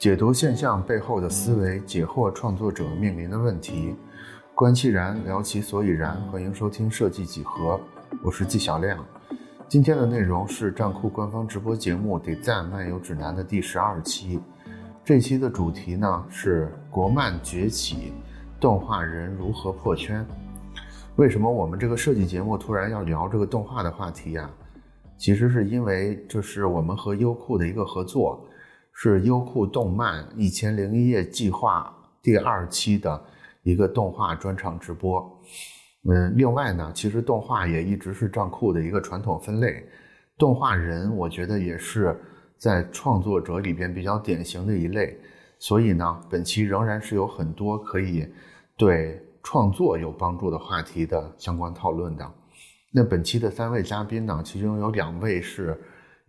[0.00, 3.94] 解读现象背后的思维，解惑创作者面临的问题，
[4.54, 6.18] 观其然，聊其所以然。
[6.32, 7.78] 欢迎收听设计几何，
[8.22, 8.98] 我是纪晓亮。
[9.68, 14.40] 今天的内容是站酷官方直播节目《得赞漫游指南》的第十二期。
[15.04, 18.14] 这期的主题呢是国漫崛起，
[18.58, 20.24] 动画人如何破圈？
[21.16, 24.48] 为什么我们这个设计节目突然要聊这个动画的话题呀？
[25.18, 28.42] 其实是因为这是我们和优酷的一个合作。
[28.92, 31.90] 是优酷动漫《一千零一夜》计划
[32.22, 33.24] 第二期的
[33.62, 35.40] 一个动画专场直播。
[36.08, 39.86] 嗯，另外呢，其实动画也一直是账库的一个传统分类。
[40.36, 42.14] 动画人，我觉得也是
[42.58, 45.18] 在创作者里边比较典型的一类。
[45.58, 48.26] 所以呢，本期仍然是有很多可以
[48.76, 52.30] 对创作有帮助的话题的相关讨论的。
[52.92, 55.80] 那本期的三位嘉宾呢，其中有两位是。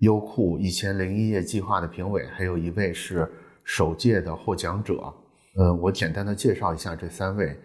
[0.02, 3.32] 优酷一千零一夜计划的评委，还有一位是
[3.64, 5.14] 首届的获奖者。
[5.56, 7.56] 呃，我简单的介绍一下这三位。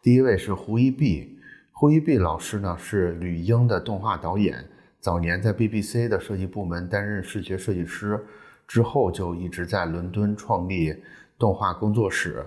[0.00, 1.36] 第一位是胡一碧，
[1.72, 4.64] 胡一碧老师呢是吕英的动画导演，
[5.00, 8.24] 早年在 BBC 的设计部门担任视觉设计师，
[8.68, 10.94] 之后就一直在伦敦创立
[11.36, 12.46] 动画工作室。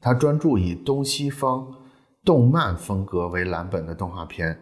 [0.00, 1.70] 他专注以东西方
[2.24, 4.58] 动漫风格为蓝本的动画片。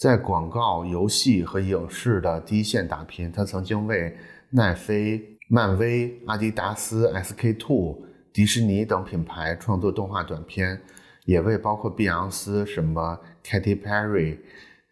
[0.00, 4.16] 在广告、游戏和影视的第一线打拼，他曾经为
[4.48, 7.98] 奈飞、漫威、阿迪达斯、SK Two、
[8.32, 10.80] 迪士尼等品牌创作动画短片，
[11.26, 14.38] 也为包括碧昂斯、什么 Katy Perry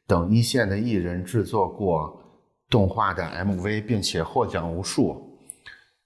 [0.06, 2.22] 等一线的艺人制作过
[2.68, 5.40] 动画的 MV，并且获奖无数。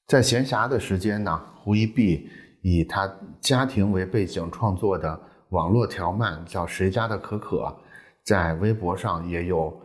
[0.06, 2.30] 在闲暇的时间呢，胡一碧
[2.60, 7.56] 以他家庭为背景创作的网络条漫叫《谁家的可可》。
[8.24, 9.80] 在微博上也有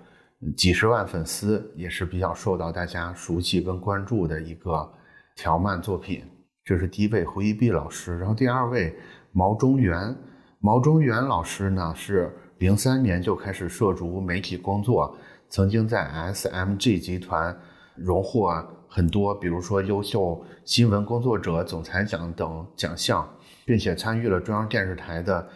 [0.55, 4.87] 几十万粉丝，也是比较受到大家熟悉跟关注的一个
[5.35, 6.23] 条漫作品。
[6.63, 8.95] 这是第一位胡一碧老师，然后第二位
[9.31, 10.15] 毛中原。
[10.59, 15.17] 毛中原老师呢是零三年就开始涉足媒体工作，
[15.49, 17.57] 曾经在 SMG 集团
[17.95, 23.27] 荣获很多，比如说优秀新闻工作者总裁奖等奖项，
[23.65, 25.47] 并且参与了中央电视台的。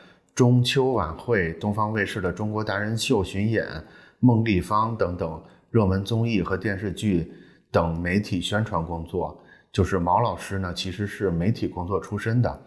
[0.41, 3.63] 中秋晚会、东方卫视的《中国达人秀》巡演、
[4.19, 7.31] 孟丽芳等等热门综艺和电视剧
[7.69, 9.39] 等媒体宣传工作，
[9.71, 12.59] 就是毛老师呢，其实是媒体工作出身的。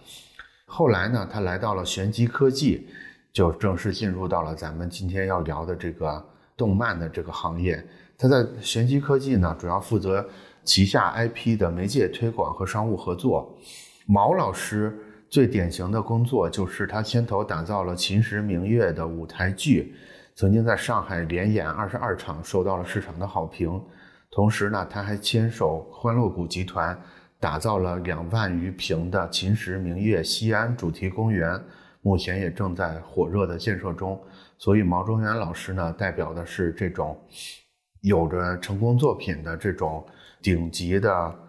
[0.67, 2.87] 后来呢，他来到了玄机科技，
[3.33, 6.25] 就正式进入到了咱们今天要聊的这个
[6.57, 7.85] 动漫的这个行业。
[8.17, 10.25] 他在玄机科技呢，主要负责
[10.63, 13.53] 旗下 IP 的媒介推广和商务合作。
[14.07, 14.97] 毛老师。
[15.35, 19.93] 最典型的工作就是他牵头打造了《秦时明月》的舞台剧，
[20.37, 23.83] 曾经在上海连演二十二场，受到了市场的好评。
[24.31, 26.97] 同时呢，他还牵手欢乐谷集团，
[27.41, 31.61] 打造了两万余平的《秦时明月》西安主题公园，
[32.01, 34.17] 目前也正在火热的建设中。
[34.57, 37.21] 所以毛中原老师呢，代表的是这种
[38.03, 40.07] 有着成功作品的这种
[40.41, 41.41] 顶级的。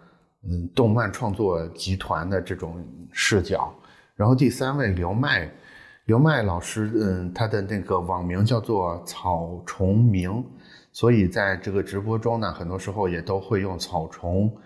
[0.48, 3.74] 嗯，动漫创作集团的这种视角，
[4.14, 5.50] 然后第三位刘麦，
[6.04, 10.44] 刘麦老师，嗯，他的那个网名叫做草虫明，
[10.92, 14.56] 所以在这个直播中呢，很多时候也都会用草虫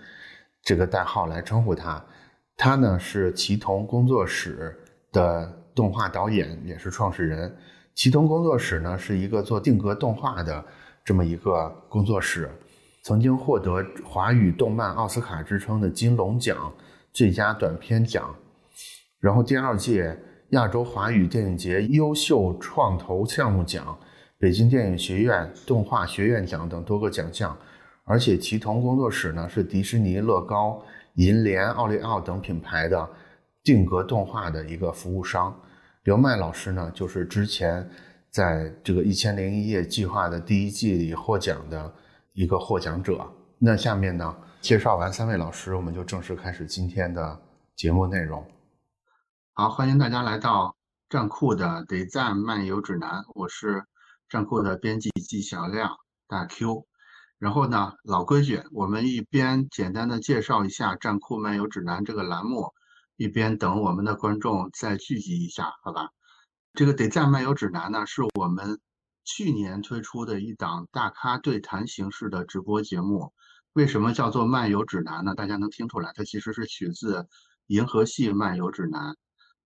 [0.63, 2.05] 这个代号来称呼他。
[2.57, 4.79] 他呢是奇童工作室
[5.11, 7.57] 的动画导演，也是创始人。
[7.95, 10.63] 奇童工作室呢是一个做定格动画的
[11.03, 12.51] 这么一个工作室。
[13.03, 16.71] 曾经获得华语动漫奥斯卡之称的金龙奖
[17.13, 18.35] 最佳短片奖，
[19.19, 20.19] 然后第二届
[20.51, 23.99] 亚洲华语电影节优秀创投项目奖、
[24.39, 27.57] 北京电影学院动画学院奖等多个奖项，
[28.05, 30.85] 而且其同工作室呢是迪士尼、乐高、
[31.15, 33.09] 银联、奥利奥等品牌的
[33.65, 35.59] 定格动画的一个服务商。
[36.05, 37.89] 刘麦老师呢就是之前
[38.29, 41.91] 在这个《一千零一夜》计划的第一季里获奖的。
[42.33, 43.33] 一个获奖者。
[43.59, 47.41] 那下面呢，介绍完三位老师，我们就正式开始今天的
[47.77, 48.47] 节目内容。
[49.53, 50.77] 好，欢迎大家来到
[51.09, 53.85] 站酷的得赞漫游指南，我是
[54.29, 55.91] 站酷的编辑纪晓亮
[56.27, 56.87] 大 Q。
[57.39, 62.73] 然后呢，老规矩，我们一边简单的介绍一下站酷漫游指南这个栏目，
[63.17, 66.11] 一边等我们的观众再聚集一下，好吧？
[66.73, 68.81] 这个得赞漫游指南呢，是我们。
[69.25, 73.33] 去年推出的一档大咖对谈形式的直播节目，
[73.75, 75.35] 为什么叫做漫游指南呢？
[75.35, 77.23] 大家能听出来，它其实是取自
[77.67, 79.13] 《银河系漫游指南》。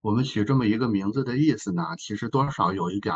[0.00, 3.14] 我们取这么一个名字的意思呢，其实多少有一点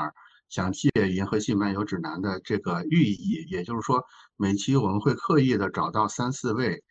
[0.48, 4.02] 想借《银河系漫游指南》的这个寓意，也就是说，
[4.36, 6.82] 每期我们会刻意的找到三四位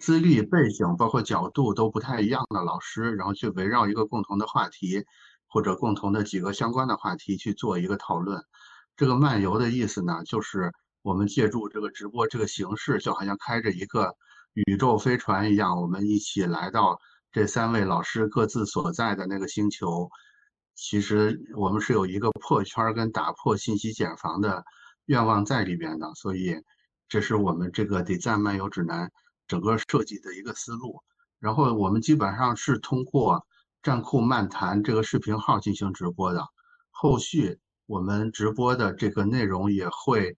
[0.00, 5.04] 资历背景包括角度都不太一样的老师，然后去围绕一个共同的话题，
[5.46, 8.42] 或者共同的几个相关的话题去做一个讨论。
[8.96, 10.72] 这个漫游的意思呢，就是
[11.02, 14.14] 我们借助这个直播这个形式，就好像开着一个
[14.66, 16.98] 宇宙飞船一样，我们一起来到
[17.32, 20.08] 这三位老师各自所在的那个星球。
[20.74, 24.64] 其实我们是有一个破圈跟打破信息茧房的
[25.06, 26.56] 愿望在里边的，所以
[27.08, 29.10] 这是我们这个 Design 漫游指南
[29.46, 31.02] 整个设计的一个思路。
[31.38, 33.46] 然后我们基本上是通过
[33.82, 36.46] 站酷漫谈这个视频号进行直播的，
[36.90, 37.58] 后续
[37.92, 40.34] 我们直播的这个内容也会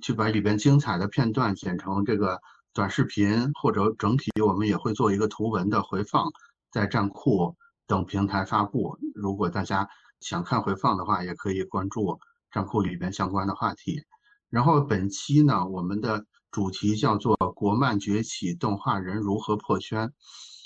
[0.00, 2.40] 去把里边精彩的片段剪成这个
[2.72, 6.32] 短视频，或者整体我们也会做一个图文的回放，
[6.72, 7.54] 在站酷。
[7.86, 9.86] 等平台发布，如果大家
[10.20, 12.18] 想看回放的话，也可以关注
[12.50, 14.02] 账户里边相关的话题。
[14.48, 20.10] 然后本期呢，我们的主题叫做“国漫崛起，动画人如何破圈”。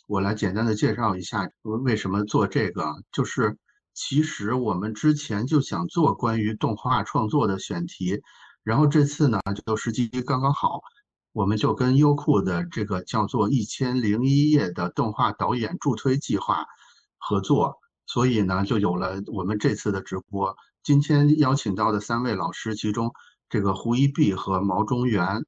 [0.06, 3.58] 我来简单的介绍一下为什么做这个，就是
[4.00, 8.23] 其实我们之前就想做关于动画创作的选题，
[8.62, 10.81] 然后这次呢就时机刚刚好，
[11.33, 16.65] 我们就跟优酷的这个叫做“一千零一夜”的动画导演助推计划。
[17.17, 20.56] 合作，所以呢，就有了我们这次的直播。
[20.85, 23.12] 今天邀请到的三位老师，其中
[23.49, 25.44] 这个胡一碧和毛中原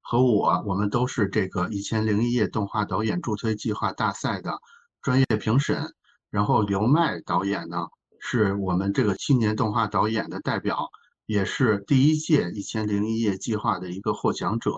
[0.00, 4.58] 和我，我们都是这个《一千零一夜》动画导演助推计划大赛的
[5.02, 5.94] 专业评审。
[6.30, 7.88] 然后刘麦导演呢，
[8.20, 10.88] 是我们这个青年动画导演的代表，
[11.26, 14.72] 也是第一届《一千零一夜》计划的一个获奖者。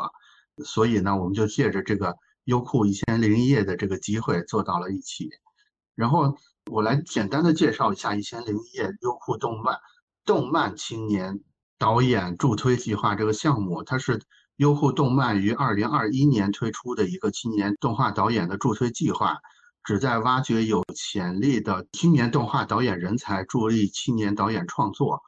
[0.65, 2.15] 所以呢，我们就借着这个
[2.45, 5.31] 优酷《一千零一夜》的这个机会，坐到了一起。
[5.95, 6.37] 然后
[6.71, 9.79] 我来简单的介绍一下《一千零一夜》优酷动漫
[10.25, 11.41] 动漫青年
[11.79, 14.23] 导演助推计划这个项目，它是
[14.57, 19.39] 优酷动漫于二零二一年推出的一个青年动画导演的助推计划，
[19.85, 25.23] 旨在挖掘有潜力的青年动画导演人才，助力青年导演创作。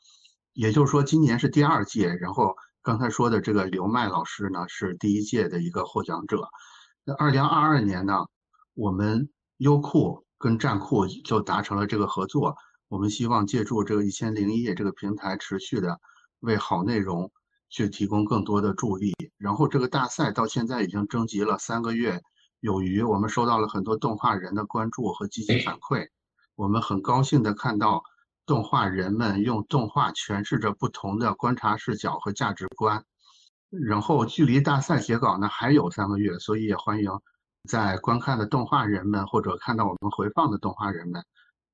[0.52, 2.08] 也就是说，今年是第二届。
[2.08, 6.48] 然后刚才说的这个刘麦老师呢，是第一届的一个获奖者。
[7.04, 8.26] 那二零二二年呢，
[8.74, 9.28] 我们
[9.58, 10.22] 优酷。
[10.36, 12.54] 跟站酷就达成了这个合作，
[12.88, 15.98] 我们希望借助这个一千零一夜这个平台，持续的
[16.40, 17.32] 为好内容
[17.70, 19.14] 去提供更多的助力。
[19.38, 22.20] 然后这个大赛到现在已经征集了三个月
[22.64, 26.08] 有余，我们收到了很多动画人的关注和积极反馈。
[26.54, 28.02] 我们很高兴的看到
[28.46, 33.04] 动画人们用动画诠释着不同的观察视角和价值观。
[33.68, 37.10] 然后距离大赛截稿呢还有三个月，所以也欢迎。
[37.68, 41.22] 在观看的动画人们，或者看到我们回放的动画人们，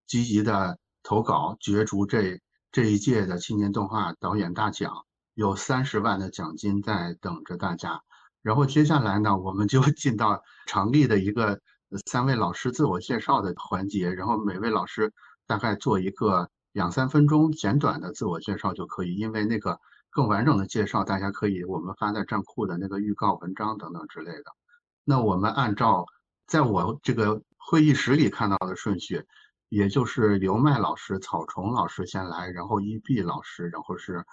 [0.09, 2.41] 积极的投稿，角逐这
[2.73, 5.05] 这一届的青年动画导演大奖，
[5.35, 8.03] 有三十万的奖金在等着大家。
[8.43, 11.61] 然后接下来呢，我们就 进到常例的一个
[12.07, 15.13] 三位老师自我介绍的环节，然后每位老师
[15.47, 19.79] 大概做一个两三分钟简短的自我介绍就可以，因为那个
[20.11, 24.45] 更完整的介绍，大家可以我们发在站库的那个预告文章等等之类的。
[25.05, 26.07] 那我们按照
[26.47, 29.25] 在我这个会议室里看到的顺序，
[29.69, 34.25] 也就是刘麦老师、草虫老师先来，然后一碧老师，然后是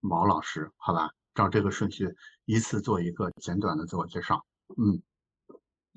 [0.00, 1.10] 毛老师，好吧？
[1.34, 2.14] 照这个顺序
[2.44, 4.44] 依次做一个简短的自我介绍。
[4.78, 5.02] 嗯，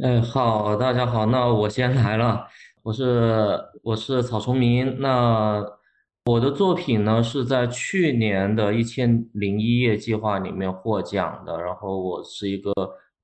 [0.04, 2.48] 哎，好，大家好，那我先来了，
[2.84, 5.64] 我是我是草丛明，那
[6.26, 12.72] 我的作品呢是在去年的一千零一夜计划里面获奖的，然后我是一个。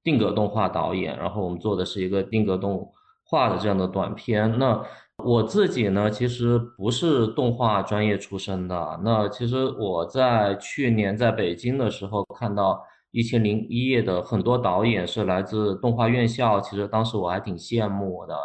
[0.06, 2.92] 定格动画导演，然后我们做的是一个定格动
[3.24, 4.60] 画的这样的短片。
[4.60, 4.86] 那
[5.24, 9.00] 我自己呢，其实不是动画专业出身的。
[9.04, 12.74] 那其实我在去年在北京的时候，看到
[13.12, 18.36] 《一千零一夜》的很多导演是来自动画院校，其实当时我还挺羡慕的，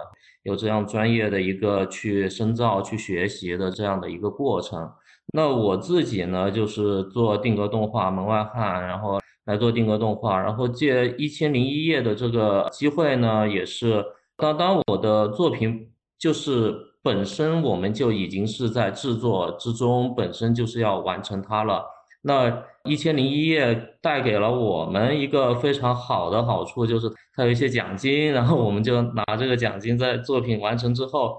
[0.43, 4.91] 有这样专业的一个去深造、去学习的这样的一个过程。
[5.35, 9.19] 那我自己呢，就是做定格动画门外汉，然后。
[9.49, 14.05] 来做定格动画，然后借一千零一夜的这个机会呢，也是
[14.37, 15.89] 当当我的作品
[16.19, 21.85] 就是本身我们就已经是在制作之中，本身就是要完成它了。
[22.23, 31.37] 那一千零一夜带给了我们一个非常好的好处，就是它有一些奖金，然后我们就拿这个奖金在作品完成之后，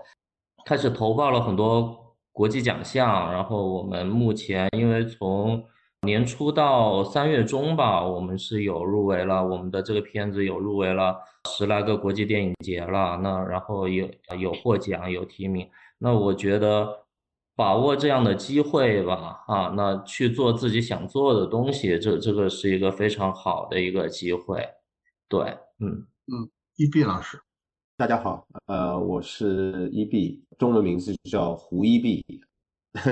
[0.66, 3.32] 开始投报了很多国际奖项。
[3.32, 5.62] 然后我们目前因为从
[6.02, 11.18] 年初到三月中吧，我们是有入围了，我们的这个片子有入围了
[11.50, 13.18] 十来个国际电影节了。
[13.22, 15.70] 那然后有有获奖，有提名。
[15.98, 17.06] 那我觉得
[17.54, 24.66] 把握这样的机会吧，啊，那去做自己想做的东西，这这个是一个非常好的一个机会。
[25.28, 25.42] 对，
[25.80, 27.38] 嗯嗯，一碧老师。
[27.98, 32.24] 大家好，呃，我是一碧，中文名字叫胡一碧，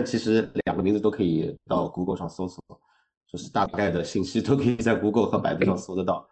[0.05, 2.61] 其实两个名字都可以到 Google 上搜索，
[3.31, 6.27] 就是大概的信息都可以在 Google 和百度上搜得到。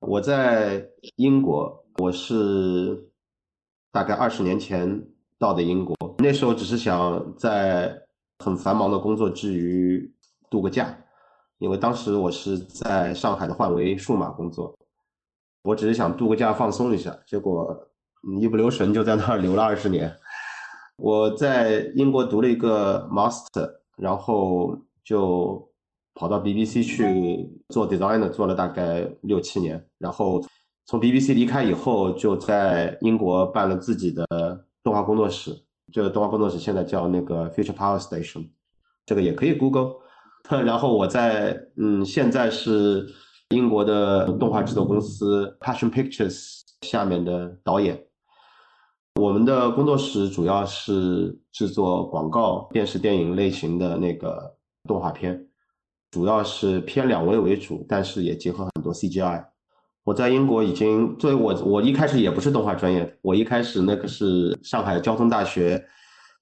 [0.00, 3.10] 我在英国，我是
[3.92, 5.04] 大概二十年前
[5.38, 8.02] 到的英国，那时候只是想在
[8.38, 10.12] 很繁忙的工作之余
[10.48, 10.96] 度个假，
[11.58, 14.74] 因为当时我是在上海的幻维数码工作，
[15.62, 17.86] 我只是想度个假放松一下，结果。
[18.38, 20.14] 一不留神就在那儿留了二十年。
[21.00, 25.66] 我在英国读了一个 master，然后就
[26.14, 29.82] 跑到 BBC 去做 designer，做了大概六七年。
[29.98, 30.42] 然后
[30.84, 34.26] 从 BBC 离开以后，就在英国办了自己的
[34.82, 35.56] 动画工作室。
[35.90, 38.50] 这个动画工作室现在叫那个 Future Power Station，
[39.06, 39.94] 这个也可以 Google。
[40.64, 43.06] 然后我在嗯，现在是
[43.50, 47.98] 英国的动画制作公司 Passion Pictures 下面的导演。
[49.16, 55.46] 我们的工作室主要是制作广告、电视、电影类型的那个动画片，
[56.10, 59.44] 主要是偏两维为主，但是也结合很多 CGI。
[60.04, 65.84] 我在英国已经，作为我，我一开始也不是动画专业，我一开始那个是上海交通大学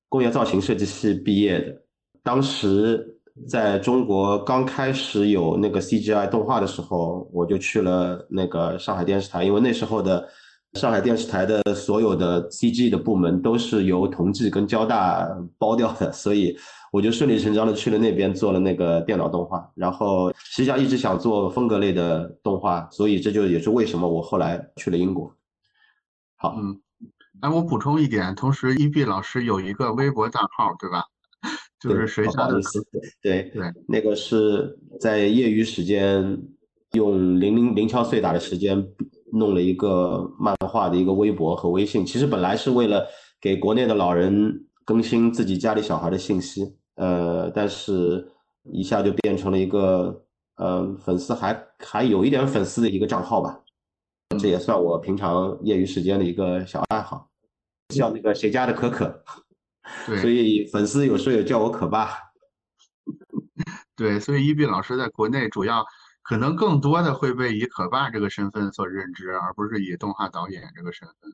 [0.09, 1.83] 工业造型设计系毕业的。
[2.23, 10.29] 当时在中国刚开始有那个 CGI 动画的时候，我就去了那个上海电视台，因为那时候的。
[10.75, 16.57] 上海电视台的所有的 CG 的部门都是由同济跟交大包掉的，所以
[16.93, 19.71] 我就顺理成章的去了那边做了那个电脑动画。
[19.75, 25.35] 然后实际上一直想做风格类的动画，所以这就也是为什么我后来去了英国。
[26.37, 26.79] 好，嗯，
[27.41, 31.03] 哎，我补充一点，同时一碧老师有一个微博账号，对吧？
[31.81, 32.61] 就是谁家的？
[33.23, 36.39] 对对，那个是在业余时间
[36.93, 38.87] 用零零零敲碎打的时间。
[39.33, 43.07] 弄了一个漫画的一个微博和微信，其实本来是为了
[43.41, 48.31] 给国内的老人更新自己家里小孩的信息，呃，但是
[48.65, 50.25] 一下就变成了一个，
[50.57, 53.61] 呃，粉丝还还有一点粉丝的一个账号吧，
[54.39, 57.29] 这也算我平常业余时间的一个小爱好，
[57.95, 59.23] 叫那个谁家的可可，
[60.21, 62.11] 所以粉丝有时候也叫我可爸，
[63.97, 65.85] 对，所以一斌老师在国内主要。
[66.29, 71.33] 可能更多的会被以可爸这个身份所认知，而不是以动画导演这个身份，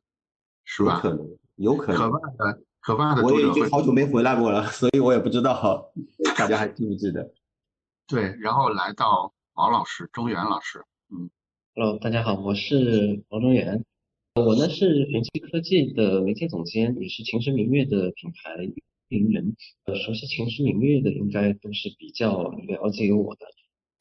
[0.64, 1.00] 是吧？
[1.00, 2.00] 可能，有可能。
[2.00, 5.90] 可爸的可爸的，我也已经好久没回来过了，所以我也不知道
[6.38, 7.28] 大家还记不记得。
[8.06, 11.28] 对，然后来到毛老师，中原老师，嗯
[11.74, 13.84] ，Hello，大家好，我是毛中原，
[14.36, 18.62] 我呢是玄奇科技的媒介总监，也是秦时明月的品牌
[19.08, 19.56] 运营人。
[19.86, 23.44] 呃，熟悉秦时明月的应该都是比较了解我的。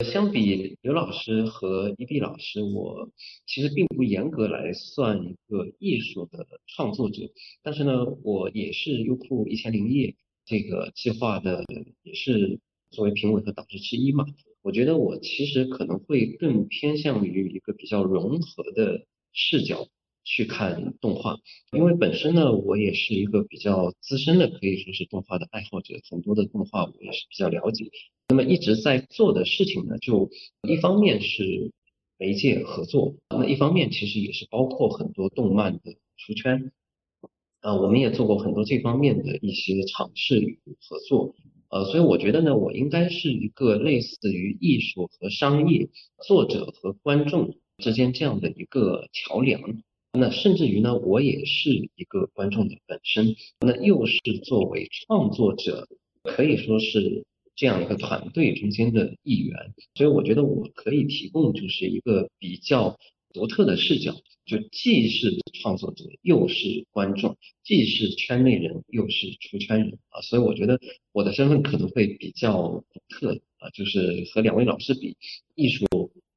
[0.03, 3.09] 相比刘老师和伊碧老师，我
[3.47, 7.31] 其实并不严格来算一个艺术的创作者，
[7.61, 11.63] 但是呢，我也是优酷一千零一夜这个计划的，
[12.03, 12.59] 也是
[12.91, 14.25] 作为评委和导师之一嘛。
[14.61, 19.87] 我觉得我其实可能会更偏向于一个比较融合的视角
[20.23, 21.37] 去看动画，
[21.71, 27.89] 因为本身呢，我也是一个比较资深的，可以说是动画的爱好者，很多的动画我也是比较了解。
[28.29, 30.29] 那么一直在做的事情呢，就
[30.67, 31.71] 一方面是
[32.17, 36.71] 媒介合作，那一方面其实也是包括很多动漫的出圈，
[37.59, 41.35] 啊，我们也做过很多这方面的一些尝试与合作，
[41.69, 45.89] 呃，所以我觉得呢，我应该是一个类似于艺术和商业、
[46.25, 49.61] 作者和观众之间这样的一个桥梁，
[50.13, 55.87] 那甚至于呢，我也是一个观众的本身，那又是作为创作者，
[56.23, 57.25] 可以说是。
[57.55, 62.99] 这样一个团队中间的一员，所以我觉得我可以提供就是一个比较
[63.31, 70.79] 独特的视角，就既是创作者，又是观众，既是圈内人，又是出圈人啊，所以我觉得
[71.11, 75.15] 我的身份可能会比较独特啊，就是和两位老师比，
[75.55, 75.85] 艺术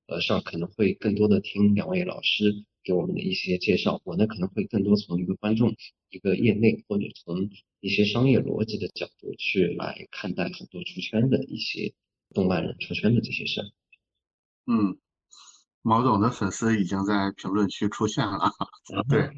[0.07, 2.65] 呃上可能会更多的听两位老师。
[2.87, 5.75] 给我们的一些介绍，我呢可能会更多从一个观众、
[6.09, 7.51] 一个业内或者从
[7.81, 11.93] 一些商业逻辑的角度去来看待很多出圈的一些
[12.33, 13.65] 动漫人出圈的这些事儿。
[14.69, 14.99] 嗯，
[15.83, 18.53] 毛总的粉丝已经在评论区出现了。
[19.09, 19.31] 对，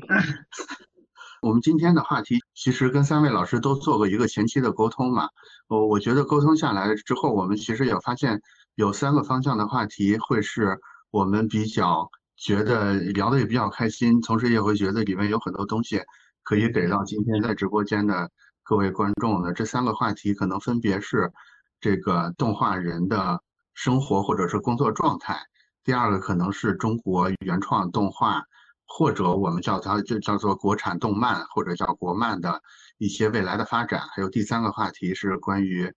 [1.41, 5.31] 我们今天的话题其实跟三位老师都做过一个前期的沟通嘛。
[5.69, 8.43] 我我觉得沟通下来之后，我们其实也发现
[8.75, 10.79] 有三个方向的话题会是
[11.11, 12.11] 我们比较。
[12.39, 16.01] 觉得聊得也比较开心，同时也会觉得里面有很多东西
[16.45, 18.31] 可以给到今天在直播间的
[18.63, 19.53] 各位观众的。
[19.53, 21.33] 这三个话题可能分别是
[21.81, 23.43] 这个动画人的
[23.75, 25.37] 生活或者是工作状态，
[25.83, 28.43] 第二个可能是中国原创动画
[28.87, 32.63] 或者我们叫它就叫做国产动漫或者叫国漫的
[32.99, 34.01] 一些未来的发展。
[34.15, 35.93] 还有第三个话题是关于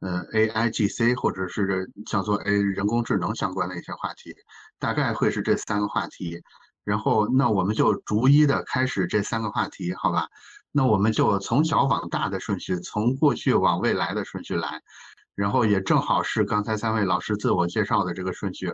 [0.00, 4.34] 呃 AIGC 或者是叫做 A 人工智能相关的一些话题，
[4.78, 6.42] 大概会是这三个话题。
[6.84, 10.28] 然后那我们就逐一的开始这三个话题，好吧？
[10.70, 14.82] 那我们就从小往大的顺序，从过去往未来的顺序来。
[15.34, 18.72] 然后也正好是刚才三位老师自我介绍的这个顺序，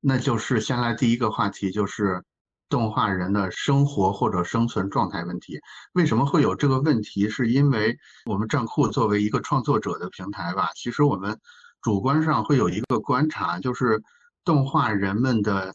[0.00, 2.22] 那就是先来第一个话题，就是
[2.68, 5.60] 动画人的生活或者生存状态问题。
[5.92, 7.28] 为什么会有这个问题？
[7.28, 11.38] 是因为我们站酷作为一个创作者的平台吧，其实我们
[11.82, 14.02] 主观上会有一个观察，就是
[14.44, 15.74] 动画人们的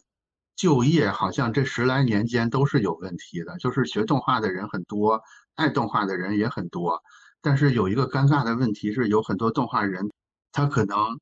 [0.56, 5.22] 就业好像这十来年间都是有问题的，就是学动画的人很多，
[5.54, 7.02] 爱动画的人也很多。
[7.42, 10.10] 但是有一个尴尬的问题是，有很多动画人，
[10.52, 11.18] 他可能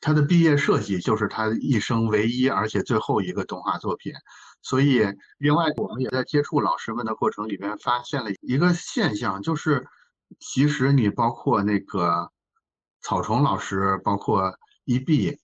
[0.00, 4.12] 他的毕业设计就是他一生唯一而且最后一个动画作品。
[4.62, 5.02] 所以，
[5.38, 9.86] 另外我们也在接触老师们的过程里边发现了一个现象，就是
[10.38, 12.30] 其实你包括那个
[13.00, 15.38] 草虫老师，包括一 B，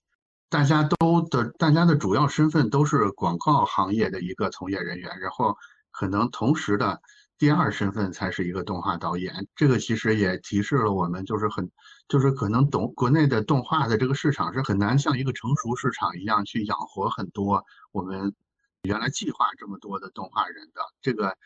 [0.49, 5.55] 大家都的大家的主要身份都是广告行业的一个从业人员，然后
[5.91, 7.01] 可能同时的。
[7.39, 11.69] 第二身份才是一个动画导演，这个其实也提示了我们，就是很，
[12.07, 18.33] 就是可能懂国内的动画的这个市场是很难像一个成熟市场一样去养活很多我们
[18.81, 20.81] 原来计划这么多的动画人的。
[20.99, 21.37] 这个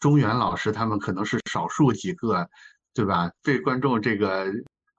[0.00, 2.50] 中原老师他们可能是少数几个，
[2.92, 3.30] 对吧？
[3.44, 4.46] 被观众这个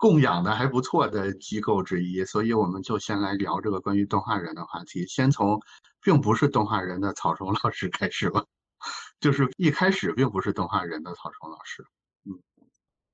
[0.02, 5.62] 供养的还不错的机构之一，所以我们就先来聊这个关于动画人的话题，先从
[6.02, 8.44] 并不是动画人的草虫老师开始吧。
[9.20, 11.86] 就是一开始并不是动画人的草虫老师，
[12.26, 12.34] 嗯，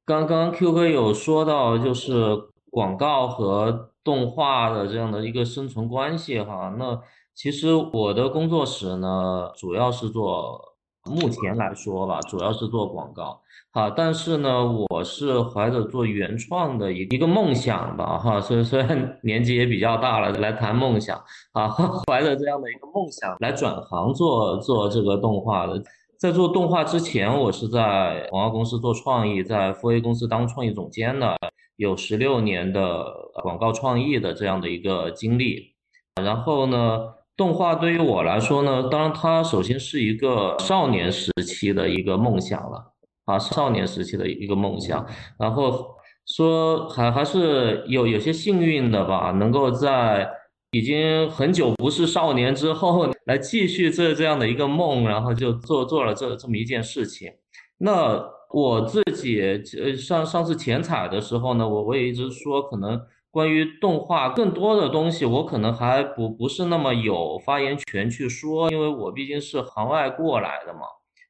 [0.06, 2.38] 刚刚 Q 哥有说到就是
[2.72, 7.02] 广告和动画的这样的一个生存关系哈，那
[7.36, 10.67] 其实我的工作室呢主要是做。
[11.10, 13.42] 目前来说吧，主要是做广告，
[13.72, 14.50] 啊，但是呢，
[14.90, 21.18] 我是怀着做原创的一一个梦想吧，哈，所以虽然 年纪也比较大了，来谈梦想，
[21.54, 21.68] 啊，
[22.08, 25.82] 怀着这样的一个梦想来转行做做这个动画的。
[26.18, 31.38] 在做动画之前，我是在广告公司做创意，在富 A 公司当创意总监的，
[31.76, 33.06] 有十六年的
[33.44, 35.74] 广告创意的这样的一个经历，
[36.22, 37.17] 然后呢。
[37.38, 42.94] 动画对于我来说呢，当然它首先是一个少年时期的一个梦想了
[43.26, 45.06] 啊，少年时期的一个梦想。
[45.38, 45.96] 然后
[46.26, 50.28] 说还还是有有些幸运的吧，能够在
[50.72, 57.32] 已经很久不是少年之后 来继续这这样的一个梦，然后就做做了这这么一件事情。
[57.78, 58.20] 那
[58.52, 59.40] 我自己
[59.80, 63.00] 呃上上次前采的时候呢，我我也一直说可能。
[63.38, 70.80] 关于动画更多的东西，我可能还不不是那么有发言权去说，因为我毕竟是行外过来的嘛，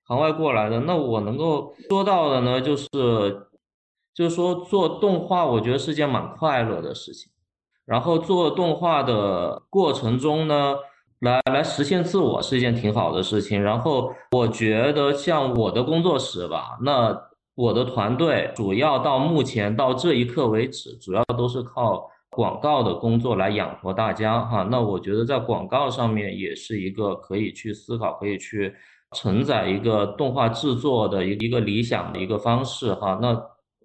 [0.07, 0.79] 行外过来的。
[0.79, 2.87] 那我能够说到的呢，就是
[4.15, 7.29] 就是说做动画，我觉得是件蛮快乐的事情。
[7.85, 10.77] 然后做动画的过程中呢，
[11.19, 13.61] 来来实现自我是一件挺好的事情。
[13.61, 17.26] 然后我觉得像我的工作室吧，那。
[17.57, 24.61] 我的团队主要到目前到这一刻为止，主要都是靠广告的工作来养活大家哈。
[24.69, 28.71] 那我觉得在广告上面也是一个可以去思考、可以去
[29.15, 33.17] 承载一个动画制作的一一个理想的一个方式哈。
[33.19, 33.35] 那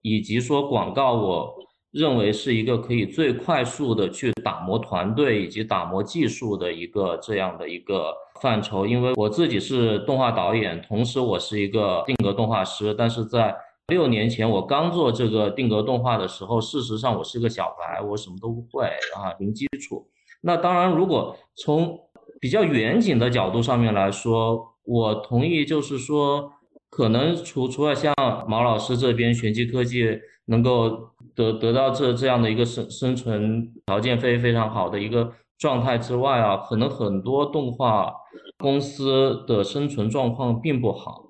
[0.03, 1.55] 以及说广告，我
[1.93, 8.85] 认为是一个可以最快速的去打磨团队以及打磨技术的一个这样的一个范畴。
[8.85, 18.85] 因为我自己是动画导演，同时我是一个定格动画师，但是在六年前我刚做这个定格动画的时候，事实上我是个小白，我什么都不会
[19.17, 20.07] 啊，零基础。
[20.43, 21.99] 那当然，如果从
[22.41, 26.51] 比较远景的角度上面来说，我同意，就是说，
[26.91, 28.13] 可能除除了像
[28.49, 38.13] 毛老师这边玄机科技能够得得到这这样的一个生生存条件非非常好的一个状态之外啊，可能很多动画
[38.59, 41.23] 公司的生存状况并不好。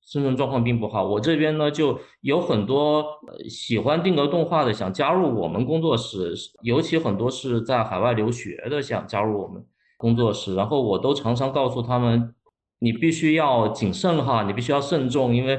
[0.00, 3.04] 生存状况并不好，我这边呢就有很多
[3.48, 9.62] 喜欢定格动画的想加入我们工作室，尤其很多是在海外留学的想加入我们
[9.98, 12.34] 工作室，然后我都常常告诉他们，
[12.78, 15.58] 你必须要谨慎哈，你必须要慎重，因为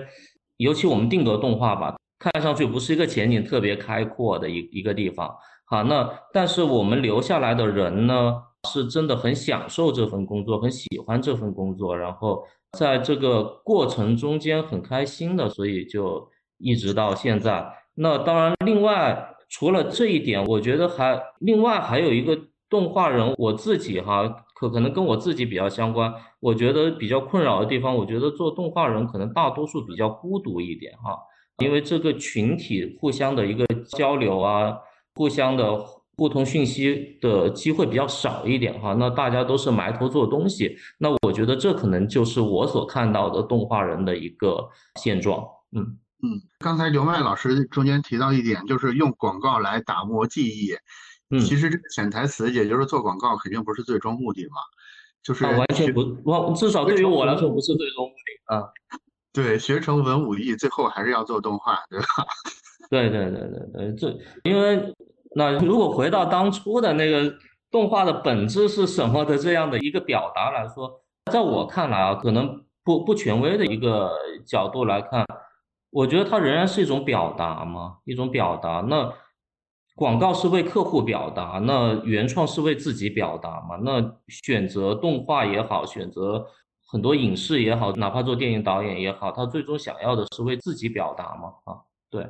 [0.55, 5.35] 尤其我们定格动画吧，看上去不是一个前景特别开阔的一一个地方，
[5.67, 12.43] 好，那但是我们留下来的人呢，是真的很享受这份工作，很喜欢这份工作，然后。
[12.77, 17.65] 在这个过程中间很开心的，所以就一直到现在。
[17.95, 22.37] 那当然，另外除了这一点，我觉得还另外还有一个
[22.69, 26.13] 动画人，我自己哈，可可能跟我自己比较相关。
[26.41, 31.17] 我觉得比较困扰的地方，我觉得做动画人可能大多数比较孤独一点哈，
[31.63, 33.65] 因为这个群体互相的一个
[33.97, 34.77] 交流啊，
[35.17, 35.83] 互相的
[36.15, 38.93] 互通讯息的机会比较少一点哈。
[38.93, 44.69] 那大家都是埋头做东西，那我觉得这可能就是我所看到的动画人的一个
[45.01, 45.43] 现状。
[45.75, 50.73] 嗯嗯，刚才刘麦老师中间提到一点，就是用广告来打磨记忆。
[51.29, 54.55] 嗯，其实这个潜台词也就是做广告肯定不是最终目的嘛，
[55.21, 58.63] 就是完全不，我至少对于我来说不是最终目的啊。
[59.33, 62.05] 对，学成文武艺，最后还是要做动画，对吧？
[62.89, 64.93] 对对对对对，这因为
[65.35, 67.33] 那如果回到当初的那个
[67.69, 74.11] 动画的本质是什么的这样的一个表达来说，在我看来啊，可能不不权威的一个
[74.45, 75.25] 角度来看，
[75.89, 79.13] 我觉得它仍然是一种表达嘛，一种表达那。
[79.95, 83.77] 广告是为客户表达，那原创是为自己表达嘛？
[83.77, 86.45] 那选择动画也好，选择
[86.85, 91.49] 很多影视也好，哪怕做电影导演也好，他最终想要的是为自己表达嘛？
[91.63, 92.21] 啊，对，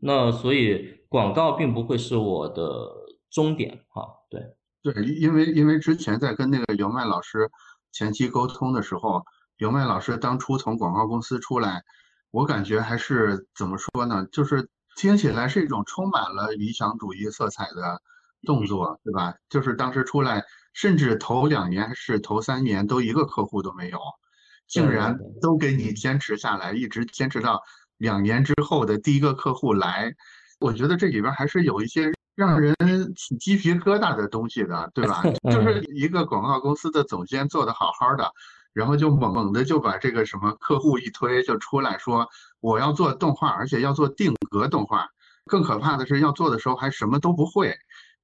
[0.00, 2.90] 那所以广告并不会是我的
[3.30, 4.06] 终点哈。
[4.30, 4.42] 对，
[4.82, 7.50] 对，因为因为之前在跟那个刘麦老师
[7.92, 9.24] 前期沟通的时候，
[9.56, 11.82] 刘麦老师当初从广告公司出来，
[12.30, 14.26] 我感觉还是怎么说呢？
[14.32, 14.68] 就是。
[15.00, 18.02] 听起来是一种充满了理想主义色彩的
[18.44, 19.32] 动作，对吧？
[19.48, 24.00] 就是当时出来，甚至头两年还是头三年都一个客户都没有，
[24.66, 27.62] 竟然都给你坚持下来，一直坚持到
[27.98, 30.14] 两年之后的第一个客户来。
[30.58, 32.74] 我觉得这里边还是有一些让人
[33.14, 35.22] 起鸡皮疙瘩的东西的，对吧？
[35.52, 38.32] 就是一个广告公司的总监做的好好的。
[38.74, 42.28] 然后就猛猛的就把这个什么客户一推就出来说
[42.60, 45.08] 我要做动画，而且要做定格动画。
[45.46, 47.74] 更可怕的是要做的时候还什么都不会，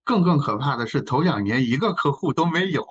[0.04, 2.84] 更更可怕的是头两年一个客户都没有，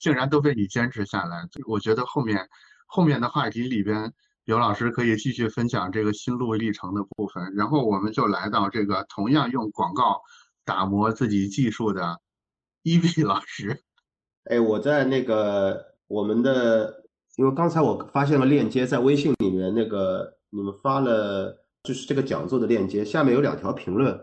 [0.00, 1.48] 竟然都被你坚持下来。
[1.66, 2.48] 我觉得后面
[2.86, 4.12] 后面的话题里边，
[4.48, 7.52] 刘老师可以继续分享这个心路历程的部分。
[7.54, 10.22] 然后我们就来到这个同样用广告
[10.64, 12.18] 打磨自己技术的
[12.82, 13.82] 伊比老师。
[14.44, 15.86] 哎，我在那个。
[16.08, 17.04] 我们的，
[17.36, 24.18] 因为刚才我发现了链接在微信里面，那个你们发了就是这个讲座的链接，下面有两条评论，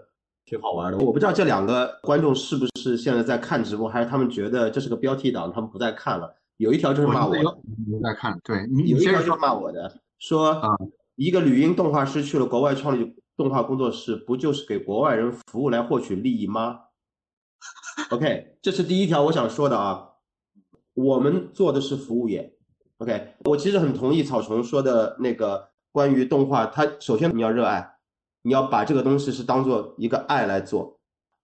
[0.46, 0.98] 挺好玩的。
[0.98, 6.36] 我不知道这两个观众是不是现在在看直播，还是他们觉得这是个标题党，他们不再看了。
[6.58, 7.36] 有一条就是骂我，
[8.02, 10.70] 在看，对，有一条就是骂我的，说啊，
[11.16, 16.80] 一个女音动画师去了国外创立动画工作室，不就是给国外人服务来获取利益吗
[18.10, 20.12] ？OK，这是第一条我想说的啊。
[20.94, 22.56] 我们做的是服务业
[23.00, 27.98] ，OK，我其实很同意草虫说的那个关于动画，它首先你要热爱，
[28.44, 30.98] 你要把这个东西是当做一个爱来做，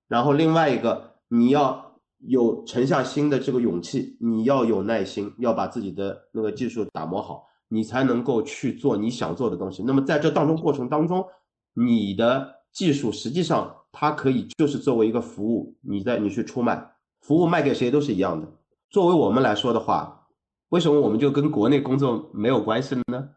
[0.08, 9.82] 然后另外一个你要有沉下心的这个勇气，你要有耐心，要把自己的那个技术打磨好，你才能够去做你想做的东西。
[9.82, 11.26] 那么在这当中过程当中，
[11.74, 16.86] 你的技术实际上它可以就是作为一个服务，你在你去出卖，
[17.22, 18.46] 服务卖给谁都是一样的。
[18.90, 20.28] 作为我们来说的话，
[20.68, 23.30] 为什么我们就跟国内工作没有关系了呢？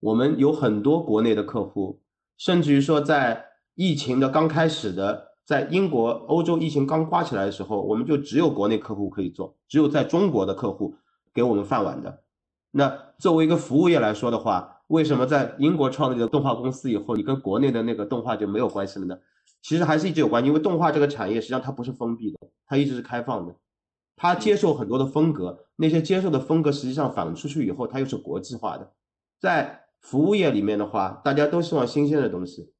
[0.00, 1.98] 我们有很多国内的客户，
[2.36, 3.42] 甚至于说在
[3.74, 10.94] 疫情的刚开始的，在英国、欧洲疫情刚刮起来的时候，我们就只有国内客户可以做，只有在中国的客户
[11.32, 12.22] 给我们饭碗的。
[12.70, 19.18] 那作为一个服务业来说的话，为什么在英国创立的动画公司以后，你跟国内的那个动画就没有关系了呢？
[19.62, 23.54] 其实还是一直有关系，因为动画这个产业实际上它不是封闭的，它一直是开放的。
[24.16, 28.92] 他接受很多的风格，那些接受的风格实际上反出去以后，它又是国际化的。
[29.40, 32.72] 在服务业里面的话，大家都希望新鲜的东西，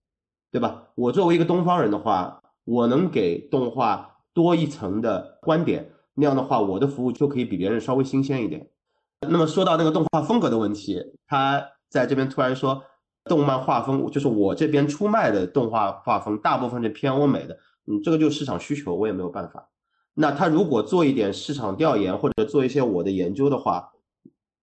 [0.50, 0.88] 对吧？
[0.96, 8.68] 我作为一个东方人的话，我能给动画多一层的观点，那样的话，我的服务就可以比别人稍微新鲜一点。
[9.26, 12.82] 那么说到那个动画风格的问题，他在这边突然说，
[13.24, 19.68] 动漫画风就是我这边出卖的动画画风，大部分是偏欧美的，嗯，这个就是市场需求，我也没有办法。
[20.14, 23.90] 那他如果做一点市场调研，或者做一些我的研究的话，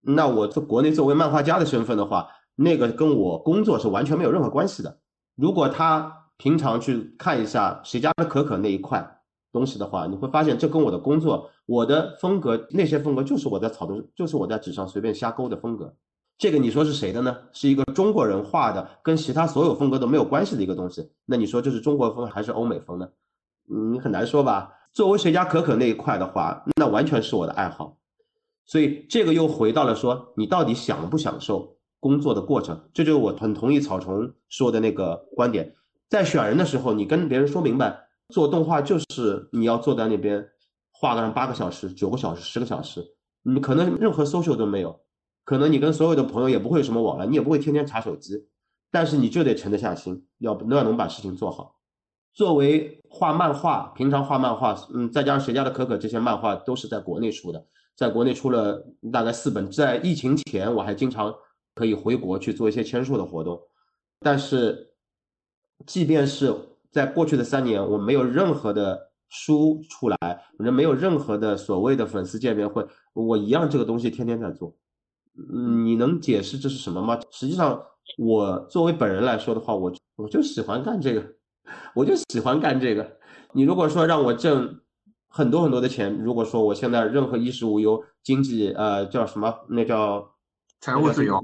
[0.01, 4.99] 那我在国内作为漫画家的身份的话，那个跟我工作是完全没有任何关系的。
[5.35, 9.19] 如果他平常去看一下谁家的可可那一块
[9.51, 15.93] 东西的话，你会发现这跟我的工作、我的风格那些风格就是我在草图，就是我在纸上随便瞎勾的风格。
[16.37, 17.37] 这个你说是谁的呢？
[17.53, 21.09] 是一个中国人画的，跟其他所有风格都没有关系的一个东西。
[21.25, 23.09] 那你说这是中国风还是欧美风呢？
[23.71, 24.71] 嗯，很难说吧。
[24.91, 27.97] 作为谁家可可那一块的话，那完全是我的爱好，
[28.65, 35.73] 所以这个又回到了说你到底享不享受工作的过程，这就是我很同意草虫说的那个观点，
[36.09, 40.47] 在选人的时候，你跟别人说明白，做动画就是你要坐在那边
[41.05, 43.05] 画上八个小时、九个小时、十个小时，
[43.43, 44.99] 你可能任何 social 都没有，
[45.43, 48.47] 可能你跟所有的朋友也不会有什么往来，你也不会天天查手机，
[48.89, 51.75] 但是你就得沉得下心，要要能把事情做好。
[52.33, 57.63] 作为画漫画，平常画漫画，嗯，再加上谁家的可可这些漫画都是在国内出的，
[57.95, 61.31] 在国内出了大概四本，在疫情前我还经常
[61.75, 63.61] 可以回国去做一些签售的活动，
[64.21, 64.89] 但是
[65.85, 66.51] 即便是
[66.91, 70.17] 在过去的三年，我没有任何的书出来，
[70.59, 74.75] 人没有任何的所谓的粉丝见面会，我一样这个东西天天在做。
[75.37, 77.19] 嗯，你能解释这是什么吗？
[77.31, 77.81] 实际上，
[78.17, 81.35] 我作为本人来说的话，我我就喜欢干这个。
[81.95, 83.17] 我就喜欢干这个。
[83.51, 84.81] 你如果说让我挣
[85.27, 89.65] 很多很多的钱，如果说我现在任何衣食无忧，经济呃叫什么？
[89.69, 90.35] 那叫
[90.79, 91.41] 财务自由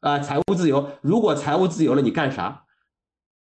[0.00, 0.90] 啊，财务自由。
[1.00, 2.64] 如果财务自由了，你干啥？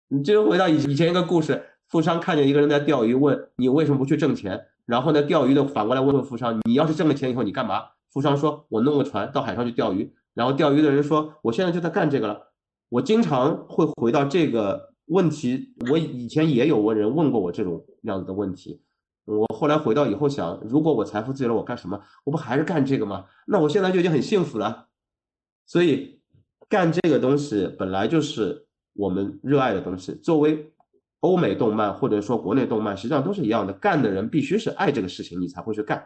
[0.09, 4.65] 你就回到以以前一个故事，富商看见一个人在钓鱼，问你为什么不去挣钱？
[4.87, 7.83] 然后呢，钓鱼的反过来问问富商，你要是挣了钱以后你干嘛？
[8.11, 10.11] 富商说，我弄个船到海上去钓鱼。
[10.33, 12.47] 然后钓鱼的人说，我现在就在干这个了。
[12.89, 14.91] 我经常会回到这个。
[15.07, 18.81] 问题，我以前也有问人问过我这种样子的问题，
[19.25, 22.01] 我后来回到以后想，如果我财富自由了，我干什么？
[22.23, 23.25] 我不还是干这个吗？
[23.45, 24.87] 那我现在就已经很幸福了。
[25.65, 26.21] 所以
[26.69, 30.13] 干这个东西本来就是我们热爱的东西。
[30.15, 30.72] 作为
[31.23, 36.03] 欧美动漫或者说国内动漫，实际上都是一样的，干的人必须是爱这个事情，你才会去干。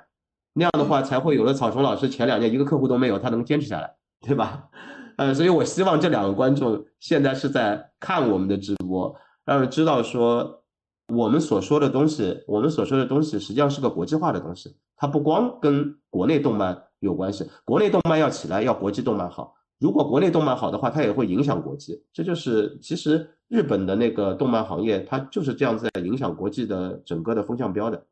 [0.54, 4.70] 那样的话，才会有了草虫老师前两年一个客户都没有，他能坚持下来， 对吧？
[5.18, 10.64] 呃，所以我希望这两个观众现在是在看我们的直播，让人知道说
[11.12, 19.56] 我们所说的东西，我们所说的东西实际上是个国际化的东西，它不光跟国内动漫有关系，国内动漫要起来，要国际动漫好。
[19.80, 22.04] 如果国内动漫好的话，它也会影响国际。
[22.12, 28.06] 这就是其实日本的那个动漫行业，它就是这样子在影响国际的整个的风向标的。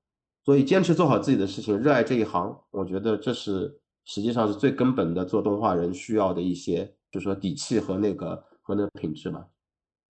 [0.44, 3.80] 所以坚持做好自己的事情，热爱这一行，我觉得这是。
[4.08, 9.48] 实际上是最根本的，做动画人需要的一些，就是说底气和那个和那个品质吧。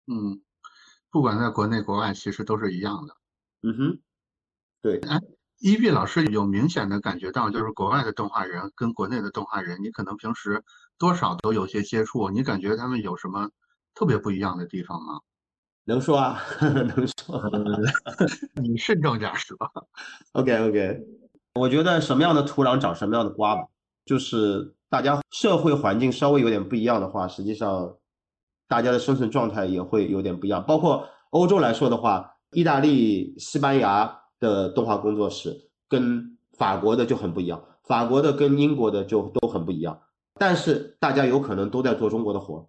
[0.08, 0.42] 嗯，
[1.12, 3.14] 不管在国内国外，其实都是一样的。
[3.62, 3.98] 嗯哼，
[4.82, 4.98] 对。
[5.08, 5.20] 哎，
[5.60, 10.64] 伊碧老师有明显的感觉到，就是国外的动画人跟国内的动画人，你可能平时
[10.98, 13.50] 多少都有些接触，你感觉他们有什么
[13.94, 15.20] 特别不一样的地方吗？
[15.86, 17.42] 能说啊， 能说。
[18.62, 19.56] 你慎重点说。
[20.32, 21.00] OK OK，
[21.54, 23.62] 我觉得什么样的土壤长什么样的瓜吧。
[24.06, 27.96] 就是大家社会环境稍微有点不一样的话，实际上
[28.68, 30.64] 大家的生存状态也会有点不一样。
[30.64, 40.00] 包括欧洲来说的话，意大利、西班牙的动画工作室跟法国的就很不一样，法国的跟英国的就都很不一样。
[40.38, 42.68] 但是大家有可能都在做中国的活，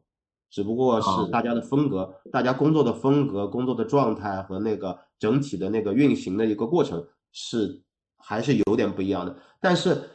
[0.50, 7.82] 只不过是大家的风格、大家工作的风格、工作的状态和那个整体的那个运行的一个过程是
[8.18, 9.36] 还是有点不一样的。
[9.60, 10.10] 但是。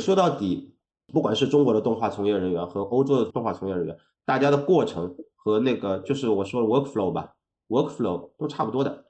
[0.00, 0.74] 说到底，
[1.12, 7.32] 不管是中国的动画从业人员和欧洲的动画从业人员，大家的过程和那个就是我说 workflow 吧
[7.68, 9.04] ，workflow 都差不多的。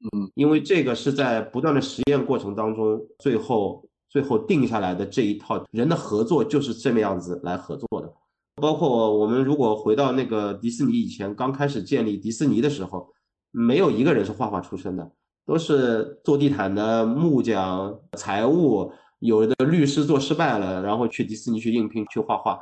[0.00, 8.12] 嗯，因为这个是在不断的实验过程当中，最后最后定下来的这一套人的合作就是这么样子来合作的。
[8.56, 13.08] 包括我们如果回到那个迪士尼以前刚开始建立迪士尼的时候，
[13.50, 15.10] 没有一个人是画画出身的，
[15.46, 18.92] 都是做地毯的木匠、财务。
[19.20, 22.58] 有的律师做失败了，然后去迪士尼去应聘去画画。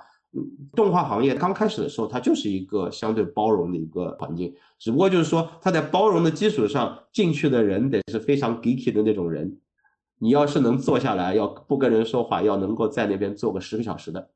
[0.75, 9.57] 动画行业刚开始的时候，它就是一个相对包容的一个环境，只不过就是说，它在包容的基础上进去的人得是非常 geeky 的那种人。
[10.19, 14.31] 你要是能坐下来，要不跟人说话，要能够在那边坐个十个小时的，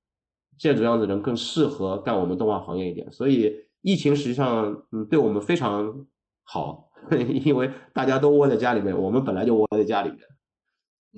[0.58, 3.10] 这种样子人更适合干我们动画行业一点。
[3.10, 6.06] 所以疫情实际上，嗯，对我们非常
[6.44, 6.88] 好，
[7.44, 10.18] 因为大家都窝在家里面，我们本来就窝在家里面。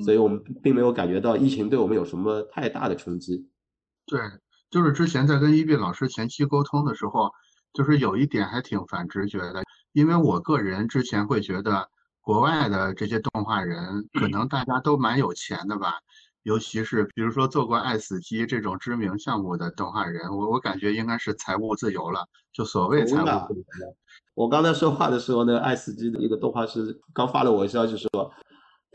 [0.04, 3.48] 所以我们并没有感觉到疫情对我们有什么太大的冲击。
[4.06, 4.18] 对，
[4.68, 7.30] 就是之前在跟一碧老师前期沟通的时候，
[7.72, 11.88] 就是有一点还挺反直觉的，因为我个人之前会觉得
[12.24, 16.00] 国外的这些动画人可能大家都蛮有钱的吧，
[16.42, 23.96] 尤其是比如说做过《爱死机》这种知名项目的动画人，我我感觉应该是财务自由了，就所谓财务自由。
[24.34, 28.32] 我刚才说话的时候，那个《爱死机》的一个动画师刚发了我消息说。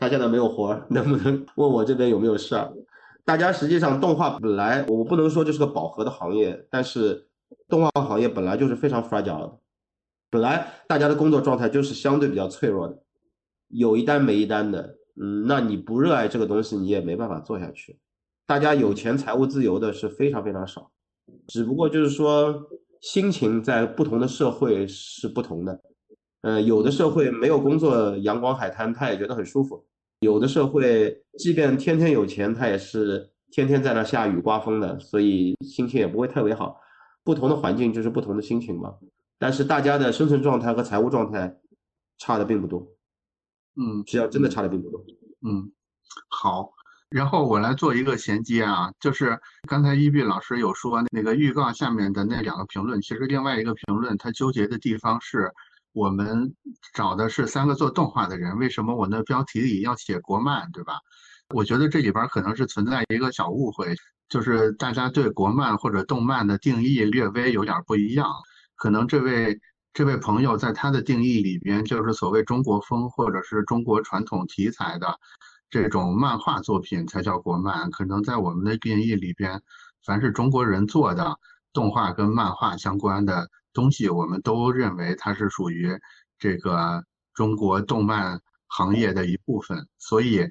[0.02, 2.72] 他现在没有活，能不能问我这边有没有事儿？
[3.22, 7.28] 大家实际上动画本来我不能说这是个饱和的行业，但是
[7.68, 9.58] 动画行业本来就是非常 fragile 的，
[10.30, 12.98] 本来大家的工作状态就是相对比较脆弱的，
[13.70, 17.98] 有一单没一单的，嗯，那你不热爱这个东西，你也没办法做下去。
[18.46, 20.90] 大家有钱财务自由的是非常非常少，
[21.46, 22.68] 只不过就是说
[23.00, 25.80] 心情在不同的社会是不同的，
[26.42, 29.86] 呃，有的社会没有工作，阳光海滩，他也觉得很舒服。
[30.20, 36.78] 有的社会即便天天有钱，他也是天天在那下雨刮风的，所以心情也不会特别好。
[37.22, 38.96] 不同的环境就是不同的心情嘛。
[39.38, 41.56] 但是大家的生存状态和财务状态
[42.18, 42.86] 差的并不多。
[43.76, 45.04] 嗯，只要真的差的并不多。
[45.42, 45.70] 嗯，
[46.28, 46.72] 好。
[47.08, 55.50] 然后我来做一个衔接啊，就是刚才一碧老师有说那个预告下面的那两个评论，其实另外一个评论他纠结的地方是
[55.92, 56.54] 我们
[56.94, 61.00] 找的是三个做动画的人，为什么我那标题里要写国漫，对吧？
[61.52, 63.92] 我觉得这里边可能是存在一个小误会，
[64.28, 68.30] 就是大家对国漫或者动漫的定义略微有点不一样，
[68.76, 69.58] 可能这位
[69.92, 75.18] 这位朋友在他的定义里边就是所谓中国风或者是中国传统题材的。
[75.72, 79.62] 这种漫画作品才叫国漫，可能在我们的定义里边，
[80.04, 81.38] 凡是中国人做的
[81.72, 85.96] 动画跟漫画相关的东西，我们都认为它是属于
[86.40, 89.86] 这个中国动漫行业的一部分。
[89.96, 90.48] 所以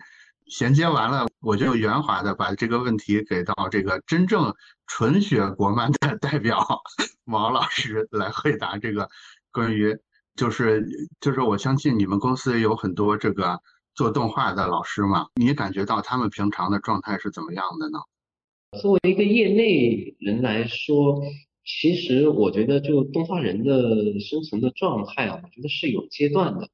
[0.48, 4.54] 衔接完了，我就圆滑的把这个问题给到这个真正
[4.88, 6.66] 纯学国漫的代表
[7.26, 9.10] 王老师来回答这个
[9.52, 9.98] 关于，
[10.36, 10.88] 就是
[11.20, 13.60] 就是我相信你们公司有很多这个。
[13.96, 18.00] 做动画的老师嘛，你感觉到他们平常的状态是怎么样的呢？
[18.80, 21.22] 作为一个业内人来说，
[21.66, 26.70] 其实我觉得就动画人的生存的状态啊，我觉得是有阶段的。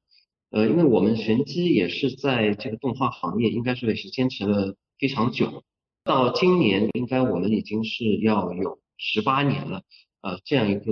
[0.56, 5.62] 呃，因为我们玄机也是在这个动画行业，应该说也是坚持了非常久，
[6.02, 9.82] 到今年应该我们已经是要有十八年了，
[10.22, 10.82] 呃，这样一个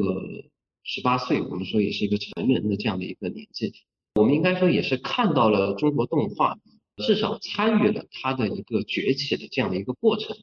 [0.82, 3.72] 十八岁，我们说也是一个成人的这样的一个年纪。
[4.16, 6.58] 我们应该说也是看到了中国动画，
[6.98, 10.36] 至少参与了它的一个崛起的这样的一个过程。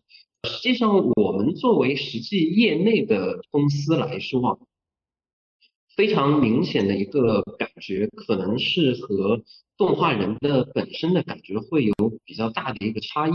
[0.50, 4.60] 实际上，我们作为实际业内的公司来说，
[5.96, 9.42] 非常明显的一个感觉，可能是和
[9.78, 11.94] 动画人的本身的感觉会有
[12.26, 13.34] 比较大的一个差异。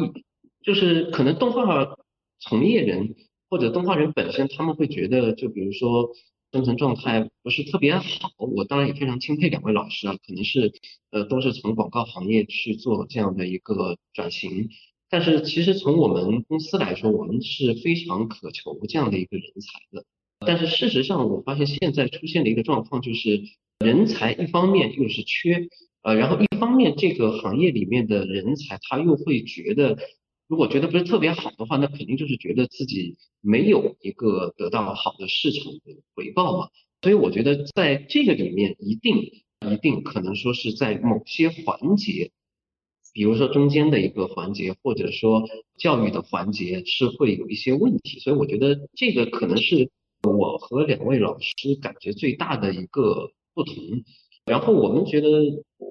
[0.62, 1.96] 就是可能动画
[2.40, 3.14] 从业人
[3.48, 6.10] 或者动画人本身，他们会觉得，就比如说。
[6.52, 10.72] 生存状态不是特别好，我当然也非常钦佩两位老师啊，可能是
[11.10, 14.70] 呃都是从广告行业去做这样的一个转型，
[15.10, 20.04] 但是其实从我们公司来说，我们是非常渴求这样的一个人才的，
[20.40, 23.42] 但是事实上我发现现在出现的一个状况就是
[23.78, 25.68] 人才一方面又是缺，
[26.02, 29.96] 呃，然后一方面这个行业里面的人才他又会觉得。
[30.48, 35.80] 如果觉得不是特别好的话，那肯定就是觉得自己没有一个得到好的市场的
[36.14, 36.68] 回报嘛。
[37.02, 39.16] 所以我觉得在这个里面，一定
[39.68, 42.30] 一定可能说是在某些环节，
[43.12, 45.48] 比如说中间的一个环节，或者说
[45.80, 48.20] 教育的环节是会有一些问题。
[48.20, 49.90] 所以我觉得这个可能是
[50.26, 53.74] 我和两位老师感觉最大的一个不同。
[54.44, 55.28] 然后我们觉得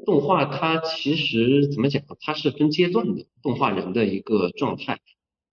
[0.05, 2.01] 动画它其实怎么讲？
[2.21, 4.99] 它是分阶段的动画人的一个状态。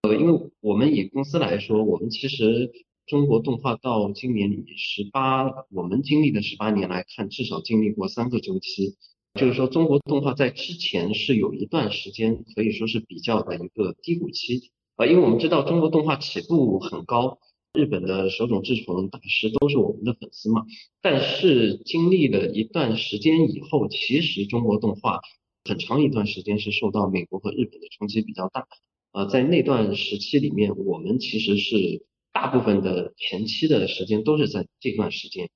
[0.03, 2.71] 呃，因为我们以公司来说，我们其实
[3.05, 8.95] 中国动画到今年十八，我们经历的十八年来看，至少经历过三个周期。
[9.37, 14.71] 就是说，中国动画在之前是有一段时间可以说是比较的一个低谷期。
[14.95, 17.39] 啊，因为我们知道中国动画起步很高。
[17.73, 20.63] 日本的手冢治虫大师都是我们的粉丝嘛，
[21.01, 25.21] 但是经历了一段时间以后，其实中国动画
[25.65, 28.67] 很长一段时间是受到美国和日本的冲击比较大。
[29.11, 35.49] 呃，在那段时期里面，我们其实是大部分的前期的时间都是在这段时间。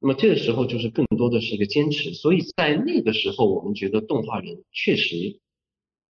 [0.00, 5.38] 那么这个时候就是更多的是一个坚持，所以在那个时候，我们觉得动画人确实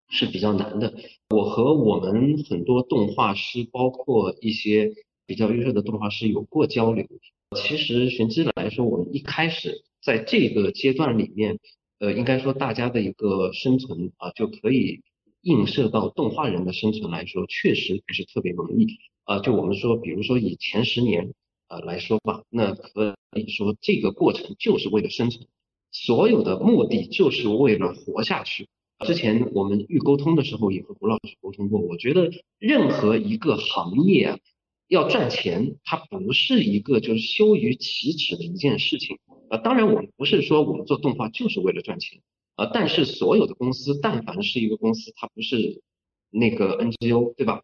[0.08, 0.94] 是比较难的。
[1.28, 4.94] 我和我们很多动画师，包括一些。
[5.30, 7.06] 比较优秀的动画师有过交流。
[7.54, 11.60] 其实玄机来说，我们一开始在这个阶段里面，
[12.00, 15.02] 呃，应该说大家的一个生存啊，就可以
[15.42, 18.88] 映射到动画人的生存来说，确实不是特别容易
[19.22, 19.38] 啊。
[19.38, 21.32] 就我们说，比如说以前十年
[21.68, 25.46] 啊来说吧，那可以说这个过程就是为了生存，
[25.92, 28.66] 所有的目的就是为了活下去。
[29.06, 34.38] 之前我们预沟通的时候也和胡老师沟通过，我觉得任何一个行业啊。
[34.90, 39.18] 要赚钱，它不是一个就是羞于启齿的一件事情
[39.48, 39.56] 啊。
[39.56, 42.20] 当然，我们不是说我们做动画就是为了赚钱
[42.56, 42.68] 啊。
[42.74, 45.80] 但是所有的公司，但凡是一个公司，它不是
[46.28, 47.62] 那个 NGO 对吧？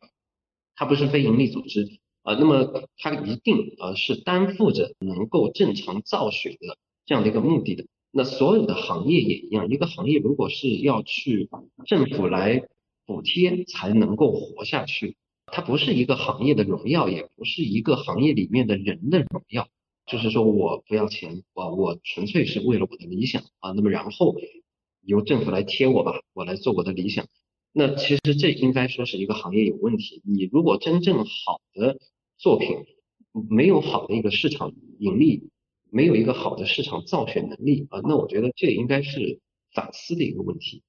[0.77, 7.87] 它不是非盈利组织啊，那么它一定啊是担负着能够正常造血的这样的一个目的的。
[8.13, 11.51] 那所有的行业也一样，一个行业如果是要去
[11.87, 12.63] 政府来
[13.05, 15.17] 补贴才能够活下去。
[15.47, 19.69] 它不是一个行业的荣耀，也不是一个行业里面的人的荣耀。
[20.07, 23.73] 就是说我不要钱，我我纯粹是为了我的理想啊。
[23.73, 24.37] 那么然后
[25.03, 27.27] 由政府来贴我吧，我来做我的理想。
[27.73, 30.23] 那其实这应该说是一个行业有问题。
[30.25, 31.99] 你如果真正好的
[32.39, 32.85] 作品
[33.51, 35.51] 没有好的一个市场盈利，
[35.91, 39.41] 没有一个好的市场造血能力啊，那我觉得这应该是
[39.75, 40.83] 反思的一个问题。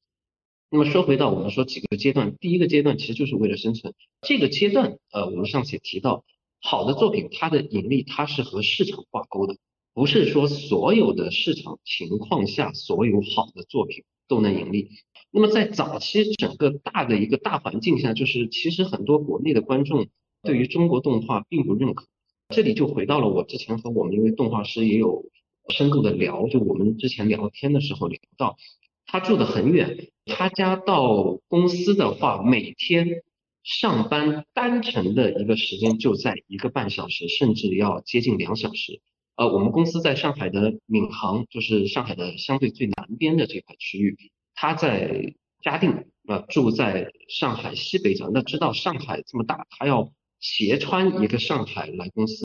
[0.69, 3.93] 那么说回到我们说几个阶段，第一个阶段其实就是为了生存。
[4.21, 6.25] 这个阶段呃，我们上次也提到，
[6.61, 9.55] 好的作品它的盈利它是和市场挂钩的，
[9.93, 14.89] 不是说所有的市场情况下所有好的作品都能盈利。
[15.31, 20.07] 那么在早期整个大的一个大环境下，就是其实很多国内的观众
[20.43, 22.07] 对于中国动画并不认可。
[22.49, 25.25] 这里就回到了我之前和我们一位动画师也有
[25.69, 28.57] 深度的聊，就我们之前聊天的时候聊到，
[29.05, 33.23] 他住的很远，他家到公司的话，每天
[33.63, 39.01] 上班单程的一个时间就在一个半小时，甚至要接近两小时。
[39.35, 44.17] 呃，我们公司在上海的闵行，就是上海的相对最南边的这块区域。
[44.55, 48.29] 他在嘉定啊，住在上海西北角。
[48.33, 52.43] 那知道上海这么大，他要斜穿一个上海来公司，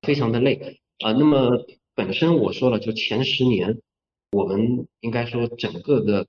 [0.00, 1.12] 非常的累啊。
[1.12, 3.80] 那么本身我说了，就前十年，
[4.32, 6.26] 我们应该说整个的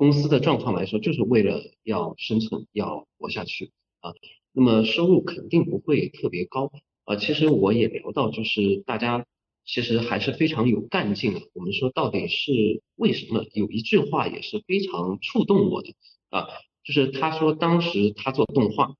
[0.00, 3.70] 公司的状况来说，就是为了要生存，要活下去
[4.00, 4.14] 啊。
[4.50, 6.72] 那么收入肯定不会特别高
[7.04, 7.16] 啊。
[7.16, 9.26] 其实我也聊到，就是大家。
[9.66, 11.40] 其实还是非常有干劲的。
[11.52, 13.44] 我们说到底是为什么？
[13.52, 15.94] 有一句话也是非常触动我的
[16.30, 16.48] 啊，
[16.82, 18.94] 就是他说当时他做动画，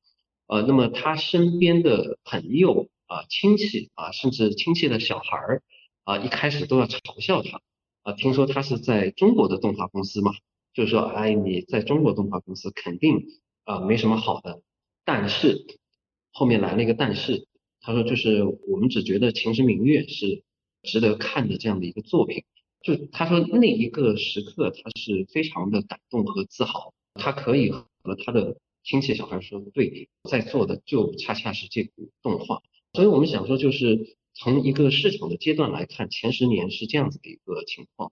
[0.46, 5.62] 呃，那么他身边的朋友啊、亲戚啊，甚至亲戚的小孩儿
[6.05, 7.61] 啊，一开始都要嘲笑他
[8.03, 8.12] 啊。
[8.12, 10.30] 听说他是在中国的动画公司嘛，
[10.75, 13.27] 就是说，哎，你在中国动画公司肯定
[13.64, 14.62] 啊没什么好的。
[15.05, 15.66] 但是
[16.33, 17.47] 后面来了一个但是，
[17.81, 20.43] 他说就是我们只觉得《秦时明月》是。
[20.83, 22.43] 值得看的这样的一个作品，
[22.83, 32.62] 就他说那一个时刻，他是非常的感动和自豪，他可以和他的亲戚小孩说，对，在做的就恰恰是这部动画。
[32.95, 38.11] 所以我们想说，就是从一个市场的阶段来看，前十年是这样子的一个情况。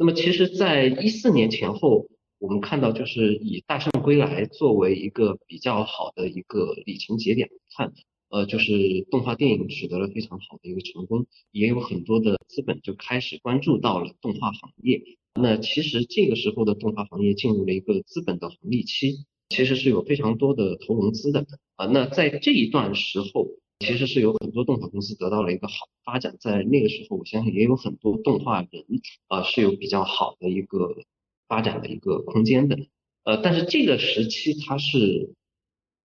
[0.00, 2.06] 那么其实，在一四年前后，
[2.38, 7.92] 我们看到就是以《大圣归来》作为一个比较好的一个里程节点来看。
[8.30, 8.72] 呃，就是
[9.10, 15.02] 动画电影取得了非常好的一个成功，也有很多的资本就开始关注到了动画行业。
[15.34, 21.44] 那其实这个时候的动画行业进入了一个资本的红利期，其实是有非常多的投融资的
[21.76, 21.84] 啊。
[21.84, 23.48] 那在这一段时候，
[23.80, 26.36] 其实是有很多动画公司得到了一个好发展。
[26.38, 28.84] 在那个时候，我相信也有很多动画人
[29.26, 30.96] 啊是有比较好的一个
[31.48, 32.78] 发展的一个空间的。
[33.24, 35.34] 呃，但是这个时期它是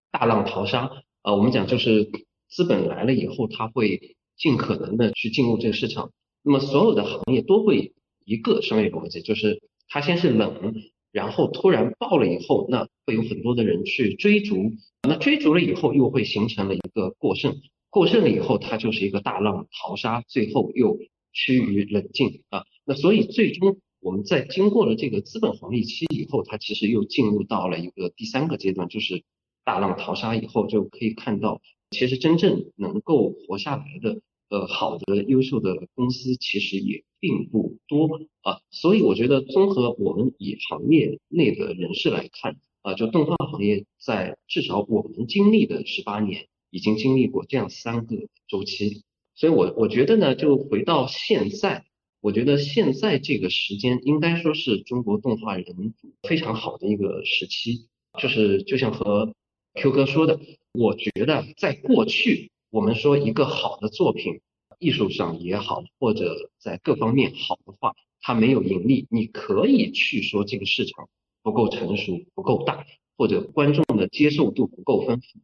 [0.09, 1.03] 大浪淘沙。
[1.21, 2.09] 啊，我们讲就是
[2.49, 6.11] 资本来了以后，它会尽可能的去进入这个市场。
[6.43, 10.75] 那么所有的行业都会一个商业逻辑，就是它先是冷，
[11.11, 14.71] 然后突然爆了以后，那会有很多的人去追逐。
[15.07, 20.97] 那追逐了以后，又会形成了一个过剩，过剩了以后，它就是一个大浪淘沙，最后又
[21.33, 22.65] 趋于冷静啊。
[22.85, 29.23] 那所以最终我们在经过了这个资本红利期以后，它其实又进入到了一个第三个阶段，就是。
[29.67, 38.59] 大浪淘沙以后，就可以看到，其实真正能够活下来的，呃，好的、优秀的公司其实也并不多啊。
[38.69, 48.15] 所以我觉得，综合我们以行业内的人士来看，啊，就动画行业在至少我们经历的十八年，已经经历过这样三个
[48.47, 49.01] 周期。
[49.33, 51.83] 所以我我觉得呢，就回到现在，
[52.21, 57.87] 我觉得现在这个时间应该说是中国动画人非常好的一个时期，
[58.19, 59.33] 就是就像和
[59.73, 60.39] Q 哥说的，
[60.71, 64.41] 我觉得在过去，我们说一个好的作品，
[64.77, 71.09] 艺术上也好，或者在各方面好的话，它没有盈利，你可以去说这个市场
[71.45, 75.39] 不够成熟、不够大，或者观众的接受度不够丰富。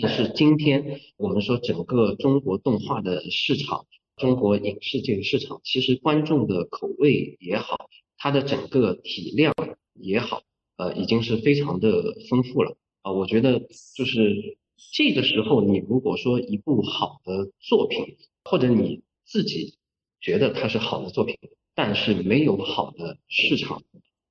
[0.00, 9.52] 但是今天我们说整个中国动画的市场，中国影视这个市场，其实观众的口味也好，它的整个体量
[9.94, 10.42] 也好，
[10.76, 12.76] 呃，已经是非常的丰富了。
[13.02, 13.58] 啊，我觉得
[13.96, 14.56] 就是
[14.92, 19.74] 这个时候，你如果说一部好的作品，或者你自己
[20.20, 21.36] 觉得它是好的作品，
[21.74, 23.82] 但是没有好的市场，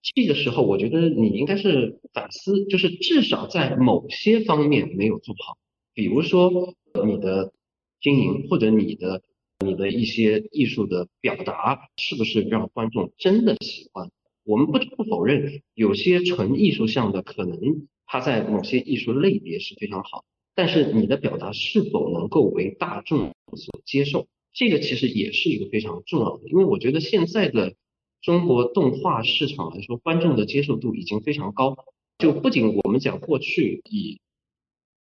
[0.02, 5.58] 这个时候我觉得你应该是反思，就是至少在某些方面没有做好，
[5.94, 6.74] 比如说
[7.06, 7.54] 你的
[8.02, 9.22] 经营或者你的
[9.66, 14.10] 你的一些艺术的表达，是不是让观众真的喜欢？
[14.44, 17.88] 我们不不否认，有些纯艺术向的可能。
[18.14, 26.50] 它在某些艺术类别是非常好，但是你的表达是否能够为大众所接受，这个其实也是一个非常重要的。
[26.50, 27.76] 因为我觉得现在的
[28.22, 31.76] 中国动画市场来说，观众的接受度已经非常高。
[32.20, 34.20] 就不仅我们讲过去以，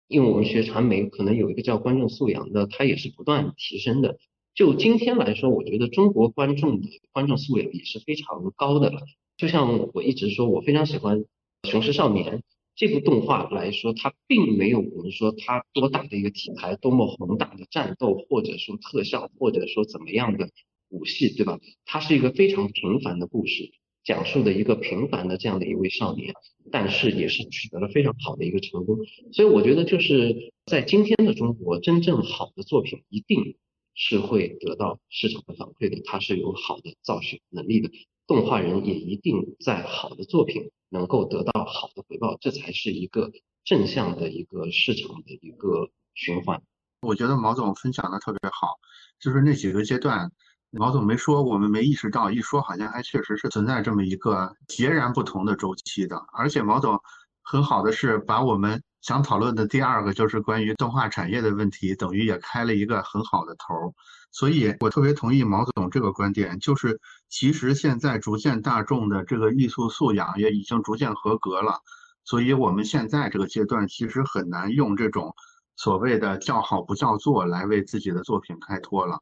[0.08, 4.18] 因为我们学传媒，可能有一个叫观众素养的，它也是不断提升的。
[4.54, 9.02] 就今天来说，我觉得中国观众的观众素养也是非常高的了。
[9.36, 11.18] 就像我一直说，我非常喜欢
[11.64, 12.38] 《雄狮少年》
[12.74, 20.48] 这部动画来说，它并没有我们说它多大的一个题材，多么宏大的战斗，或者说特效，或者说怎么样的
[20.90, 21.58] 武戏，对吧？
[21.86, 23.72] 它是一个非常平凡的故事。
[24.02, 26.32] 讲述的一个平凡的这样的一位少年，
[26.72, 28.96] 但是也是取得了非常好的一个成功。
[29.30, 33.56] 所以我觉得就是在今天的中国，真正好的作品一定
[33.94, 37.90] 是会得到市场的反馈的，它是有好的造血能力的。
[38.26, 43.30] 动画人也一定在好的作品能够得到好的回报，这才是一个
[43.64, 46.62] 正向的一个市场的一个循环。
[47.02, 48.76] 我觉得毛总分享的特别好，
[49.20, 50.32] 就是那几个阶段。
[50.72, 56.16] 毛总没说，我们没意识到，一说好像还确实是存在这么一个截然不同的周期的。
[56.32, 57.00] 而且毛总
[57.42, 63.92] 很好的是把我们想讨论的第二个就是关于动画产业的问题，等于也开了一个很好的头儿。
[64.30, 71.80] 所以我特别同意毛总这个观点，就是其实现在逐渐大众的这个艺术素养也已经逐渐合格了。
[72.22, 75.34] 所以我们现在这个阶段其实很难用这种
[75.74, 79.18] 所谓的叫好不叫座来为自己的作品开脱了。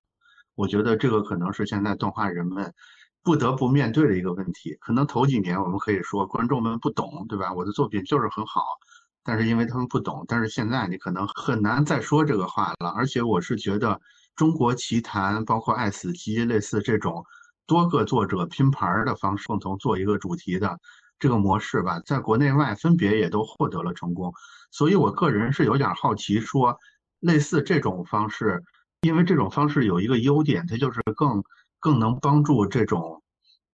[0.59, 2.75] 我觉得这个可能是现在动画人们
[3.23, 4.77] 不得不面对的一个问题。
[4.81, 7.53] 可能头几年我们可以说观众们不懂，对吧？
[7.55, 8.65] 我的作品就是很好，
[9.23, 10.25] 但是因为他们不懂。
[10.27, 12.91] 但是现在你可能很难再说这个话了。
[12.97, 13.91] 而且我是觉得
[14.35, 17.25] 《中国奇谭》包括《爱死机》类似这种
[17.65, 20.77] 多个作者拼盘的方式共同做一个主题的
[21.21, 24.33] 这个模式吧，在国内外分别也都获得了成功。
[24.73, 26.77] 所以我个人是有点好奇，说
[27.21, 28.61] 类似这种方式。
[29.03, 31.45] 因为这种方式有一个优点，它就是更
[31.79, 33.23] 更能帮助这种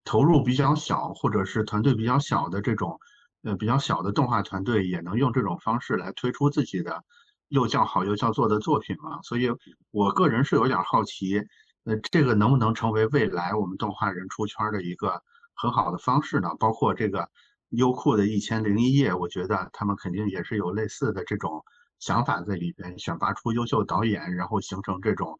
[0.04, 3.00] 投入比较小或者是团队比较小的这种
[3.42, 7.02] 呃比较小的动画团队，也能用这种方式来推出自己的
[7.48, 9.22] 又叫好又叫座的作品嘛。
[9.22, 9.50] 所以
[9.92, 11.38] 我个人是有点好奇，
[11.84, 15.22] 呃，这个能不能成为未来我们动画人出圈的一个
[15.54, 16.50] 很好的方式呢？
[16.60, 17.30] 包括这个
[17.70, 21.64] 优酷的一千零一夜，我觉得他们肯定也是有类似的这种。
[22.04, 25.38] 想法在里边选拔出优秀导演，然后形成这种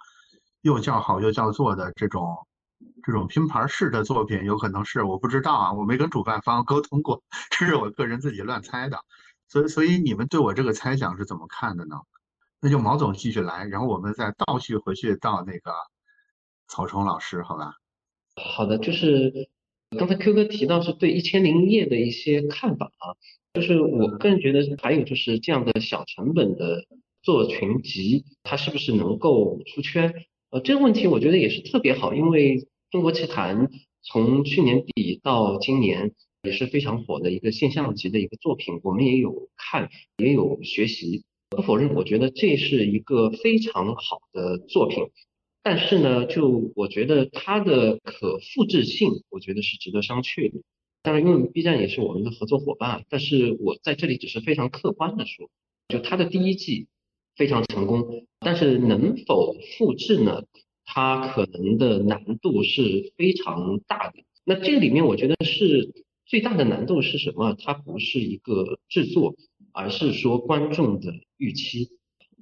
[0.63, 2.39] 又叫好又叫座的这种
[3.03, 8.99] 这种拼盘式的作品，有可能是我不知道啊，我没跟主办方沟通过， 这是我个人自己乱猜的。
[9.47, 11.97] 所以，所以你们对我这个猜想是怎么看的呢？
[12.61, 15.71] 那就毛总继续来，然后我们再倒叙回去到那个
[16.67, 17.75] 曹冲老师，好吧？
[18.37, 19.51] 好的，就是
[19.99, 23.13] 刚才 Q 哥提到是对一千零一夜的一些看法啊。
[23.55, 26.85] 就是我个人觉得，还有就是这样的小成本的
[27.23, 30.13] 做群集，它是不是能够出圈？
[30.51, 32.59] 呃，这个问题我觉得也是特别好，因为
[32.91, 33.69] 《中国奇谭》
[34.03, 39.89] 从去年底到今年也是非常火的一个现象级的一个作品，我们也有看，
[40.19, 41.23] 也有学习。
[41.51, 45.05] 不否认，我觉得这是一个非常好的作品，
[45.63, 50.59] 但是呢，就我觉得它的可复制性，我觉得是值得商榷的。
[51.05, 55.51] 当然，因为 B 站也是我们的合作伙伴，但是我在这里只是非常客观的说，
[55.89, 56.87] 就它的第一季
[57.37, 60.45] 非常成功，但是能否复制呢？
[60.87, 64.15] 它可能的难度是非常大的。
[64.45, 65.93] 那这个里面，我觉得是
[66.25, 67.55] 最大的难度是什么？
[67.63, 69.35] 它不是一个制作，
[69.73, 71.91] 而是说观众的预期。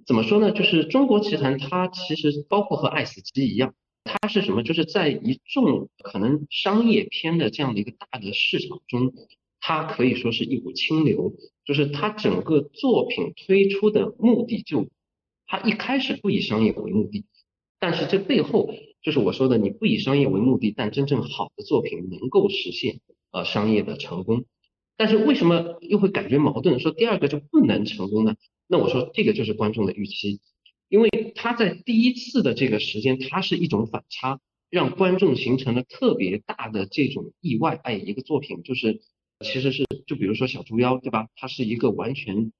[0.06, 0.52] 怎么说呢？
[0.52, 3.74] 就是中国奇谭，它其实包括和爱死机一样。
[4.04, 4.62] 它是什么？
[4.62, 9.12] 就是在一众可能商业片的这样的一个大的市场中，
[9.60, 11.34] 它可以说是一股清流。
[11.64, 14.88] 就是它整个作品推出的目的，就
[15.46, 17.24] 它一开始不以商业为目的，
[17.78, 22.98] 但是这背后就是我说的，你不以商业为目的，但真正好的作品能够实现
[23.30, 24.44] 呃商业的成功。
[24.96, 26.80] 但是为什么又会感觉矛盾？
[26.80, 28.34] 说第二个就不能成功呢？
[28.66, 30.40] 那我说这个就是观众的预期。
[30.92, 37.80] 因为他在第一次的这个时间，它是一种反差，让观众形成了特别大的这种意外。
[37.82, 39.00] 哎，一个作品就是
[39.40, 41.28] 其实是就比如说小猪妖，对吧？
[41.34, 42.52] 它是一个完全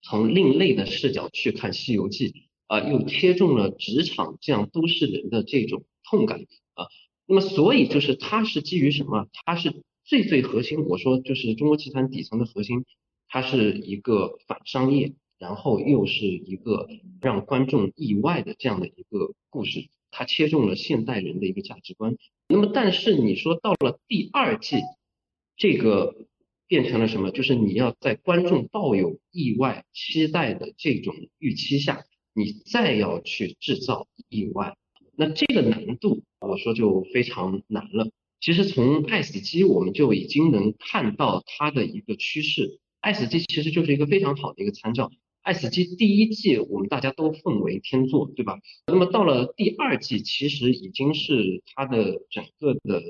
[0.00, 2.30] 从另类的视角去看《西游记》，
[2.68, 6.40] 啊，又切中了职场这样都市人的这种痛感
[6.72, 6.86] 啊。
[7.26, 9.28] 那么所以就是它是基于什么？
[9.44, 12.86] 它是最最核心，我说就是中国奇谭底层的核心，
[13.28, 15.12] 它是一个反商业。
[15.38, 16.88] 然后又是一个
[17.20, 22.16] 让观众意外的这样的一个故事，它切中了现代人的一个价值观。
[22.48, 24.76] 那么，但是你说到了第二季，
[25.56, 26.26] 这个
[26.66, 27.30] 变成了什么？
[27.30, 34.76] 就是你要在观众抱有意外期待的这种预期下，你再要去制造意外，
[35.16, 38.10] 那这个难度，我说就非常难了。
[38.40, 42.78] 其实从爱死机我们就已经能看到它的一个趋势。
[43.00, 45.10] 爱死机其实就是一个非常好的一个参照。
[45.48, 48.58] 爱死机第一季我们大家都奉为天作，对吧？
[48.86, 53.02] 那么到了第二季，其实已经是它的整个的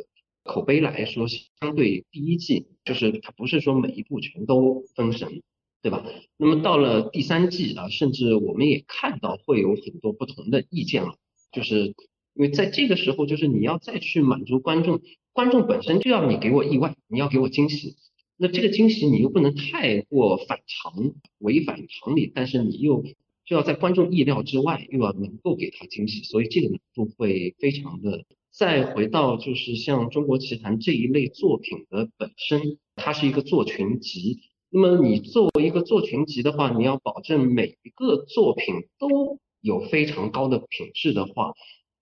[0.45, 5.43] 口碑来说，相对第一季，就是它不是说每一部全都封神，
[5.83, 6.07] 对吧？
[6.37, 11.17] 那么到了第三季啊，甚至我们也看到会有很多不同的意见了，
[11.51, 11.95] 就是因
[12.37, 15.01] 为在这个时候，就是你要再去满足观众，
[15.33, 17.97] 观众本身就要你给我意外，你要给我惊喜。
[18.41, 23.05] 那这个惊喜你又不能太过反常、违反常理，但是你又
[23.45, 28.25] 就要在观众意料之外，又要能够给他惊喜，所以这个难度会非常的。
[28.51, 34.41] 再回到就是像《中国奇谭》这一类作品的本身，它是一个作群集。
[34.71, 41.53] 那么你作为一个作群集的话，你要保证每一个作品都有非常高的品质的话，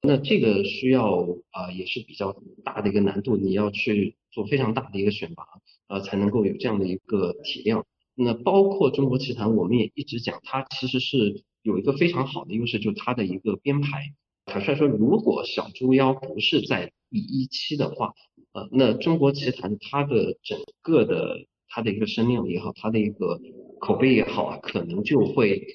[0.02, 5.44] 那这个需要啊也是比较大的一个难度，你要去做非常大的一个选拔。
[5.88, 7.84] 呃，才能够有这样的一个体量。
[8.18, 14.14] 那包括中国奇谭，我们也一直讲，它其实是有一个非常好的优势，就是它的一个编排。
[14.46, 18.14] 坦率说，如果小猪妖不是在第一期的话，
[18.52, 23.38] 呃，那中国奇谭它的整个的它的一个声量也好，它的一个
[23.80, 25.66] 口碑也好啊，可能就会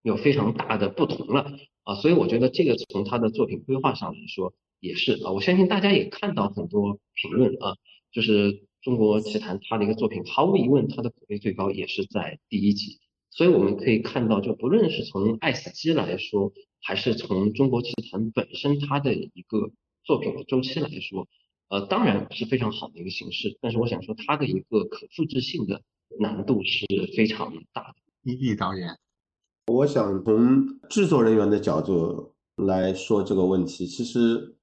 [0.00, 1.52] 有非常大的不同了
[1.84, 1.96] 啊。
[1.96, 5.32] 所以我觉得这个从它的作品规划上来说也是啊。
[5.32, 7.76] 我相信大家也看到很多评论啊，
[8.10, 8.66] 就是。
[8.82, 12.98] 中国奇谭它的一个作品，毫无疑问，它的口碑最高也是在第一集。
[13.30, 19.70] 所以我们可以看到，就不论是从爱死机来说，还是从中国奇谭本身它的一个
[20.04, 21.28] 作品的周期来说，
[21.68, 23.56] 呃，当然是非常好的一个形式。
[23.60, 25.82] 但是我想说，它的一个可复制性的
[26.18, 27.94] 难度是非常大的。
[28.22, 28.88] 一毅导演，
[29.66, 34.56] 我想从制作人员的角度来说这个问题，其实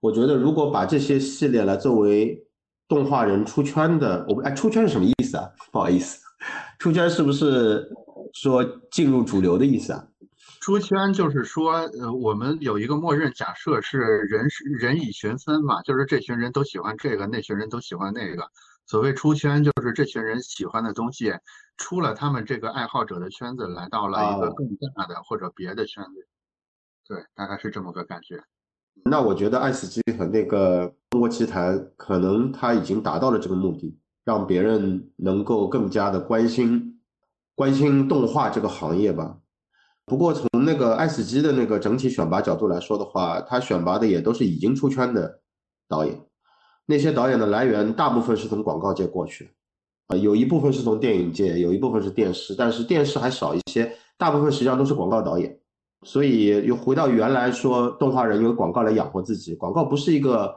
[0.00, 2.46] 我觉得，如果把这些系列来作为
[2.88, 5.48] 动画人出圈的，我哎，出圈是什么意思啊？
[5.70, 6.24] 不好意思，
[6.78, 7.88] 出圈是不是
[8.32, 10.06] 说进入主流的意思啊？
[10.60, 18.50] 出圈就是说，呃，我们有一个默认假设是人是人以群分嘛，就是这群人都喜欢这个，那群人都喜欢那个。
[18.86, 21.32] 所谓出圈，就是这群人喜欢的东西
[21.76, 26.26] 出了他们这个爱好者的圈子，来到了一个更大的或者别的圈子。
[27.06, 28.42] 对，大概是这么个感觉。
[29.04, 37.00] 那我觉得爱死机和那个中国奇谭，可能他已经达到了这个目的，让别人能够更加的关心
[37.54, 39.38] 关心动画这个行业吧。
[40.04, 45.40] 不过从那个爱死机的那个整体选拔角度来说的话，他选拔的也都是已经出圈的
[45.88, 46.18] 导演，
[46.86, 49.50] 那些导演的来源大部分是从广告界过去，
[50.08, 55.58] 啊，有一部分是从电影界，有一部分是电视，但是电视还少一些，大部分实际上都是广告导演。
[56.04, 60.54] 所以又回到原来说，动画人用广告来养活自己，广告不是一个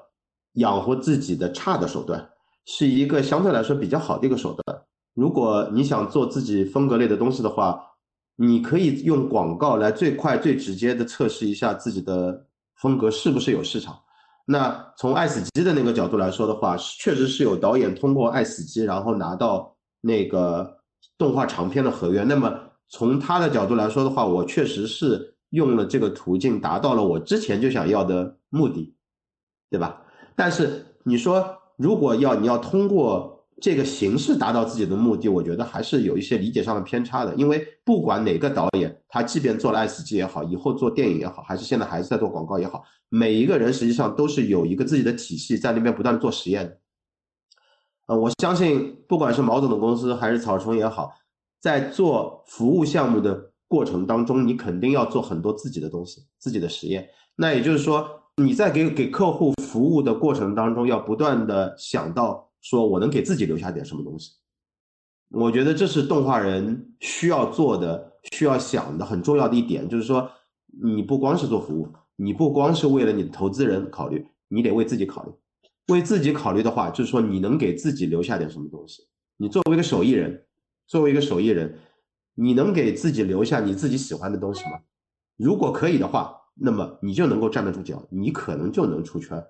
[0.53, 2.29] 养活自己的差的手段，
[2.65, 4.81] 是一个相对来说比较好的一个手段。
[5.15, 7.81] 如果你想做自己风格类的东西的话，
[8.35, 13.99] 你可以用广告来最快最直接的测试一下自己的风格是不是有市场。
[14.45, 20.77] 那从爱死机的那个角度来说的话，确实是有导演通过爱死机，然后拿到那个
[21.17, 22.23] 动画长片的合约。
[22.23, 22.53] 那么
[22.89, 25.30] 从他的角度来说的话，我确实是。
[25.51, 28.95] 用了这个途径达到了我之前就想要的目的，
[29.69, 30.01] 对吧？
[30.35, 37.35] 但是你说如果要你要通过这个形式达到自己的目的，我觉得还是有一些理解上的偏差的。
[37.35, 46.79] 因为不管哪个导演，他即便做了 S 级也好，以后做电影也好，还是现在还是在做广告也好，每一个人实际上都是有一个自己的体系在那边不断做实验。
[48.07, 51.13] 呃，我相信不管是毛总的公司还是草虫也好，
[51.59, 53.50] 在做服务项目的。
[53.71, 57.07] 过程当中，你肯定要做很多自己的东西，自己的实验。
[57.37, 58.05] 那也就是说，
[58.35, 64.33] 你在给给客户服务的过程当中，要不断的想到，说我能给自己留下点什么东西。
[65.29, 70.29] 我觉得这是动画人需要做的、需要想的很重要的一点，就是说，
[70.83, 75.31] 你不光是做服务，你不光是为了你的投资人考虑，你得为自己考虑。
[75.87, 79.03] 为自己考虑的话，就是说你能给自己留下点什么东西。
[79.37, 80.45] 你作为一个手艺人，
[80.87, 81.79] 作为一个手艺人。
[82.35, 84.79] 你能给自己留下你自己喜欢的东西吗？
[85.37, 89.43] 如果可以的话，那么你就能够站得住脚，你可能就能出圈。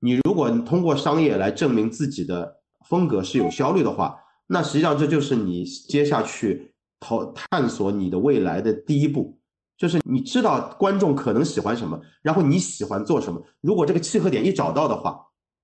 [0.00, 4.16] 你如果通过商业来证明自己的风格是有效率的话，
[4.46, 9.38] 那实际上这就是你接下去投探索你的未来的第一步，
[9.76, 13.42] 就是你知道观众可能喜欢什么，然后你喜欢做什么。
[13.60, 15.20] 如果这个契合点一找到的话，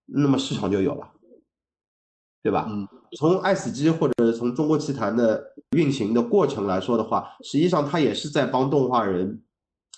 [0.07, 1.09] 那么市场就有了。
[2.45, 2.66] 对吧？
[2.68, 2.86] 嗯，
[3.16, 9.42] 从爱死机或者从中国奇谭的运行的过程来说的话，实际上它也是在帮动画人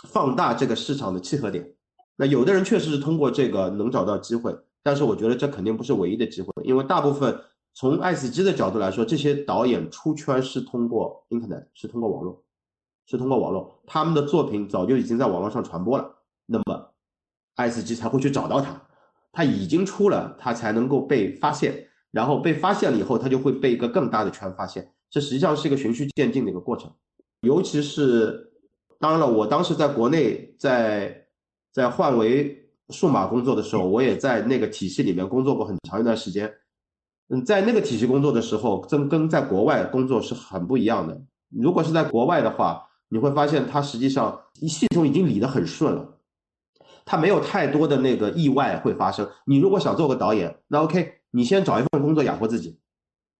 [0.04, 1.74] 放大这个市场的契合点。
[2.14, 7.36] 那有的人确实是通过这个能找到机会，但是我觉得这肯定不是唯一的机会，因为大部分
[7.74, 12.44] 从爱死机的角度来说，这些导演出圈是通过 Internet，是通过网络，
[13.06, 16.08] 是通过网络，他们的作品早就已经在网络上传播了，
[16.46, 16.92] 那么
[17.56, 18.80] 爱死机才会去找到他，
[19.32, 21.85] 他已经出了，他才能够被发现，
[22.16, 26.90] 然后被发现了以后，他就会被一个更大的圈发现，这实际上是一个循序渐进的一个过程，
[27.42, 28.52] 尤其是
[28.98, 31.26] 当然了，我当时在国内在
[31.72, 32.62] 在换为。
[32.90, 36.48] 数码工作的时候，我也在那个体系里面工作过很长一段时间。
[37.30, 41.20] 嗯，在那个体系工作的时候，跟跟在国外工作是很不一样的。
[41.50, 46.18] 如果是在国外的话，你会发现它实际上系统已经理得很顺了，
[47.04, 49.28] 它没有太多的那个意外会发生。
[49.46, 52.78] 你如果想做个导演，那 OK，你先找一份工作养活自己，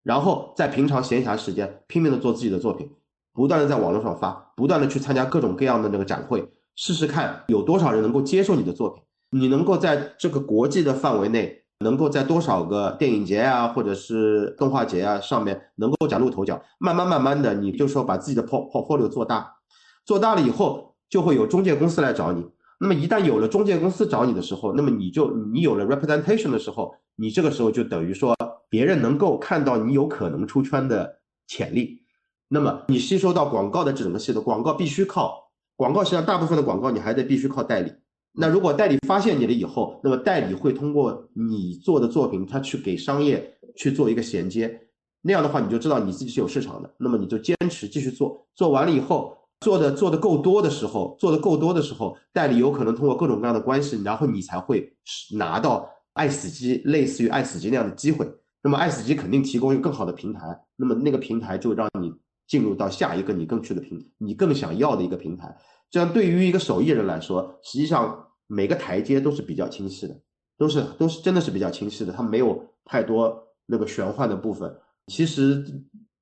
[0.03, 2.91] 然后在平常闲暇时间拼命的做自己的作品，
[3.33, 9.03] 不断的在网络上发，不断的去参加各种各样的那个展会，试试看有多少人能够接受你的作品。
[9.31, 19.57] 你能够在这个国际的范围内，能够在多少个电影节啊，或者是动画节啊上面能够崭露头角，慢慢慢慢的，你就说把自己的 portfolio 做大，
[20.05, 22.47] 做大了以后，就会有中介公司来找你。
[22.79, 28.35] 那么一旦有了中介公司找你的时候，那么你就你有了 representation 的时候，你这个时候就等于说
[28.69, 32.03] 别人能够看到你有可能出圈的潜力。
[32.49, 37.93] 那么你吸收到广告的整个系统，广告必须靠广告，实际上大部分的广告你还得必须靠代理。
[38.39, 44.79] 那如果代理发现你了以后，那么代理会通过你做的作品，他去给商业去做一个衔接，
[45.23, 54.95] 那样的话你就知道你自己是有市场的，那么你就坚持继续做，做完了以后，做的做的够多的时候，做的够多的时候，代理有可能通过各种各样的关系，然后你才会
[55.33, 58.27] 拿到爱死机类似于爱死机那样的机会，
[58.63, 62.11] 那么爱死机肯定提供一个更好的平台，那么那个平台就让你
[62.47, 65.55] 进入到下一个你更去的平，你更想要的一个平台。
[65.91, 70.19] 这样对于一个手艺人来说，实际上每个台阶都是比较清晰的，
[70.57, 74.75] 都是都是真的是比较清晰的，它没有太多那个玄幻的部分。
[75.09, 75.63] 其实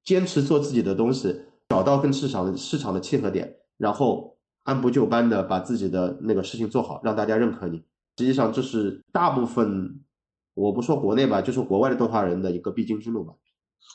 [0.02, 7.82] 坚持做自己的东西，找到跟市场的市场的契合点，然后按部就班的把自己的那个事情做好，让大家认可你。
[8.16, 10.04] 实际上这是大部分，
[10.54, 13.34] 我不说国内吧，就是国外的动画人的一个必经之路吧。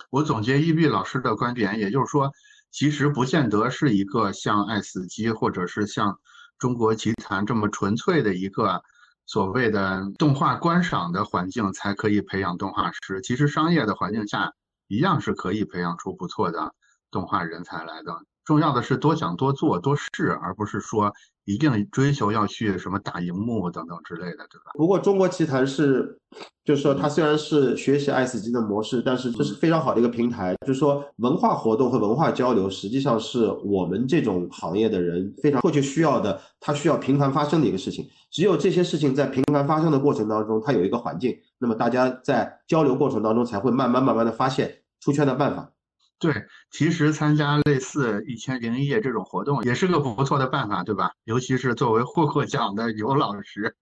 [0.10, 2.32] 我总结一碧老师的观点，也就是说。
[2.72, 6.20] 其实不见得是一个像爱死机或者是像
[6.60, 8.84] 中国奇谭这么纯粹的一个
[9.26, 13.22] 所谓的动画观赏的环境才可以培养动画师。
[13.24, 14.54] 其实商业的环境下
[14.88, 16.76] 一样是可以培养出不错的
[17.10, 18.16] 动画人才来的。
[18.50, 21.14] 重要的是多想多做多试，而不是说。
[21.46, 24.70] 一定追求要去什么大荧幕等等之类的，对吧？
[24.76, 26.16] 不过中国奇谭是，
[26.64, 30.56] 就是说它虽然是学习爱死机的模式，但是这是非常好的一个平台。
[30.64, 38.08] 就是说文化活动和文化交流，实际上是我们这种行业的人非常迫切需要的，它需要频繁发生的一个事情。
[38.30, 45.72] 只有这些事情在频繁发生的过程当中，它有一个环境，那么大家在交流过程当中才会慢慢慢慢的发现出圈的办法。
[46.20, 51.14] 对，其实参加类似一千零一夜这种活动也是个不错的办法，对吧？
[51.24, 53.74] 尤其是作为获过奖的尤老师，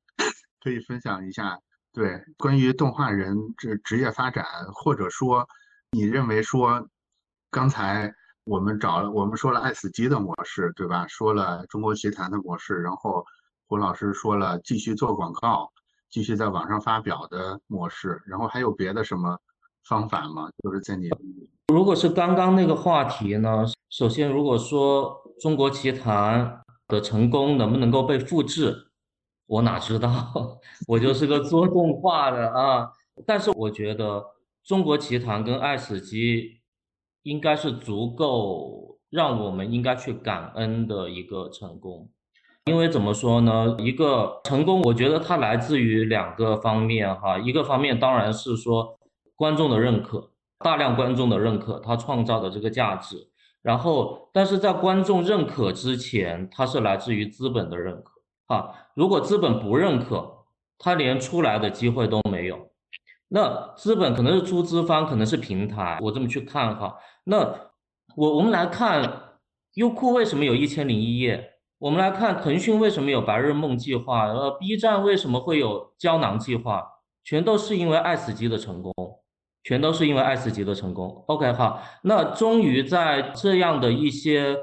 [0.63, 1.59] 可以分享一下，
[1.91, 5.47] 对关于动画人这职业发展，或者说
[5.91, 6.87] 你认为说，
[7.49, 8.13] 刚才
[8.43, 11.07] 我们找了，我们说了爱死机的模式，对吧？
[11.07, 13.25] 说了中国奇谭的模式，然后
[13.67, 15.71] 胡老师说了继续做广告，
[16.11, 19.39] 继续在网上发表的模式，然后还有别的什么
[19.87, 20.49] 方法吗？
[20.63, 21.09] 就是在你。
[21.67, 23.65] 如果是刚刚那个话题呢？
[23.89, 28.89] 首先，如果说中国奇谭的成功能不能够被复制，
[29.47, 30.59] 我哪知道？
[30.87, 32.89] 我就是个做动画的啊。
[33.25, 34.23] 但是我觉得
[34.63, 36.59] 中国奇谭跟爱死机
[37.23, 42.09] 应该是足够让我们应该去感恩的一个成功。
[42.65, 43.77] 因为怎么说呢？
[43.79, 47.37] 一个成功，我觉得它来自于两个方面哈。
[47.37, 48.96] 一个方面当然是说
[49.37, 50.31] 观众的认可。
[50.59, 53.29] 大量观众的认可，他创造的这个价值，
[53.61, 58.13] 然后，但是在观众认可之前，它是来自于资本的认可
[58.47, 58.73] 啊。
[58.95, 60.45] 如果资本不认可，
[60.79, 62.71] 它连出来的机会都没有。
[63.27, 66.97] 那资本可能是出资方，可能是平台，我这么去看哈。
[67.25, 67.53] 那
[68.15, 69.37] 我我们来看，
[69.75, 71.51] 优酷为什么有一千零一夜？
[71.77, 74.25] 我们来看腾讯为什么有白日梦计划？
[74.25, 76.83] 呃，B 站为什么会有胶囊计划？
[77.23, 78.91] 全都是因为爱死机的成功。
[79.67, 81.25] 全都是因为爱死机的成功。
[81.27, 84.55] OK，好，那终于在这样的一些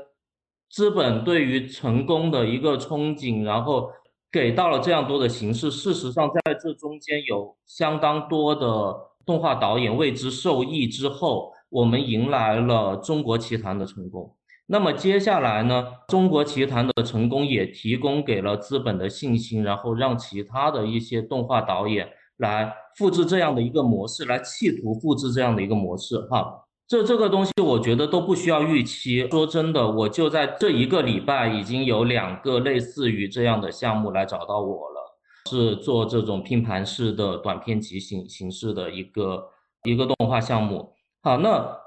[0.70, 3.90] 资本对于成功的一个憧憬，然后
[4.32, 5.70] 给到了这样多的形式。
[5.70, 8.96] 事实上，在这中间有相当多的
[9.26, 14.34] 动画导演为之受益之后，我们迎来了中国奇谭的成功。
[14.66, 22.08] 那么接下来呢，中国奇谭的成功也提供给了资本的信心，然后让其他的一些动画导演。
[22.38, 26.64] 来复制这样的一个模式，来企图复制这样的一个模式哈。
[26.86, 29.26] 这这个东西我觉得都不需要预期。
[29.30, 35.18] 说真的，我就在这一个礼拜已经有两个类似于这样的项目来找到我了，
[35.50, 39.48] 是做这种拼盘式的短片集形形式的一个
[39.84, 40.92] 一个动画项目。
[41.22, 41.78] 好，那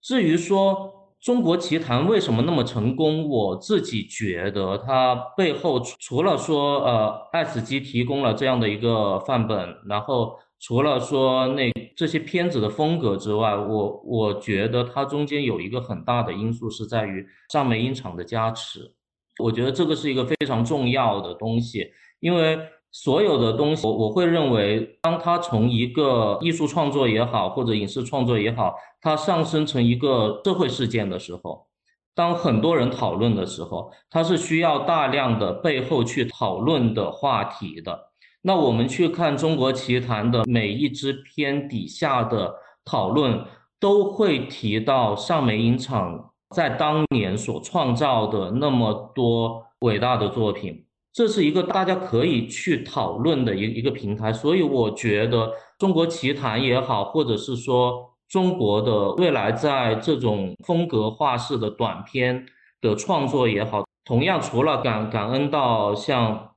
[0.00, 0.98] 至于说。
[1.22, 3.28] 中国奇谭为什么那么成功？
[3.28, 18.94] 我自己觉得它背后除了说呃爱死机提供了这样的一个范本，然后除了说那这些片子的风格之外，我我觉得它中间有一个很大的因素是在于上美音厂的加持，
[19.38, 21.90] 我觉得这个是一个非常重要的东西，
[22.20, 22.58] 因为。
[22.94, 31.66] 所有的东西，我我会认为，当它从一个艺术创作也好，或者影视创作也好，它上升成一个社会事件的时候，
[32.14, 38.11] 当很多人讨论的时候，它是需要大量的背后去讨论的话题的。
[38.42, 43.44] 那我们去看《中国奇谭》的每一支片底下的讨论，
[43.78, 50.84] 都会提到上美影厂在当年所创造的那么多伟大的作品。
[51.12, 62.46] 这是一个大家可以去讨论的一一个平台，所以我觉得中国奇谭也好，或者是说中国的未来在这种风格画式的短片
[62.80, 66.51] 的创作也好，同样除了感感恩到像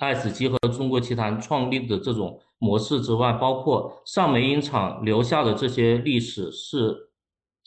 [0.00, 7.06] 爱死机和中国奇谭创立的这种模式之外，包括上梅影厂留下的这些历史是。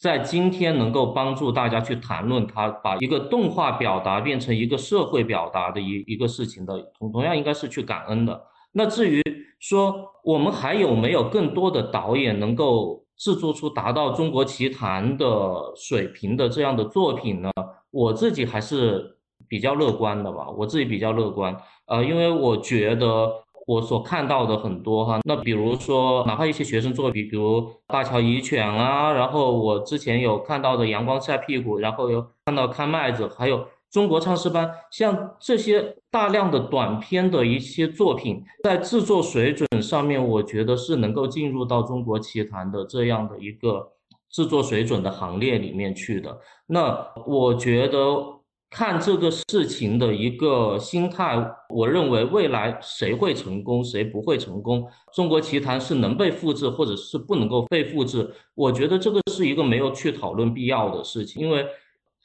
[0.02, 8.44] 在今天能够帮助大家去谈论它，把一个动画表达变成一个社会表达的一一个事情的，同同样应该是去感恩的。
[8.74, 9.22] 那至于
[9.62, 17.50] 说我们还有没有更多的导演能够制作出达到中国奇谭的水平的这样的作品呢？
[17.90, 21.56] 我自己还是比较乐观的吧，我自己比较乐观，
[21.94, 23.44] 呃，因为我觉得。
[23.66, 43.94] 我所看到的很多哈，那比如说哪怕一些学生作品，比如大乔遗犬啊，然后我之前有看到的阳光晒屁股，然后有看到看麦子，还有中国唱诗班，像这些大量的短片的一些作品，在制作水准上面，我觉得是能够进入到中国奇谭的这样的一个
[44.30, 46.38] 制作水准的行列里面去的。
[46.68, 48.43] 那我觉得。
[48.74, 51.38] 看这个事情的一个心态，
[51.70, 54.84] 我认为未来谁会成功，谁不会成功。
[55.14, 58.28] 中国奇谭是能被复制，或者是不能够被复制。
[58.56, 61.64] 我觉得这个是一个没有去讨论必要的事情，因为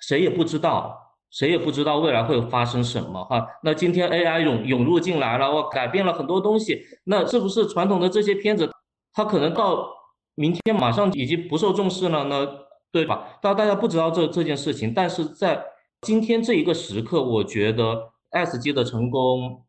[0.01, 0.97] 谁也不知道，
[1.31, 3.47] 谁也不知道未来会发生什么哈。
[3.63, 8.71] 那今天 AI 涌涌入进来了，我改变了很多东西，那是不是传统的这些片子，
[9.13, 9.87] 它可能到
[10.35, 12.49] 明天马上已经不受重视了呢？
[12.91, 13.39] 对吧？
[13.43, 15.63] 但大家不知道这这件事情，但是在
[16.03, 19.65] 今天这一个时刻，我觉得 S 级的成功，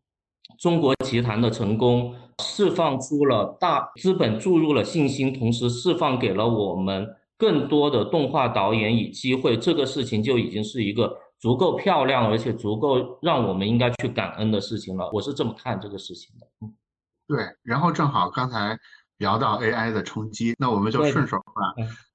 [0.59, 9.57] 中国奇谭的成功，释放出了大资本注入了信心，同时释放给了我们更多的动画导演以机会。
[9.57, 15.09] 这个事情就已经是一个足够漂亮，而且足够让我们应该去感恩的事情了。
[15.11, 16.47] 我是这么看这个事情的。
[16.61, 16.73] 嗯，
[17.27, 17.43] 对。
[17.63, 18.77] 然后正好刚才
[19.17, 21.37] 聊到 A I 的冲击，那我们就顺手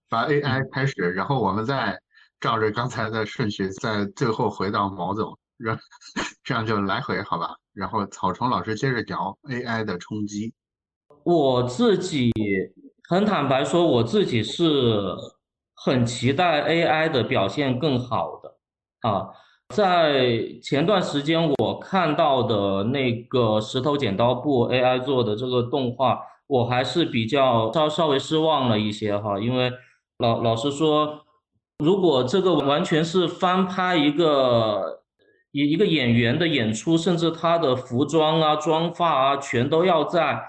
[0.08, 1.98] 把把 A I 开始，然后我们再。
[2.44, 5.78] 照着刚才的顺序，在最后回到毛总，让
[6.42, 7.56] 这样就来回好吧。
[7.72, 10.52] 然后草虫老师接着聊 AI 的冲击。
[11.24, 12.30] 我自己
[13.08, 15.16] 很坦白说，我自己是
[15.74, 19.30] 很期待 AI 的表现更好的啊。
[19.74, 29.72] 在前段时间我看到的那个石头剪刀布 AI 做的这个动画，我还是比较稍稍微失望了一些哈，因为
[30.18, 31.24] 老老实说。
[31.78, 35.02] 如果这个完全是翻拍一个
[35.50, 40.40] 一一个演员的演出，甚至他的服装啊、妆发啊，全都要在，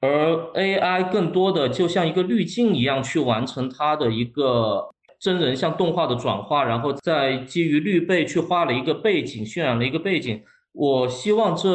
[0.00, 4.88] 而 AI 更多的就像一个滤镜一样去完成他的一个
[5.20, 10.40] 真人像动画的转化，然后再基于滤背去画了一个背景，渲染了一个背景。
[10.72, 11.74] 我希望这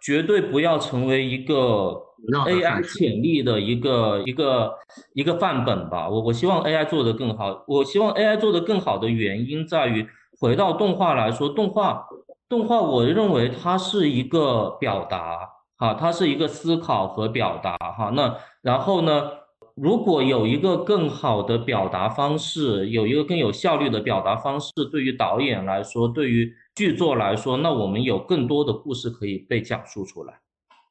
[0.00, 2.07] 绝对不要成为一个。
[2.46, 4.74] AI 潜力的一个一个
[5.14, 7.64] 一个范本吧，我我希望 AI 做得更好。
[7.66, 10.06] 我希望 AI 做得更好的原因在于，
[10.40, 12.06] 回到动画来说，动画
[12.48, 15.38] 动画，我认为它是一个表达，
[15.78, 18.10] 哈，它是一个思考和表达，哈。
[18.14, 19.30] 那然后呢，
[19.74, 30.40] 如果有一个更好的表达方式，有一个更有效率的表达方式，对于导演来说，对于剧作来说，那我们有更多的故事可以被讲述出来。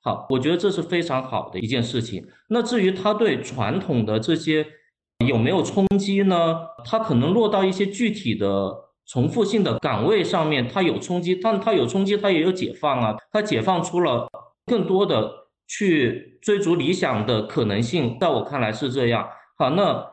[0.07, 2.25] 好，我觉得这是非常好的一件事情。
[2.47, 4.65] 那至于它对传统的这些
[5.27, 6.55] 有没有冲击呢？
[6.85, 8.73] 它可能落到一些具体的
[9.05, 13.17] 重复性的岗位上面，它有冲击，但它有冲击，它也有解放啊。
[13.33, 14.25] 它解放出了
[14.65, 15.29] 更多的
[15.67, 19.27] 去追逐理想的可能性，在我看来是这样。
[19.57, 20.09] 好，那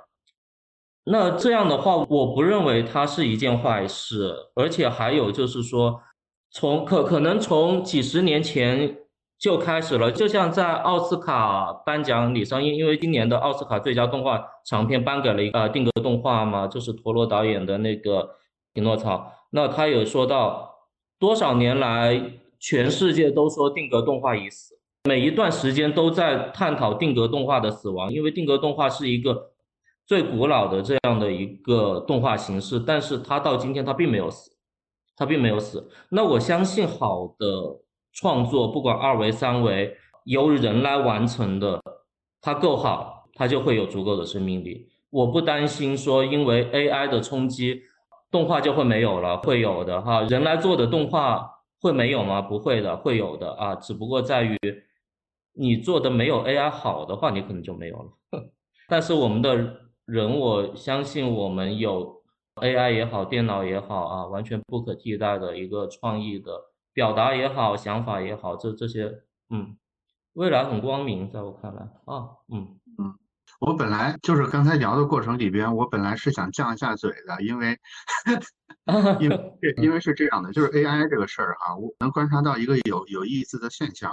[1.05, 6.01] 那这样的话，我不认为它是一件坏事，而且还有就是说，
[6.51, 8.97] 从可可能从几十年前
[9.45, 18.22] 就开始了，就像在奥斯卡颁奖礼上，因因为今年的奥斯卡最佳动画长片颁给了呃定格动画嘛，就是陀螺导演的那个
[18.72, 19.16] 《匹诺曹》，
[19.51, 20.70] 那他有说到
[21.18, 22.18] 多少年来，
[22.59, 24.78] 全世界都说定格动画已死。
[25.07, 29.51] 每一段时间都在探讨定格动画的死亡，因为定格动画是一个
[30.07, 34.53] 最古老的这样的一个动画形式，但是它到今天它并没有死，
[35.14, 35.90] 它并没有死。
[36.09, 37.84] 那我相信好的
[38.15, 41.83] 创作，不管二维、三维，由人来完成的，
[42.41, 44.89] 它够好，它就会有足够的生命力。
[45.11, 47.83] 我不担心说因为 AI 的冲击，
[48.31, 50.23] 动画就会没有了，会有的哈。
[50.23, 51.51] 人来做的动画
[51.81, 52.41] 会没有吗？
[52.41, 54.57] 不会的，会有的啊，只不过在于。
[55.57, 58.11] 你做的没有 AI 好的话，你可能就没有了。
[58.91, 59.55] 但是我们的
[60.05, 62.25] 人，我相信我们有
[62.57, 66.51] AI 也好，电脑也好啊，完全不可替代的一个创意的
[66.95, 69.76] 表达也好，想法也好，这这些，嗯，
[70.32, 73.14] 未来很光明，在我看来啊，嗯嗯，
[73.61, 77.78] 我本来就是刚才聊的过程里边，我本来是想降一下嘴的，因为
[79.20, 84.11] 因为 因为是这样的，就是 AI 这个事儿哈，我能观察到一个有有意思的现象，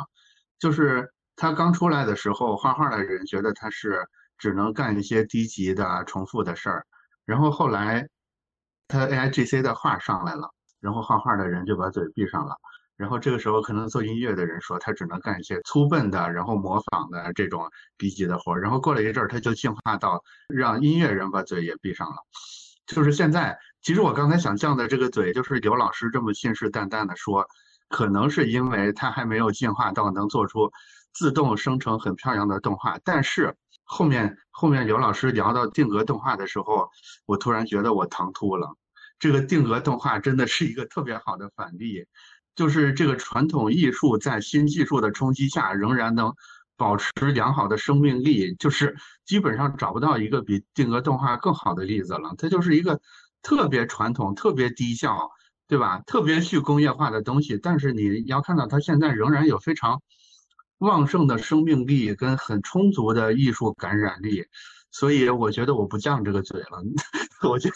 [0.60, 1.14] 就是。
[1.38, 4.08] 它刚出来的时候，画画的人觉得它是
[4.38, 6.86] 只能干一些低级的、重复的事儿。
[7.26, 8.08] 然后后来，
[8.88, 12.56] 它 A I G C 的画上来了，然后画画的人就把嘴闭上了。
[13.02, 18.62] 然后这个时候，可能做音乐的人说他只能干一些粗笨的、然后模仿的这种低级的活儿。
[18.62, 22.16] 然后过了一阵儿，他就进化到让音乐人把嘴也闭上了。
[22.86, 27.48] 就是现在，其实我刚才想降的这个嘴，就是刘老师这么信誓旦旦的说，
[27.90, 30.72] 可能是因为他还没有进化到能做出。
[31.12, 36.88] 自动生成很漂亮的动画，但是后面后面刘老师聊到定格动画的时候，
[37.26, 38.78] 我突然觉得我唐突了。
[39.20, 42.06] 这个定格动画真的是一个特别好的反例，
[42.56, 46.34] 就是这个传统艺术在新技术的冲击下仍然能
[46.78, 48.96] 保持良好的生命力，就是
[49.26, 52.34] 基本上找不到一个比定格动画更好的例子了。
[52.38, 53.00] 它就是一个
[53.42, 55.30] 特别传统、特别低效，
[55.68, 56.02] 对吧？
[56.06, 60.02] 特别去工业化的东西，但是你要看到它现在仍然有非常。
[60.82, 64.46] 旺盛的生命力跟很充足的艺术感染力，
[64.90, 66.84] 所以我觉得我不犟这个嘴了。
[67.48, 67.76] 我觉得，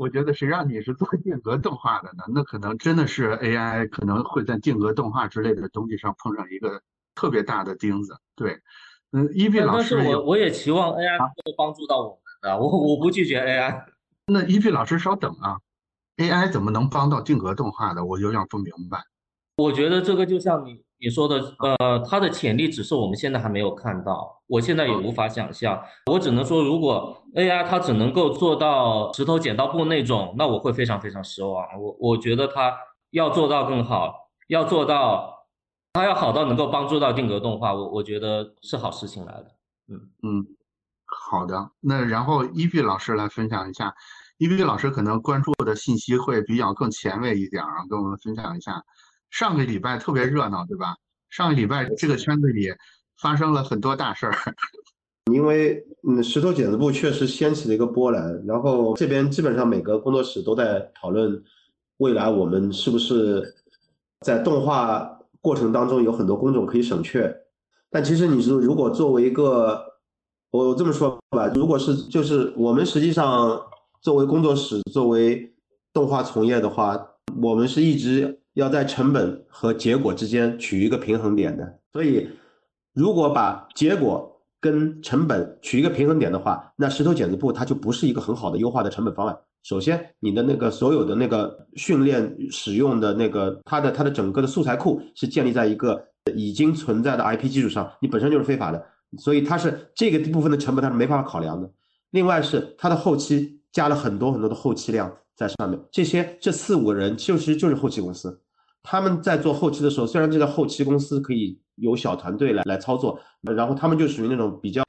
[0.00, 2.24] 我觉得谁让你是做 定格动画的呢？
[2.34, 6.80] 那可能真的是 AI 可能会在定格动画之类的东西上碰上一个
[7.14, 8.16] 特别大的钉子。
[8.34, 8.58] 对，
[9.12, 13.84] 嗯，一碧老师，但是我我也期望 AI 能够帮助到我们的，我我不拒绝 AI。
[14.32, 15.58] 那一碧老师稍等啊
[16.16, 18.02] ，AI 怎么能帮到定格动画的？
[18.02, 19.04] 我有点不明白。
[19.58, 20.82] 我觉得这个就像你。
[21.02, 25.82] 你说的，呃，它的潜力只是我们现在还没有看到，我现在也无法想象。
[26.12, 31.66] 我只能说，如果 AI 它只能够做到石头剪刀布那种，那我会非常非常失望。
[31.80, 32.76] 我我觉得它
[33.12, 35.46] 要做到更好，要做到，
[35.94, 39.46] 它要好到能够帮助到定格动画，我我觉得是好事情来的。
[39.88, 40.46] 嗯嗯，
[41.06, 41.70] 好的。
[41.80, 43.94] 那然后伊碧老师来分享一下，
[44.36, 48.84] 伊碧老师可能关注的信息会比较更前卫一点啊，跟我们分享一下。
[49.30, 50.96] 上个礼拜特别热闹，对吧？
[51.30, 52.68] 上个礼拜这个圈子里
[53.20, 54.34] 发生了很多大事儿，
[55.32, 61.40] 因为嗯，石头剪子布确实掀起了一个波澜，然后这边基本上每个工作室都在讨论
[61.98, 63.54] 未来我们是不是
[64.22, 67.32] 在动画过程当中有很多工种可以省却。
[67.90, 69.80] 但其实你说，如果作为一个，
[70.50, 73.60] 我这么说吧，如果是就是我们实际上
[74.00, 75.54] 作为工作室，作为
[75.92, 76.98] 动画从业的话，
[77.40, 78.39] 我们是一直。
[78.54, 82.28] 要在成本和结果之间取一个平衡点的，所以
[82.92, 89.38] 如果把结果跟成本取一个平衡点的话，那石头剪子布它就不是一个很好的优化的成本方案。
[89.62, 96.02] 首先，你的那个所有的那个训练使用的那个它的它的整个的素材库是建立在一个
[96.34, 98.84] 已经存在的 IP 基础上，你本身就是非法的，
[99.18, 101.70] 所以它是这个部分的成本它是没办法考量的。
[102.10, 105.14] 另外是它的后期加了很多很多的后期量。
[105.40, 108.38] 在上面，这些这四五个人其实就是后期公司，
[108.82, 114.84] 他们在做后期的时候，虽然这个后期公司可以有小团队来来操作，然后他们就属于那种比较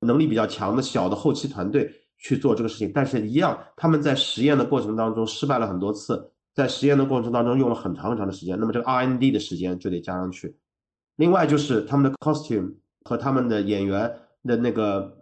[0.00, 10.56] 能力比较强的小的后期团队去做这个事情，但是一样，他们在实验的过程当中失败了很多次，在实验的过程当中用了很长很长的时间，那么这个 R&D 的时间就得加上去。
[11.16, 12.72] 另外就是他们的 costume
[13.04, 14.10] 和他们的演员
[14.44, 15.18] 的那个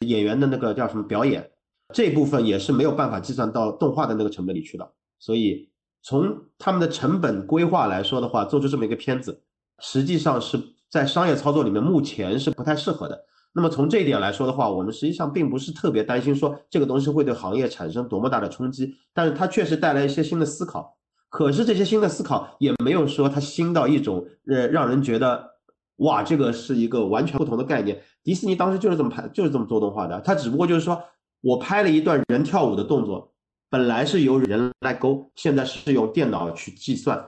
[0.00, 1.48] 演员的那个叫什么表演。
[1.92, 5.68] 这部分也是没有办法计算到动画的那个成本里去的，所以
[6.02, 9.42] 从他们的成本规划来说的话，做出这么一个片子，
[9.78, 13.24] 实际上是在商业操作里面目前是不太适合的。
[13.52, 20.96] 那么从这一点来说的话，我们实际上并不是特别担心说这个东西会对行业产生多么大的冲击，但是它确实带来一些新的思考。
[21.28, 25.50] 可是这些新的思考也没有说它新到一种呃让人觉得
[25.96, 28.00] 哇，这个是一个完全不同的概念。
[28.22, 30.20] 迪士尼当时就是这么拍，就是这么做动画的。
[30.20, 31.02] 它只不过就是说
[31.40, 33.32] 我拍了一段人跳舞的动作，
[33.70, 37.24] 本来是由人来勾，现在是用电脑去计算，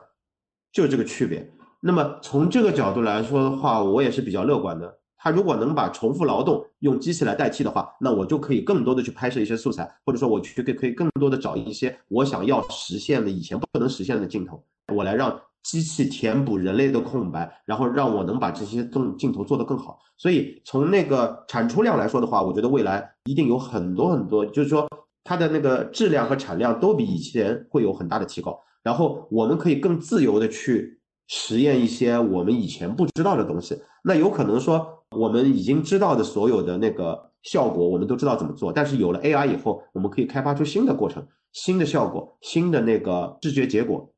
[0.72, 1.50] 就这个区别。
[1.80, 4.98] 那么从这个角度来说的话，我也是比较乐观的。
[5.16, 19.98] 他如果能把重复劳动用机器来代替的话，那我就可以更多的去拍摄一些素材，或者说我去可以更多的找一些我想要实现的以前不能实现的镜头，我来让机器填补人类的空白，然后让我能把这些动镜头做得更好。
[20.18, 24.88] 所以从那个产出量来说的话，我觉得未来一定有很多很多，就是说
[25.24, 33.80] 它的那个质量和产量都比以前会有很大的提高，然后我们可以更自由的去实验一些我们以前不知道的东西。
[34.04, 34.98] 那有可能说。
[35.14, 38.72] 我们已经知道的所有的那个效果，我们都知道怎么做。
[38.72, 44.10] 但是有了 AI 以后，我们可以开发出新的过程、新的效果、新的那个视觉结果。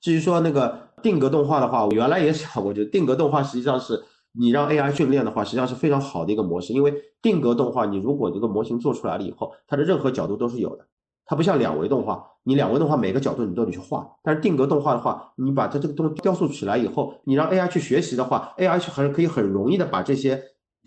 [0.00, 6.72] 至于说那个定格动画的话，我原来也想过，就定格动画实际上是你让 AI 训练的话，实际上是非常好的一个模式。
[6.72, 10.86] 因为定格动画，你如果这个模型做出来了以后，它的任何角度都是有的。
[11.26, 20.42] 它不像两维动画，你两维动画每个角度你都得去画，但是定格动画的话，你把它这个东西雕塑起来以后，你让 AI 去学习的话，AI 是很可以很容易的把这些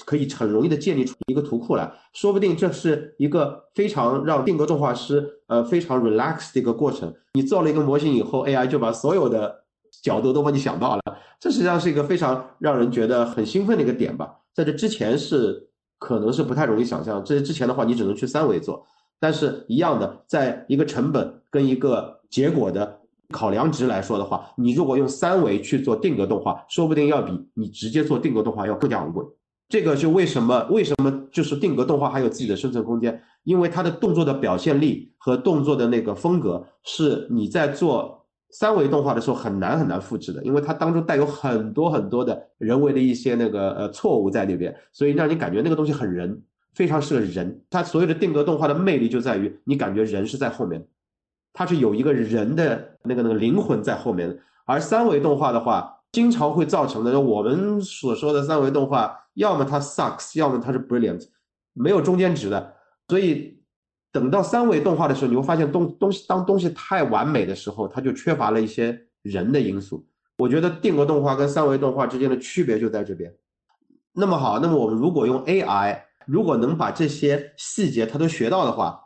[0.06, 7.14] 可以很容易的建立出一个图库来，说不定这是一个非常让定格动画师呃非常 relax 的一个过程。
[7.34, 9.64] 你造了一个模型以后，AI 就把所有的
[10.02, 11.02] 角度都帮你想到了，
[11.40, 14.36] 这实际上是一个非常让人觉得很兴奋的一个点吧。
[14.54, 15.70] 在这之前是
[16.00, 18.86] 可能是不太容易想象，这之前的话你只能去三维做。
[19.20, 23.00] 但是，一样的，在一个成本跟一个结果的
[23.32, 29.24] 考量值来说的话，你如果用三维去做定格动画，说不定要比你直接做定格动画要更加昂贵。
[29.74, 30.68] 这个就为什么？
[30.70, 33.20] 为什么就是定格动画还有自己的生存空间？
[33.44, 46.40] 因为它的动作的表现力和动作的那个风格，是你在做三维动画的时候很难很难复制的，因为它当中带有很多很多的人为的一些那个呃错误在里边，所以让你感觉那个东西很人。
[46.76, 50.86] 非常适合人，它所有的定格动画的魅力就在于你感觉人是在后面，
[51.52, 54.38] 它是有一个人的那个那个灵魂在后面。
[54.66, 61.26] 而三维动画的话，经常会造成的，我们所说的三维动画，要么它 sucks，要么它是 brilliant，
[61.74, 62.76] 没有中间值的。
[63.08, 63.62] 所以
[64.12, 70.06] 等到三维动画的时候，你会发现东东西当东西太完美的时候，它就缺乏了一些人的因素。
[70.38, 73.34] 我觉得定格动画跟三维动画之间的区别就在这边。
[74.14, 76.02] 那么好，那么我们如果用 AI。
[76.26, 78.98] 如果能把这些细节它都学到的话，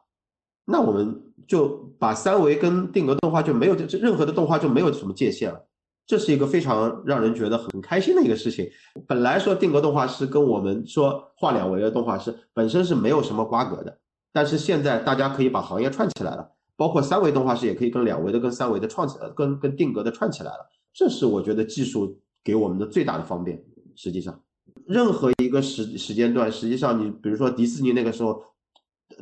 [0.66, 1.68] 那我们就
[1.98, 5.60] 把三维跟定格动画就没有这这任何的动画就没有什么界限了。
[6.08, 8.68] 这是一个非常让人觉得很开心的一个事情。
[9.06, 14.00] 本来说定格动画师跟我们说画两维的动画师本身是没有什么瓜葛的，
[14.32, 20.70] 但是现在大家可以把行业串起来了，包括三维动画师也可以跟两维的跟三维的串起来，跟跟定格的串起来了。
[20.94, 23.62] 这是我觉得技术给我们的最大的方便，
[23.96, 24.42] 实际上。
[24.86, 28.42] 任何一个时时间段，实际上你比如说迪士尼那个时候，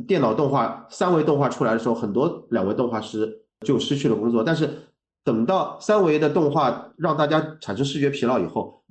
[0.07, 4.43] 电脑动画三维动画出来的时候，很多两维动画师就失去了工作。
[4.43, 4.69] 但是
[5.25, 8.81] 等到三维的动画让大家产生视觉疲劳以后，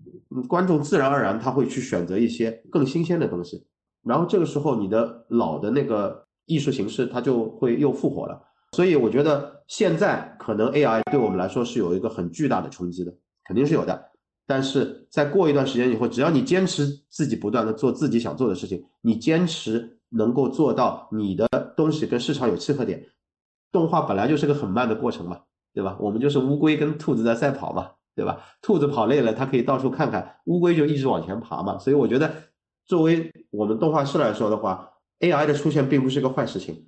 [0.48, 3.64] 观众自然而然他会去选择一些更新鲜的东西。
[4.02, 8.38] 然后这个时候你的老的那个艺术形式它就会又复活了。
[8.72, 13.14] 所以我觉得现在可能 AI 对我们来说是有一个很巨大的冲击的，
[13.46, 14.10] 肯定是有的。
[14.44, 23.06] 但是再过一段时间以后，只要你坚持自己不断的做自己想做的事情，你坚持能够做到你的东西跟市场有契合点，
[23.70, 25.38] 动画本来就是个很慢的过程嘛，
[25.74, 25.96] 对吧？
[26.00, 28.40] 我们就是乌龟跟兔子在赛跑嘛，对吧？
[28.62, 31.76] 兔子跑累了，它可以到处看看，乌龟就一直往前爬嘛。
[31.78, 32.32] 所以我觉得，
[32.86, 34.88] 作为我们动画师来说的话
[35.20, 36.86] ，AI 的出现并不是个坏事情，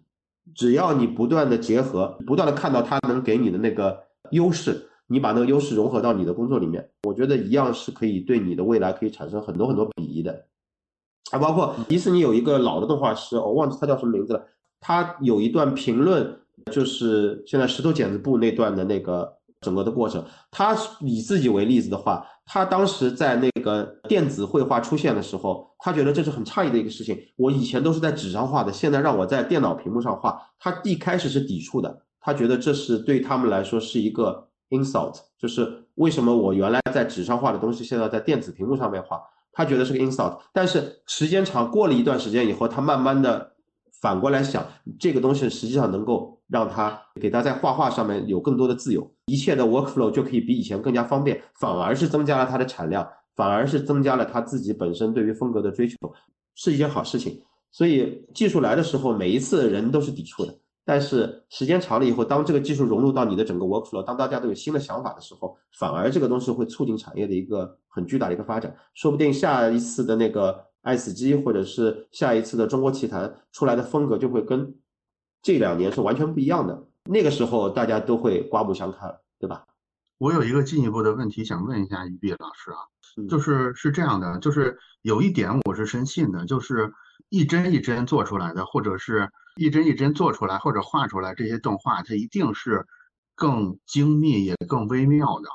[0.55, 4.89] 只要你不断的结合，不断的看到它能给你的那个优势。
[5.09, 10.47] 你把那个优势融合到你的工作里面，我觉得一样是可以对你的未来可以产生很多很多裨益的。
[11.31, 14.45] 啊，包括迪士尼有一个老的动画师，我忘记他叫什么名字了。
[14.81, 16.41] 他有一段评论，
[16.73, 20.25] 就是现在石头剪子布那段的那个整个的过程。
[20.51, 27.19] 他以自己为例子的话，他当时在那个电子绘画出现的时候，他觉得这是很诧异的一个事情。
[27.37, 32.03] 我以前都是在纸上画的，现在让我在电脑屏幕上画，他一开始是抵触的。
[32.21, 34.45] 他觉得这是对他们来说是一个。
[34.71, 39.23] insult 就是为什么我原来在纸上画的东西，现在在电子屏幕上面画，
[39.53, 40.37] 他觉得是个 insult。
[40.53, 43.53] 但是时间长过了一段时间以后，他慢慢的
[44.01, 44.67] 反过来想，
[44.99, 55.97] 这个东西实际上能够让他给他在画画上面有更多的自由，一切的 workflow 就可以比以前更加方便，反而是增加了他的产量，反而是增加了他自己本身对于风格的追求，
[56.55, 57.43] 是一件好事情。
[57.73, 60.55] 所以技术来的时候，每一次人都是抵触的。
[60.89, 68.73] 但是时间长了以后，当这个技术融入到你的整个 workflow，当大家都有新的想法的时候，反而这个东西会促进产业的一个很巨大的一个发展。
[68.95, 74.73] 说不定下一次的那个爱死机，或者是下一次的中国奇谭出来的风格，就会跟
[75.47, 76.89] 这两年是完全不一样的。
[77.05, 79.65] 那个时候大家都会刮目相看，对吧？
[80.19, 82.79] 我有一个进一步的问题想问一下一碧老师啊，
[83.29, 86.93] 就是是这样的，就是有一点我是深信的，就是
[87.29, 89.31] 一帧一帧做出来的，或者是。
[89.59, 92.85] 一帧一帧做出来或者画出来这些动画，它一定是
[93.35, 95.49] 更精密也更微妙的。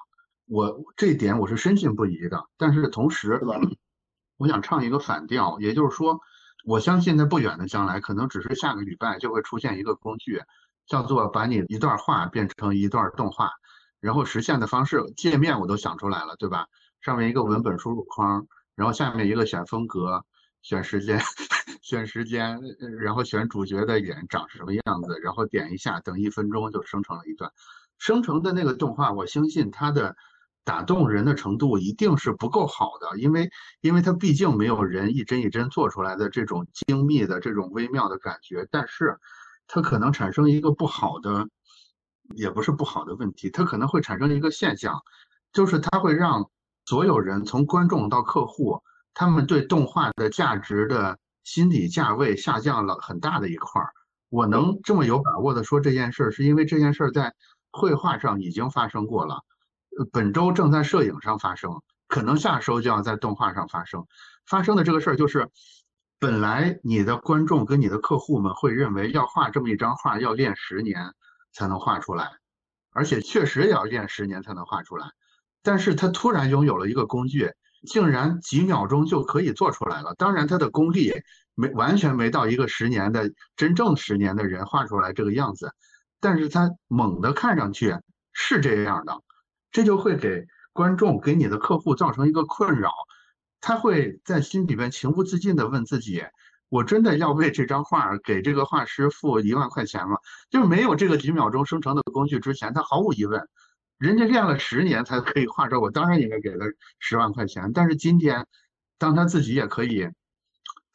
[0.48, 2.46] 我这点我是深信不疑的。
[2.58, 3.40] 但是同时，
[4.40, 6.20] 我想唱一个反调，也就是说，
[6.66, 10.42] 我相信在不远的将来，可能只是下个礼拜就会出现一个工具，
[10.88, 13.52] 叫做把你一段话变成一段动画，
[14.00, 16.68] 然后实现的方式界面我都想出来了，对吧？
[17.02, 20.24] 上面一个文本输入框，然后下面一个选风格。
[20.64, 21.20] 选时间，
[21.82, 22.62] 选时间，
[23.00, 27.52] 然后选主角的脸长什么样子，然后点一下，等一分钟就生成了一段。
[27.98, 30.16] 生成的那个动画，我相信它的
[30.64, 33.50] 打动人的程度一定是不够好的，因为
[33.82, 38.68] 因为它毕竟没有人一帧一帧做出来的这种精密的这种微妙的感觉。
[38.72, 39.18] 但是
[39.68, 41.48] 它可能产生一个不好的，
[42.36, 45.02] 也不是不好的问题，它可能会产生一个现象，
[45.52, 46.50] 就是它会让
[46.86, 48.82] 所有人从观众到客户。
[49.14, 53.92] 他们对动画的价值的心理价位下降了很大的一块儿。
[54.30, 57.34] 我能这么有把握的说这件事儿，是因为这件事儿在
[57.72, 59.42] 绘画上已经发生过了，
[60.12, 64.06] 本周正在摄影上发生，可能下周就要在动画上发生。
[64.46, 65.50] 发生的这个事儿就是，
[66.20, 71.14] 本来你的观众跟你的客户们会认为要画这么一张画要练十年
[71.54, 72.32] 才能画出来，
[72.92, 75.12] 而且确实也要练十年才能画出来，
[75.64, 77.52] 但是他突然拥有了一个工具。
[77.88, 80.14] 竟然几秒钟就可以做出来了。
[80.14, 81.14] 当然，他的功力
[81.56, 85.74] 没完全没到一个十年的真正十年的人画出来这个样子，
[86.20, 87.98] 但是他猛的看上去
[88.34, 89.20] 是这样的，
[89.72, 92.92] 这就会给观众给你的客户造成一个困扰。
[93.60, 96.24] 他会在心里边情不自禁的问自己：
[96.70, 100.18] 我真的要为这张画给这个画师付一万块钱吗？
[100.50, 103.48] 就是没有这个几秒钟生成的工具之前，他毫无疑问。
[103.98, 106.66] 人家练了十年才可以画这，我当然应该给他
[106.98, 107.72] 十万块钱。
[107.72, 108.48] 但是今天，
[108.98, 110.10] 当他自己也可以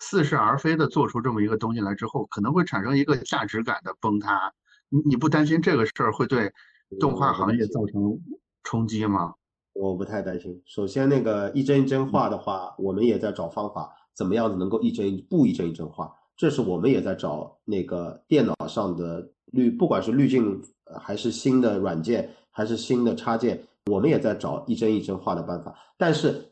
[0.00, 4.52] 似是而非的做出这么一个东西来之后，可能会产生一个价值感的崩塌。
[4.88, 6.52] 你你不担心这个事儿会对
[6.98, 8.18] 动画行业造成
[8.66, 9.32] 冲击吗？
[9.72, 10.60] 我不太担心。
[10.66, 16.12] 首先，那个一帧一帧画的话，我们也在找方法，怎么样子能够一帧不一帧一帧画？
[16.36, 20.60] 这是我们也在找那个电脑上的滤，不管是滤镜
[21.00, 22.28] 还是新的软件。
[22.56, 25.74] 还是新的插件，我们也在找一帧一帧画的办法。
[25.98, 26.50] 但是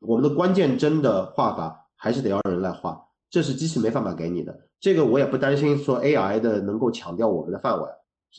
[0.00, 3.00] 我们的关键帧的画法还是得要人来画，
[3.30, 4.60] 这是机器没办法给你的。
[4.80, 7.88] 这个我也不担心说 AI 的能够抢掉我们的饭碗，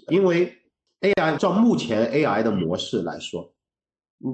[0.09, 0.53] 因为
[1.01, 3.51] AI 照目前 AI 的模式来说，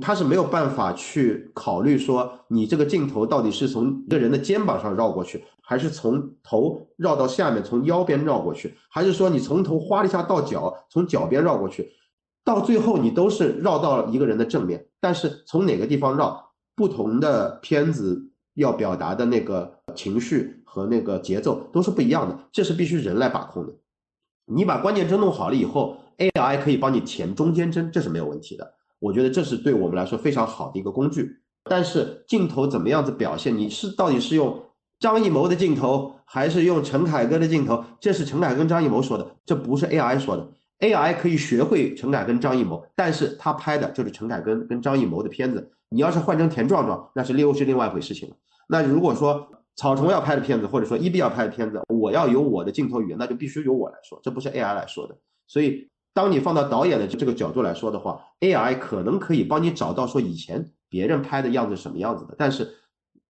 [0.02, 11.92] 它是没有办法去考虑说你这个镜头到底是从一个人的肩膀上绕过去，还是从头绕到下面，从腰边绕过去，还是说你从头哗一下到脚，从脚边绕过去。
[12.44, 23.74] 到最后，你都是绕到一个人的正面，但是从哪个地方绕，不同的片子要表达的那个情绪和那个节奏都是不一样的，这是必须人来把控的。
[24.46, 28.74] 你把关键帧弄好了以后，AI 可以帮你填中间帧，这是没有问题的。
[29.00, 31.40] 我觉得这是对我们来说非常好的一个工具。
[31.64, 34.64] 但是镜头怎么样子表现，你是到底是用
[35.00, 37.84] 张艺谋的镜头，还是用陈凯歌的镜头？
[38.00, 40.48] 这是陈凯跟张艺谋说的，这不是 AI 说的。
[40.80, 45.72] AI 可以学会陈凯跟张艺谋，但是他拍的就是陈凯跟跟张艺谋的片子。
[45.90, 48.36] 你要是换成田壮壮，那是又是另外一回事情了。
[48.68, 55.18] 那如果说草虫要拍的片子，或者说一 B 要拍的片子，我要有我的镜头语言，那就必须由我来说，这不是 AI 来说的。
[55.48, 62.34] 所以，当你放到导演的这个角度来说的话，AI 可能可以帮你找到说以前别人拍的样子什么样子的。
[62.38, 62.74] 但是，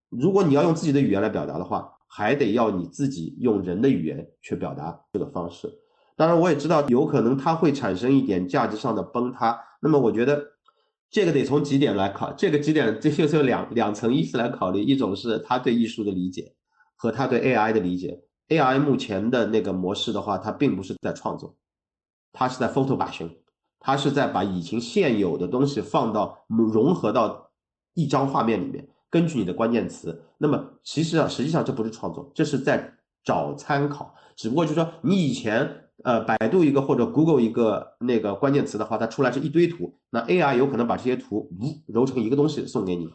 [0.10, 5.68] 如果你要用自己的语言来表达的话，还得要你自己用人的语言去表达这个方式。
[6.16, 9.60] 当然，我也知道有可能它会产生一点价值上的崩塌。
[9.82, 10.46] 那么，我觉得
[11.10, 14.84] 这个得从几点来考，这个几点这就是有两两层意思来考虑。
[14.84, 16.54] 一种是他对艺术的理解
[16.96, 18.22] 和他对 AI 的理解。
[18.50, 21.58] AI 目前的那个模式的话，它并不是在创作，
[22.36, 23.36] 它是在 photo 把型，
[23.80, 27.50] 它是在把以前现有的东西放到融合到
[27.96, 30.24] 一张画面里面，根据你的关键词。
[30.38, 32.94] 那么，其实啊，实际上这不是创作，这是在
[33.24, 34.14] 找参考。
[34.36, 35.82] 只不过就是说，你以前。
[36.04, 43.10] 呃，百度一个或者 Google 一个那个关键词的话，它出来是一堆图，那 AI 有可能把这些图呜揉成一个东西送给你。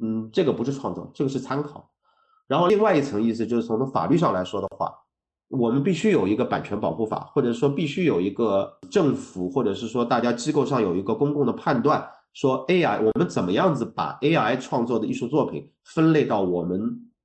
[0.00, 1.90] 嗯，这个不是创作，这个是参考。
[2.46, 4.94] 然后另外一层意思就是从法律上来说的话，
[5.48, 16.80] 我们必须有一个版权保护法，或者说必须有一个政府或者是说大家机构上有一个公共的判断，说 AI 我们怎么样子把 AI 创作的艺术作品分类到我们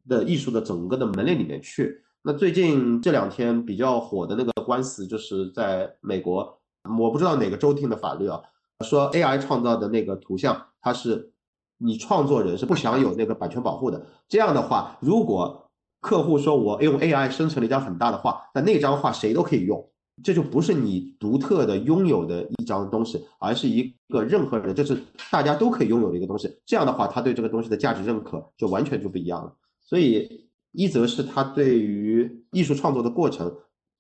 [0.08, 2.04] 的艺术的整个的门类里面去。
[2.22, 6.60] 那最近这两天比较火的那个官司，就是在美国，
[7.00, 8.40] 我不知道哪个州定的法律啊，
[8.86, 11.32] 说 AI 创造的那个图像，它是
[11.80, 14.06] 你创作人是不享有那个版权保护的。
[14.30, 15.61] 这样的话，如果
[16.02, 19.90] 客户说我用 AI 生成了一张很大的画，那那张画谁都可以用，
[20.22, 25.02] 这就不是你独特的拥有的一张东西，而是一个任何人就是
[25.32, 26.54] 大家都可以拥有的一个东西。
[26.66, 29.56] 这样的话，他对这个东西的价值认可就完全就不一样了。
[29.80, 30.50] 所以。
[30.74, 33.54] 一则是他对于艺术创作的过程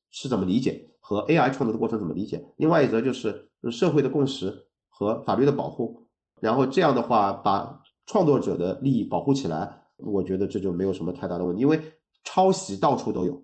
[0.09, 6.07] 是怎么理解，和 AI 创作的过程怎么理解；另外一则就是社会的共识和法律的保护。
[6.39, 11.61] 然后这样的话，把创作者的利益保护起来，我觉得这就没有什么太大的问题。
[11.61, 11.81] 因为
[12.23, 13.43] 抄袭到处都有，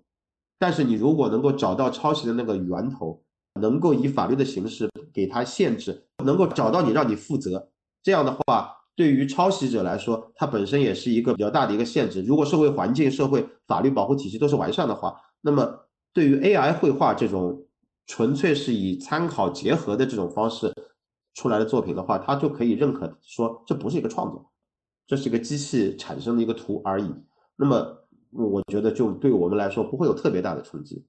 [0.58, 3.22] 但是你如果能够找到抄袭的那个源头，
[3.60, 7.70] 能够以法律的形式给他限制，能够找到你让你负责，
[8.02, 8.74] 这样的话。
[8.98, 12.20] 对于抄袭者来说，它本身也是一个比较大的一个限制。
[12.22, 17.64] 如果社会环境、社会法律保护体系都是完善的话，那么对于 AI 绘画这种
[18.08, 20.74] 纯粹是以参考结合的这种方式
[21.34, 24.50] 出来的作品的话，他就可以认可说这不是一个创作，
[25.08, 27.12] 这是一个机器产生的一个图而已。
[27.56, 27.98] 那么
[28.30, 31.04] 我觉得就对我们来说不会有特别大的冲击。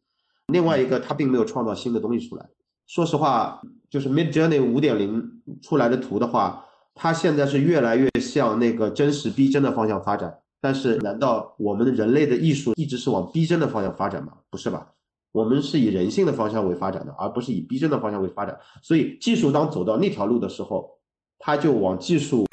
[0.48, 2.50] 另外一个，它并没有创造新的东西出来。
[2.88, 5.30] 说实话，就是 Mid Journey 五点零
[5.62, 6.66] 出来的图的话。
[7.02, 14.34] 它现在是越来越向那个真实逼真的方向发展，但是难道我们人类的艺术一直是往逼真的方向发展吗？
[14.50, 14.92] 不是吧？
[15.32, 18.60] 我们是以人性的方向为发展的，而不是以逼真的方向为发展。
[18.82, 20.90] 所以技术当走到那条路的时候，
[21.38, 22.44] 它就往技术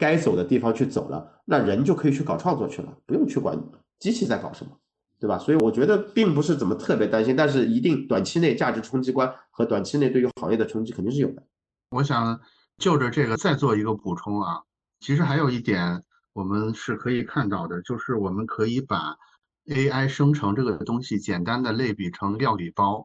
[0.00, 3.56] 该走的地方去走了，那人就可以去搞创作去了，不用去管
[4.00, 4.72] 机器在搞什么，
[5.20, 5.38] 对吧？
[5.38, 11.42] 所以我觉得并不是怎么特别担心，但是一定短期内价值冲击观和短期内对于行业的冲击肯定是有的。
[11.90, 12.40] 我想。
[12.80, 14.62] 就着这个再做一个补充啊，
[15.00, 16.02] 其实还有一点
[16.32, 19.18] 我们是可以看到的，就是我们可以把
[19.66, 23.04] AI 生成这个东西简单的类比成料理包，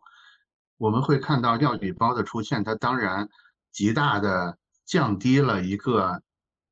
[0.78, 3.28] 我们会看到料理包的出现，它当然
[3.74, 6.22] 极大的降低了一个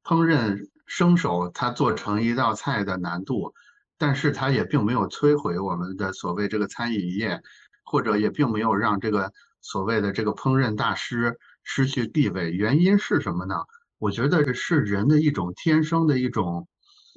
[0.03, 3.53] 烹饪生手他做成一道菜的难度，
[3.97, 7.41] 但是它也并没有摧毁我们的所谓这个餐饮业，
[7.83, 9.31] 或者也并没有让这个
[9.61, 11.39] 所谓的这个烹饪大师。
[11.65, 13.55] 失去地位，原因是什么呢？
[13.97, 16.67] 我觉得是人的一种天生的一种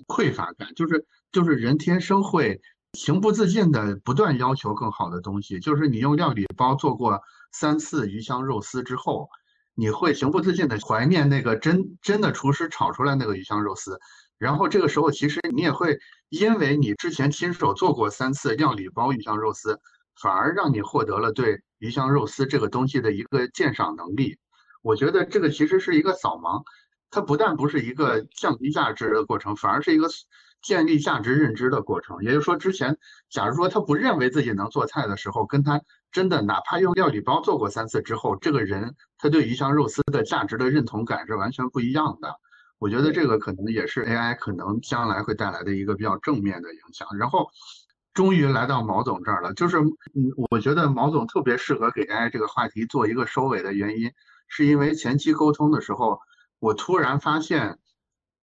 [0.06, 2.60] 匮乏感，就是就是人天生会
[2.92, 5.58] 情不自禁的不断要求更好的东西。
[5.58, 9.28] 就是你用料理包做过三次鱼香肉丝之后，
[9.77, 14.01] 你会情不自禁的怀念那个真真的厨师炒出来那个鱼香肉丝。
[14.39, 16.01] 然后这个时候，其实你也会
[16.31, 19.78] 因为你之前亲手做过三次料理包鱼香肉丝。
[20.19, 24.39] 反而让你获得了对鱼香肉丝这个东西的一个鉴赏能力，
[24.81, 26.62] 我觉得这个其实是一个扫盲，
[27.11, 30.09] 它不但不是一个降低价值的过程，反而是一个
[30.62, 32.23] 建立价值认知的过程。
[32.23, 32.97] 也就是说，之前
[33.28, 35.82] 假如说他不认为自己能做菜的时候，跟他
[36.12, 42.35] 真的哪怕用料理包做过三次之后，这个人他对鱼香肉丝的价值的认同感是完全不一样的。
[42.78, 47.09] 我觉得这个可能也是 AI 可能将来会带来的一个比较正面的影响。
[47.19, 47.49] 然后。
[48.15, 54.11] 终于来到毛总这儿了，就是嗯，我觉得毛总特别适合给 AI 这个话题做一个收尾的原因，
[54.49, 56.19] 是因为前期沟通的时候，
[56.59, 57.78] 我突然发现，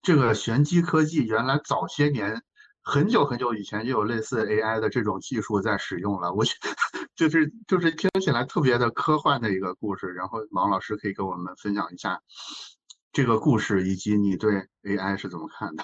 [0.04, 2.44] 这个玄机科技原来早些年
[2.84, 6.44] 很久很久以前就有类似 AI 的这种技术在使用了，我
[7.16, 12.22] 就是就是听起来特别的科幻的一个故事，然后王老师可以跟我们分享一下
[13.14, 14.52] 这个故事以及你对
[14.84, 15.84] AI 是怎么看的？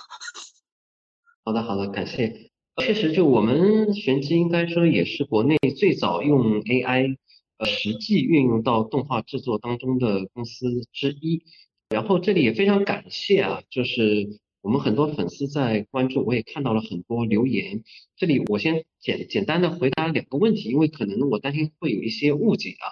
[1.46, 2.52] 好的，好的，感谢。
[2.78, 7.18] 确实，就我们玄机应该说也是国内最早用 AI
[7.58, 11.44] 呃实际运用到动画制作当中的公司之一。
[11.90, 17.84] 然后这里也非常感谢啊，就是我们很多粉丝在关注，我也看到了很多留言。
[18.18, 22.86] 这里我先简简单的回答两个问题，因为可能我担心会有一些误解啊。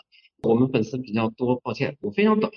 [0.44, 2.52] 我们粉丝比较多，抱歉，我非常短。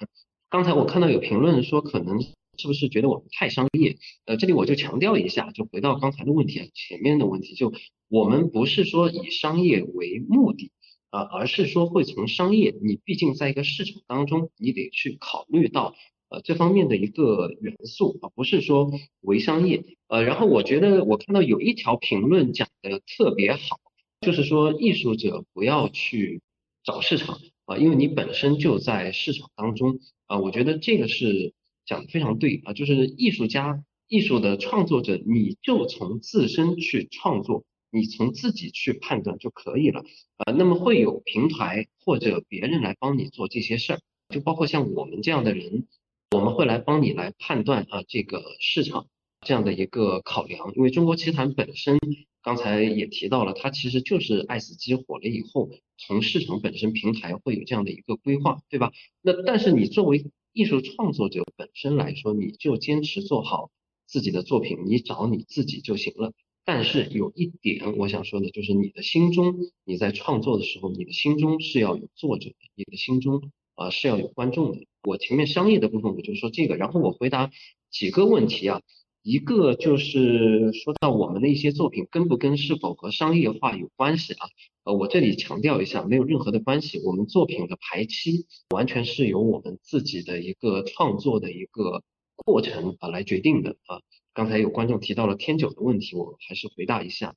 [0.49, 2.21] 刚才我看到有评论说可能。
[2.59, 3.97] 是不是觉得我们太商业？
[4.27, 7.73] 呃，这里我就强调一下，就回到刚才的问题啊，前面的问题，就
[8.11, 10.71] 我们不是说以商业为目的
[11.09, 15.95] 啊，而是说会从商业，你毕竟在一个市场当中，你得去考虑到
[16.31, 18.91] 呃这方面的一个元素啊，不是说
[19.21, 19.85] 为商业。
[20.09, 23.79] 呃，然后我觉得我看到有一条评论讲的特别好，
[24.23, 26.41] 就是说艺术者不要去
[26.83, 31.53] 找市场啊，因为你本身就在市场当中啊，我觉得这个是。
[31.87, 40.05] 讲的非常对啊，就是艺术家艺术的创作者，你就从自身去创作，你从自己去判断就可以了
[40.37, 40.53] 啊。
[40.53, 45.89] 那么会有平台或者别人来帮你做这些事儿，就包括像我们这样的人，
[46.33, 49.09] 我们会来帮你来判断啊这个市场
[49.45, 50.73] 这样的一个考量。
[50.77, 51.99] 因为中国棋坛本身
[52.41, 58.93] 刚才也提到了，它其实就是爱死机火了以后，从市场本身平台会有这样的一个规划，对吧？
[59.23, 63.71] 那但是你作为艺术创作者本身来说，你就坚持做好。
[64.07, 66.33] 自己的作品，你找你自己就行了。
[66.65, 69.55] 但是有一点我想说的，就是你的心中，
[69.85, 74.85] 你在创作的时候，你的心中是要有作者的，你的心中啊是要有观众的。
[75.03, 77.51] 我前面商业的部分我就说这个，然后我回答
[77.91, 78.83] 几个问题啊，
[79.23, 84.49] 一个就是说到我们的一些作品跟不跟是否和商业化有关系啊？
[84.85, 87.01] 呃，我这里强调一下，没有任何的关系。
[87.05, 92.03] 我们作品的排期完全是由我们自己的一个创作的一个。
[92.47, 94.01] 过程啊来决定的啊，
[94.33, 97.35] 刚才有观众提到了天九的问题，我还是回答一下。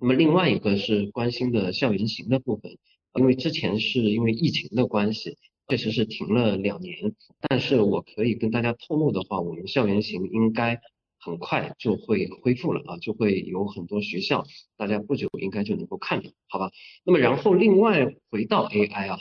[0.00, 2.78] 那么另外一个是关心的校园行的部分，
[3.18, 5.38] 因为之前是因为疫情的关系，
[5.68, 10.80] 确实是停了两年，但是我可以跟大家透露的话，我们校园行应该
[11.18, 14.44] 很快就会恢复了啊，就会有很多学校，
[14.76, 16.70] 大家不久应该就能够看到，好吧？
[17.04, 19.20] 那么然后另外回到 AI 啊。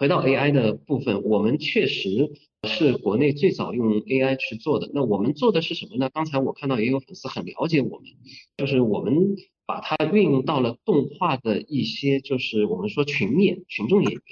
[0.00, 2.30] 回到 AI 的部分，我们确实
[2.68, 4.88] 是国内最早用 AI 去做的。
[4.94, 6.08] 那我们做的是什么呢？
[6.14, 8.06] 刚才我看到也有粉丝很了解我们，
[8.56, 9.34] 就是我们
[9.66, 14.22] 把它运用到了动画的一些，就是我们说群演、群众演员，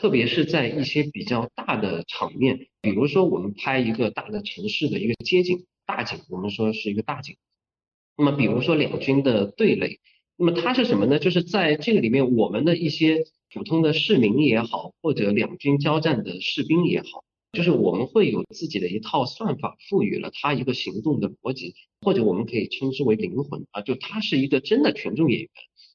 [0.00, 7.36] 特别是在一些比较大的场面，比如说我们拍一个大的城市的一个街景大景，我们说是一个大景。
[8.16, 10.00] 那么比如说两军的对垒，
[10.36, 11.18] 那么它是什么呢？
[11.18, 13.24] 就是在这个里面，我们的一些。
[13.52, 25.50] 普通的市民也好，或者两军交战的士兵也好，就是我们会有自己的一套算法，赋予了他一个行动的逻辑，或者我们可以称之为灵魂啊，就他是一个真的群众演员。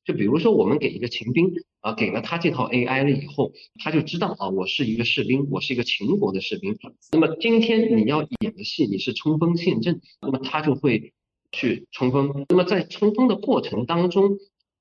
[0.06, 1.52] 就比如说我们给一个秦兵
[1.82, 3.52] 啊，给了他这套 AI 了以后，
[3.84, 6.78] 他就知道啊，我是一个士兵，我是一个秦国的士兵。
[7.12, 11.14] 那么今天你要演的戏，你是冲锋陷阵，那么他就会
[11.52, 12.46] 去冲锋。
[12.50, 14.38] 那么在冲锋的过程当中，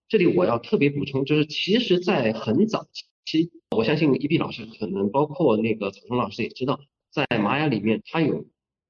[0.08, 2.86] 这里我要特别补充，就是其实，在很早
[3.24, 6.78] 期，我相信一碧老师可能包括那个草虫老师也知道，
[7.10, 8.44] 在玛雅里面它有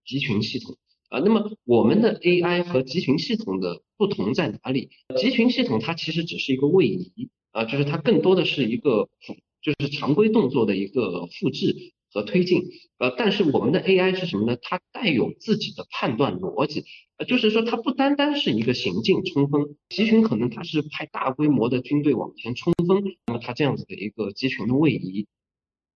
[0.04, 0.76] 集群系统
[1.08, 1.20] 啊。
[1.20, 4.90] 那么我们的 AI 和集群系统的不同在哪里？
[5.16, 11.92] 集群系统它其实只是一个位移啊，就是它更多的是一个复，就是常规动作的一个复制。
[12.14, 12.62] 和推进，
[12.98, 14.56] 呃，但是我们的 AI 是什么呢？
[14.62, 16.84] 它带有自己的判断逻辑，
[17.16, 25.26] 呃，就是说它不单单是一个行进冲锋集群，可能它是派大规模的军队往前冲锋，那么它这样子的一个集群的位移，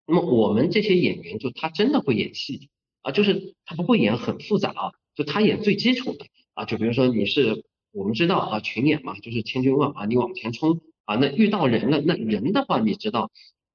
[0.08, 2.68] 那么我们这些演员就他真的会演戏
[3.02, 13.30] 啊，就是他不会演很复杂啊，就他演最基础的啊，就比如说你是我们知道啊群演嘛，就是千军万马你往前冲啊，那遇到人了，那人的话你知道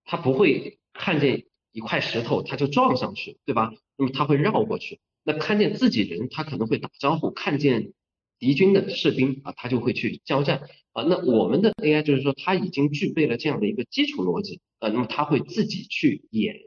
[0.05, 1.45] 他不会看见。
[1.75, 3.73] 一块石头，他就撞上去，对吧？
[3.97, 4.99] 那么他会绕过去。
[5.23, 7.93] 那看见自己人，他可能会打招呼；看见
[8.37, 11.01] 敌军的士兵啊，他就会去交战啊。
[11.01, 14.89] 那我们的 AI 就是说，它已经具备了这样的一个基础逻辑啊。
[14.89, 16.57] 那么它会自己去演。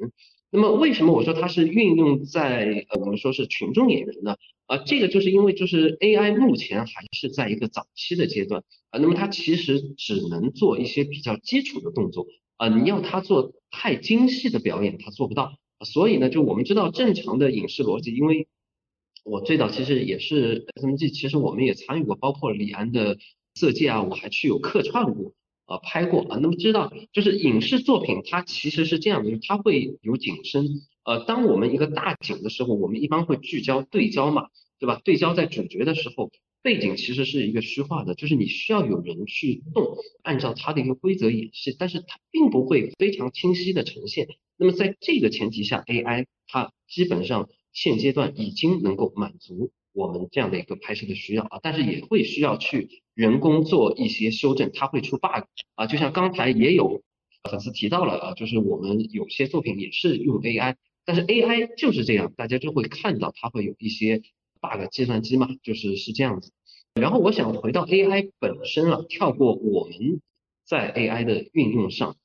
[0.51, 4.37] 那么为什么我说它是运用在呃我们说是群众演员呢？
[4.67, 8.99] 啊，这个就是因为就是 AI 目前还是在一个早期的阶段啊。
[8.99, 12.27] 那么它其实只能做一些比较基础的动作。
[12.59, 15.59] 啊，你要他做太精细的表演，他做不到。
[15.85, 18.49] 所以呢，就我们知道正常的影视逻辑，因为
[19.25, 23.19] 我最早其实也是 SMG，其实我们也参与过，包括李安的
[23.55, 25.35] 色戒啊，我还去有客串过
[25.67, 26.39] 啊，拍过啊。
[26.41, 30.67] 那么知道就是影视作品它其实是这样的，就是它会有景深。
[31.05, 34.49] 呃，当我们一个大景的时候，我们一般会聚焦对焦嘛，
[34.79, 35.01] 对吧？
[35.05, 36.31] 对焦在主角的时候。
[36.63, 39.87] 背景其实是一个虚化的，就是你需要有人去动，
[40.25, 44.27] 按照它的一个规则演戏，但是它并不会非常清晰的呈现。
[44.57, 55.45] 那么在这个前提下，AI 它基本上现阶段已经能够满足我们这样的一个拍摄的需要啊，但是也会需要去人工做一些修正，它会出 bug
[55.75, 57.03] 啊，就像刚才也有
[57.51, 64.21] 粉丝提到了啊，就是我们有些作品也是用 AI，但是 AI 就是这样，大家就会看到它会有一些
[64.61, 66.53] bug，计算机嘛，就是是这样子。
[67.01, 70.21] 然后我想回到 AI 本身了，跳过我们
[70.67, 72.17] 在 AI 的运用上。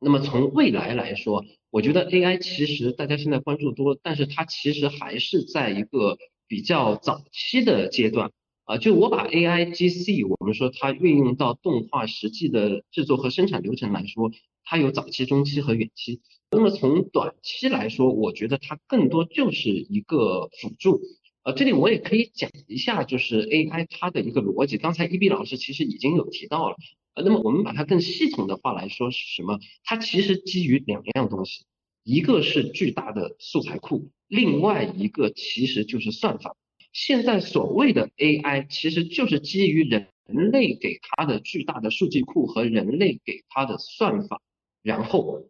[0.00, 6.18] 那么从未来来说，我觉得 AI 其实大家现在关注多，但是它其实还是在一个
[6.54, 8.30] 比较早期的阶段
[8.64, 8.78] 啊。
[8.78, 14.30] 就我把 AI GC，我们说它运用到动画实际的制作和生产流程来说，
[14.62, 16.20] 它有早期、中期和远期。
[16.52, 21.00] 那么从短期来说，我觉得它更多就是一个辅助。
[21.42, 24.78] 呃，这里我也可以讲一下，就是 AI 它的一个逻辑。
[24.78, 26.76] 刚才 E B 老师其实已经有提到了，
[27.14, 29.58] 呃，那么我们把它更系统的话来说是什么？
[29.82, 31.64] 它其实基于两样东西，
[32.04, 36.56] 一个是巨大的素材库，另外一个其实就是算法。
[36.92, 40.06] 现在所谓的 AI 其实就是基于人
[40.52, 44.40] 类给它的巨大的数据库和人类给它的算法，
[44.82, 45.48] 然后。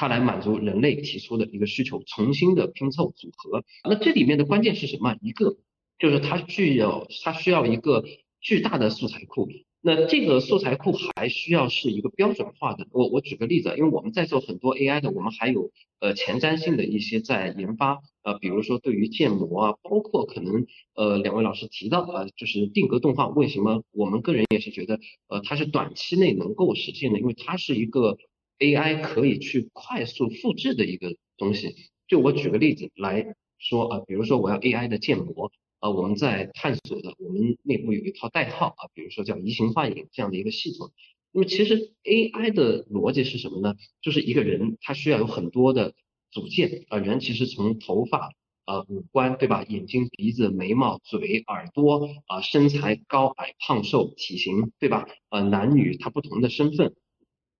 [0.00, 3.64] 它来满足人类提出的一个需求，重新的拼凑组合。
[3.82, 5.16] 那这里面的关键是什么？
[5.20, 5.56] 一个
[5.98, 8.04] 就是它具有，它需要一个
[8.40, 9.48] 巨大的素材库。
[9.80, 12.86] 那这个素材库还需要是一个标准化的。
[12.90, 18.00] 我我举个例子，因为我们在做很多 AI 的，我们还有呃前瞻性的一些在研发。
[18.22, 27.18] 呃，比如说对于建模啊，包括可能呃两位老师提到啊，就是定格动画，为什么我们个人也是觉得呃它是短期内能够实现的？
[27.18, 28.18] 因为它是一个。
[28.60, 31.76] AI 可以去快速复制的一个东西，
[32.08, 40.90] 就我举个例子来说啊，比如说我要 AI 的建模啊，我们在探索的，我们内部有一套代号啊，比如说叫移形换影这样的一个系统。
[41.32, 43.74] 那么其实 AI 的逻辑是什么呢？
[44.00, 45.94] 就是一个人他需要有很多的
[46.30, 48.32] 组件啊，人其实从头发
[48.64, 55.06] 啊、五官对吧，眼睛、鼻子、眉毛、嘴、耳朵啊，身材高矮胖瘦、体型对吧？
[55.28, 56.94] 啊，男女他不同的身份。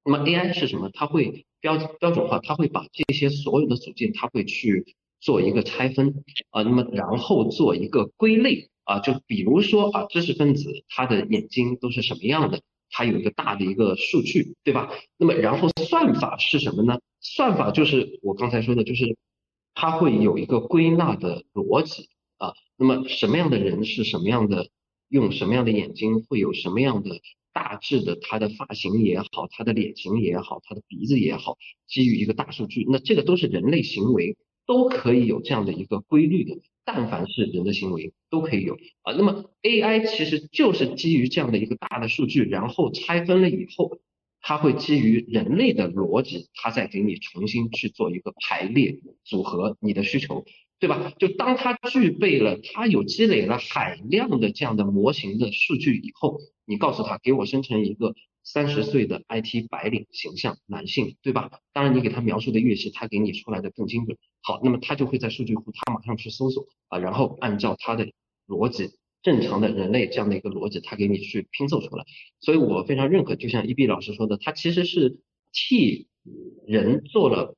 [0.05, 0.91] 那么 AI 是什么？
[0.93, 6.15] 它会标标准化，它会把这些所有的组件，它会去做一个拆分
[6.51, 14.91] 啊，那么然后做一个归类啊，就比如说啊，知识分子他的眼睛都是什么样的，它有一个大的一个数据，对吧？
[15.17, 17.01] 那么然后算法是什么呢？
[17.21, 19.17] 算法就是我刚才说的，就是
[19.75, 22.09] 它会有一个归纳的逻辑
[22.39, 24.69] 啊，那么什么样的人是什么样的，
[25.09, 27.21] 用什么样的眼睛会有什么样的。
[27.51, 31.57] 大致的，他的发型也好，他的脸型也好，他的鼻子也好，
[31.89, 34.37] 基于一个大数据，那这个都是人类行为，
[34.69, 36.61] 都可以有这样的一个规律的。
[36.85, 39.13] 但凡是人的行为，都可以有啊。
[39.15, 43.99] 那么 AI 其实就是基于这样的一个大的数据，然后拆分了以后，
[44.41, 50.45] 它会基于人类的逻辑，它再给你重新去做一个排列组合你的需求。
[50.81, 51.13] 对吧？
[51.19, 58.15] 就当它具备了，它有积累了海量的这样的模型的数据以后，你告诉他给我生成一个
[58.51, 61.61] 三十岁的 IT 白领形象男性，对吧？
[61.75, 64.17] 当然你给他描述的越细，他给你出来的更精准。
[64.41, 68.09] 好，那么他就会在数据库，他马上去搜索啊，然后按照他的
[68.47, 68.91] 逻辑，
[69.23, 72.05] 正常的人类这样的一个逻辑，他给你去拼凑出来。
[72.41, 75.19] 所以我非常认可，就像一 B 老师说的，他其实是
[75.53, 76.09] 替
[76.67, 77.55] 人做了。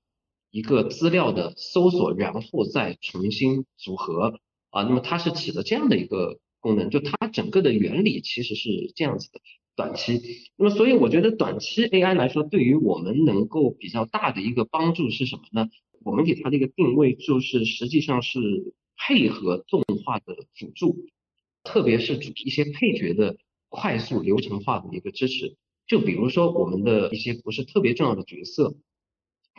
[0.53, 4.41] 一个资料的搜索，然后再重新组合
[4.71, 9.41] 啊，那么它是起了这样的一个功能，就它整个的原理其实是这样子的。
[9.77, 10.21] 短期，
[10.57, 15.69] 那么所以我觉得短期 AI 来说，对于我们能够比较大的一个帮助是什么呢？
[16.05, 18.39] 我们给它的一个定位就是，实际上是
[18.97, 21.07] 配合动画的辅助，
[21.65, 23.37] 特别是主一些配角的
[23.69, 25.57] 快速流程化的一个支持。
[25.87, 28.75] 就比如说我们的一些不是特别重要的角色。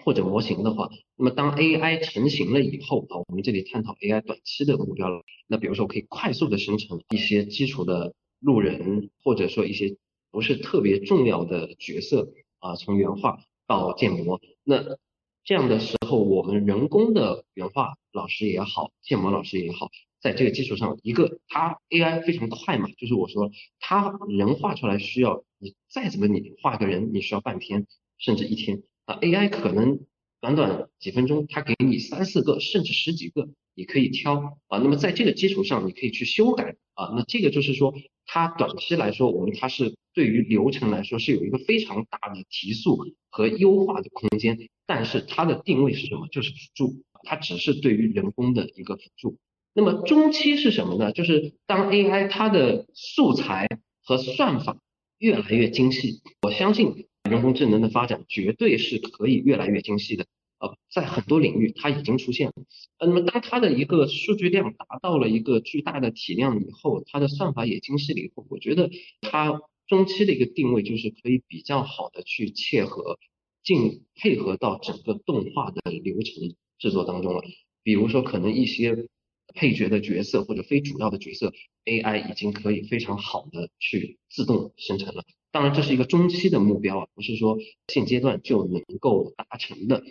[0.04, 5.22] 或者模型的话，那么当 AI 成型了以后啊，我们这里探讨 AI 短期的目标了。
[5.46, 9.96] 那比如说可以快速的生成一些基础的路人，或者说一些
[10.32, 14.42] 不是特别重要的角色啊，从原画到建模。
[14.64, 14.98] 那
[15.44, 19.90] 这样的时候，我们人工的原画老师也好，建模老师也好，
[20.20, 23.50] 在这个基础上，一个它 AI 非常快嘛，就是我说
[23.80, 27.88] 它人画出来需要你再怎么你画个人，你需要半天
[28.18, 28.84] 甚至一天。
[29.06, 30.00] 啊，AI 可能
[30.40, 34.78] 短短几分钟，它给你三四个甚至十几个，你可以挑啊。
[34.78, 37.14] 那么在这个基础上，你可以去修改啊。
[37.16, 37.96] 那这个就是说，
[38.34, 42.98] 它短期来说，我们它是对于流程来说是有一个非常大的提速
[43.30, 44.58] 和优化的空间。
[44.86, 46.30] 但是它的定位是什么？
[46.32, 49.38] 就是辅助，它只是对于人工的一个辅助。
[49.74, 51.12] 那么中期是什么呢？
[51.12, 53.68] 就是当 AI 它的素材
[54.02, 54.78] 和算法
[55.18, 57.08] 越来越精细，我相信。
[57.30, 60.26] 人工智能的发展绝对是可以越来越精细的，
[60.62, 62.54] 呃，在很多领域它已经出现了。
[63.00, 73.18] 呃，那么当它的一个数据量达到了一个巨大的体量以后，它的算法也精细了以后，我觉得它中期的一个定位就是可以比较好的去切合
[73.64, 77.42] 进配合到整个动画的流程制作当中了。
[77.84, 79.08] 比如说可能一些
[79.56, 81.52] 配角的角色或者非主要的角色
[81.86, 85.24] ，AI 已经可以非常好的去自动生成了。
[85.52, 87.58] 当然，这是一个中期的目标啊，不是说
[87.88, 90.02] 现阶段就能够达成的。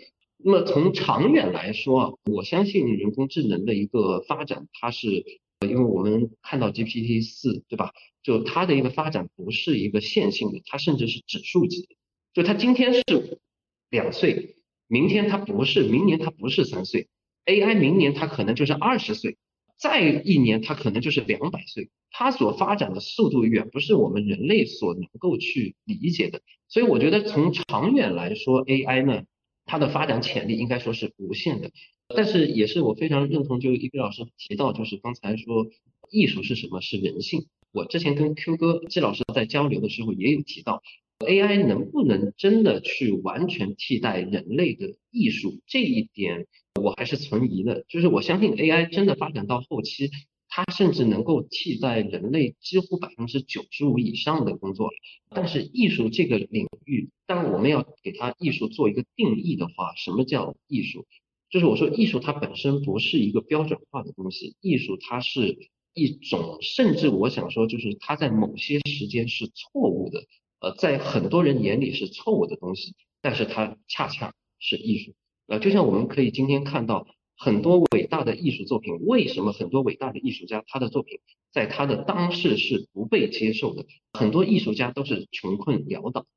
[0.43, 5.07] 那么从长远来说，我相信人工智能的一个发展，它是
[5.67, 7.91] 因为我们看到 GPT 四，对吧？
[8.23, 11.87] 就它的一个发展不是一个线性的，它甚至是指数级。
[12.33, 13.01] 就它今天是
[13.89, 14.55] 两岁，
[14.87, 17.07] 明天它不是，明年它不是三岁
[17.45, 19.37] ，AI 明年它可能就是二十岁。
[19.77, 26.41] 再一年它可能就是两百岁，它所发展的速度远不是我们人类所能够去理解的。
[26.67, 29.23] 所以我觉得从长远来说，AI 呢，
[29.71, 31.71] 它的发展潜力应该说是无限的。
[32.13, 35.65] 但是也是我非常认同，就一斌老师提到，就是刚才说
[36.09, 36.81] 艺术是什么？
[36.81, 37.47] 是人性。
[37.71, 40.83] 我之前跟 Q 哥季老师在交流的时候也有提到。
[41.19, 45.61] AI 能不能真的去完全替代人类的艺术？
[45.67, 46.47] 这一点
[46.81, 47.85] 我还是存疑的。
[47.87, 50.09] 就是我相信 AI 真的发展到后期，
[50.53, 54.91] 它甚至能够替代人类几乎百分之九十五以上的工作。
[55.29, 61.07] 但是艺术这个领域，当我们要给它艺术做一个定义的话，什么叫艺术？
[61.49, 65.57] 就是我说艺术它本身不是一个标准化的东西，艺术它是
[65.93, 70.25] 一种，甚至我想说，就是它在某些时间是错误的。
[70.59, 75.13] 呃，在很多人眼里是错误的东西，但是它恰恰是艺术。
[75.47, 77.07] 呃，就像我们可以今天看到
[77.43, 83.83] 很多伟大的艺术作品，为什么很多伟大的艺术家他的作品在他的当世是不被接受的？
[84.13, 86.27] 很多艺术家都是穷困潦倒。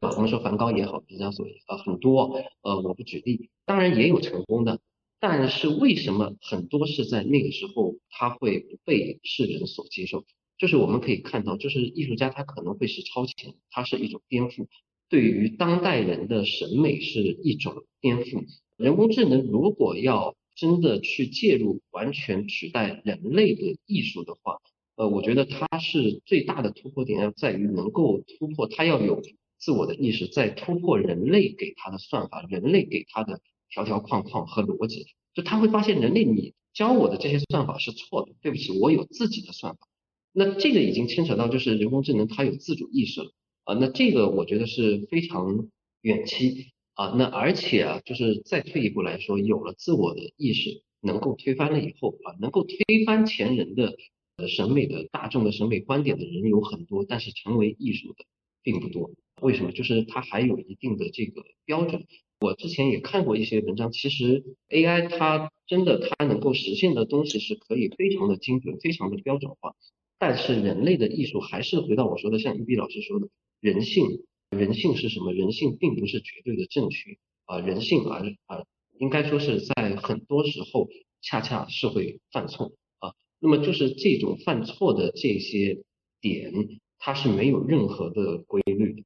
[0.00, 4.80] 啊，我们说梵高也好，毕加索也好，很多呃，我不举例，当然也有成功的，
[5.18, 10.26] 但是为什么很多是在那个时候他会不被世人所接受？
[10.58, 14.66] 就是我们可以看到，就是艺术家他可能会是超前，他是一种颠覆，
[15.08, 18.44] 对于当代人的审美是一种颠覆。
[18.76, 24.58] 人工智能如果要真的去介入，完全取代人类的艺术的话，
[24.94, 29.22] 呃，我觉得它是最大的突破点要在于能够突破，它要有
[29.56, 39.88] 自我的意识，在突破人类给它的算法，人类给它的条条框框和逻辑，就他会发现人类你教我的这些算法是错的，对不起，我有自己的算法。
[40.32, 43.32] 那这个已经牵扯到就是人工智能它有自主意识了
[43.64, 45.70] 啊，那这个我觉得是非常
[46.02, 46.66] 远期
[47.00, 53.96] 啊，那而且啊，就是再退一步来说，有了自我的意识，能够推翻了以后啊，能够推翻前人的
[54.36, 58.26] 呃审美的大众的审美观点的人有很多，但是成为艺术的
[58.62, 59.12] 并不多。
[59.40, 59.72] 为什么？
[59.72, 62.04] 就是它还有一定的这个标准。
[62.40, 69.74] 我之前也看过一些文章，其实 AI 它真的它能够实现的东西是可以非常的精准，非常的标准化。
[70.18, 73.28] 但是人类的艺术还是回到我说的，像一 B 老师说的，
[73.60, 74.04] 人性，
[74.50, 75.32] 人性是什么？
[75.32, 77.16] 人性并不是绝对的正确
[77.46, 78.64] 啊，人性啊啊，
[78.98, 80.88] 应该说是在很多时候
[81.22, 83.12] 恰恰是会犯错啊。
[83.38, 85.82] 那么就是这种犯错的这些
[86.20, 86.52] 点，
[86.98, 89.02] 它是没有任何的规律的，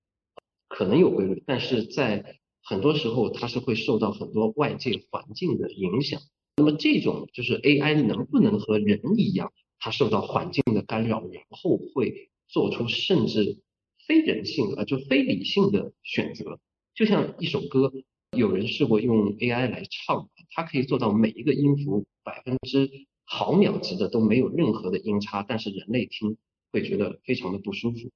[0.68, 6.20] 可能有规律，但是在很多时候它是会受到很多外界环境的影响。
[6.56, 9.52] 那么这种就是 AI 能不能和人一样？
[9.78, 13.58] 它受到环境的干扰，然后会做出甚至
[14.06, 16.60] 非人性啊，就非理性的选择。
[16.94, 17.92] 就像一首歌，
[18.36, 22.90] 有人试过用 AI 来唱，它可以做到每一个音符百分之
[23.24, 26.36] 毫秒级的都没有任何的音差，但是人类听
[26.70, 28.10] 会觉得非常的不舒服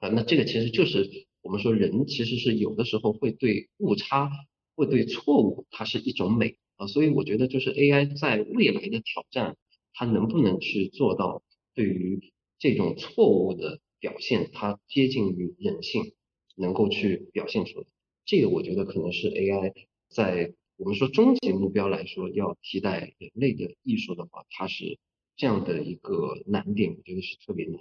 [0.00, 0.08] 啊。
[0.08, 1.08] 那这个其实就是
[1.42, 4.30] 我们说人其实是有的时候会对误差，
[4.74, 6.86] 会对错误，它是一种美啊。
[6.86, 9.56] 所以我觉得就是 AI 在未来的挑战。
[9.98, 11.42] 它能不能去做到
[11.74, 16.14] 对于这种错误的表现，它接近于人性，
[16.56, 17.86] 能够去表现出来？
[18.24, 19.72] 这个我觉得可能是 AI
[20.08, 24.98] 在我们说终极目标来说，要替代人类的艺术的话，它是
[25.36, 27.80] 这样的一个难点，我觉得是特别难。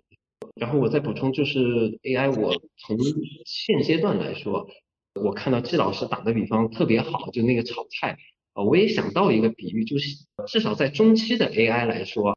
[0.56, 2.98] 然后我再补充，就是 AI，我从
[3.46, 4.70] 现阶段来说，
[5.14, 8.18] 我看到季老师打的比方特别好，就那个炒菜。
[8.54, 12.34] 啊，我也想到一个比喻，就是至少在中期的 AI 来说，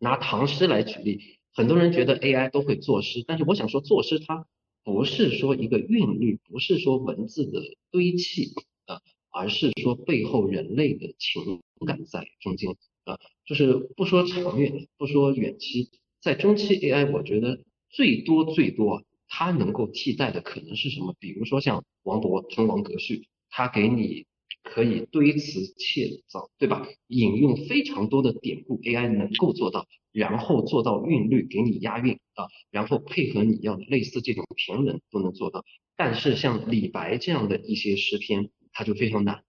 [0.00, 4.46] 拿唐诗来举例，很多人觉得 AI 都会作诗，但是我想说，作诗它
[4.84, 7.60] 不是说一个韵律，不是说文字的
[7.90, 8.54] 堆砌
[8.86, 9.00] 啊，
[9.30, 12.74] 而是说背后人类的情感在中间
[13.04, 17.60] 啊，就是不说长远，不说远期，在中期 AI，我觉得
[17.90, 21.14] 最多最多它能够替代的可能是什么？
[21.18, 23.16] 比如说像王勃《滕王阁序》，
[23.50, 24.26] 它给你。
[24.62, 26.86] 可以堆词砌造，对吧？
[27.08, 35.64] 引用非常多的典故，AI 能够做到，然后做到韵律，给你押韵啊，然后配合你要类似这种骈文都能做到。
[35.96, 39.42] 但是像李白这样的一些诗篇，它就非常难，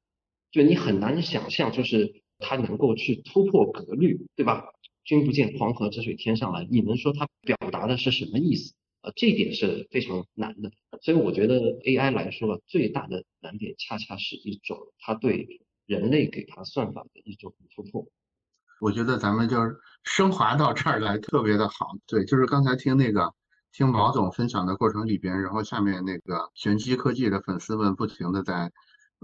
[0.51, 4.65] 就你很难想象，就是他能够去突破格律，对吧？
[5.05, 8.73] 君不见黄河之水天上来，你能说它表达的是什么意思？
[9.03, 10.71] 呃，这一点是非常难的，
[11.01, 18.07] 所以我觉得 AI 来说，最大的难点恰恰是一种它对人类给它算法的一种突破。
[18.79, 21.97] 我觉得咱们就是升华到这儿来特别的好。
[22.07, 23.33] 对，就是刚才听那个
[23.73, 28.71] 听毛总分享的过程里边，然后下面那个玄机科技的粉丝们不停的在，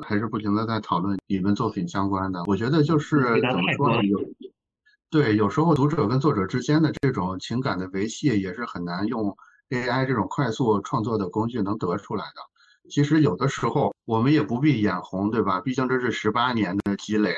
[0.03, 2.43] 还是不停的在讨论你们作品相关的。
[2.47, 4.03] 我觉得就是怎么说呢？
[4.03, 4.19] 有
[5.09, 9.35] 对，有时候读者跟作者之间的这种情感的维系也是很难用
[9.69, 12.89] AI 这种快速创作的工具能得出来的。
[12.89, 15.61] 其实有的时候我们也不必眼红，对吧？
[15.61, 17.35] 毕竟这是十八年的积累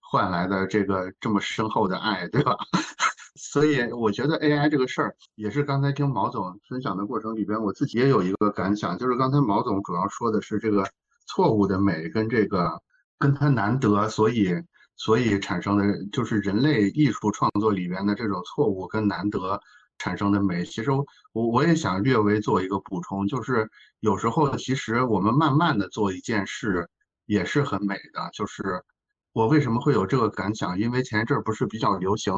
[0.00, 2.56] 换来的这个这么深厚的爱，对吧？
[3.36, 10.88] 所以我觉得 AI 这个事儿也是刚才听毛总分享的过程里边，我自己也有一个感想，就是刚才毛总主要说的是这个
[11.26, 12.80] 错误的美跟这个
[13.18, 14.54] 跟它难得，所以
[14.96, 19.60] 所以产生的就是人类艺术创作里边的这种错误跟难得
[19.98, 20.64] 产生的美。
[20.64, 23.68] 其实我我也想略微做一个补充，就是
[24.00, 26.88] 有时候其实我们慢慢的做一件事
[27.26, 28.30] 也是很美的。
[28.32, 28.82] 就是
[29.32, 30.78] 我为什么会有这个感想？
[30.78, 32.34] 因为前一阵儿不是比较流行。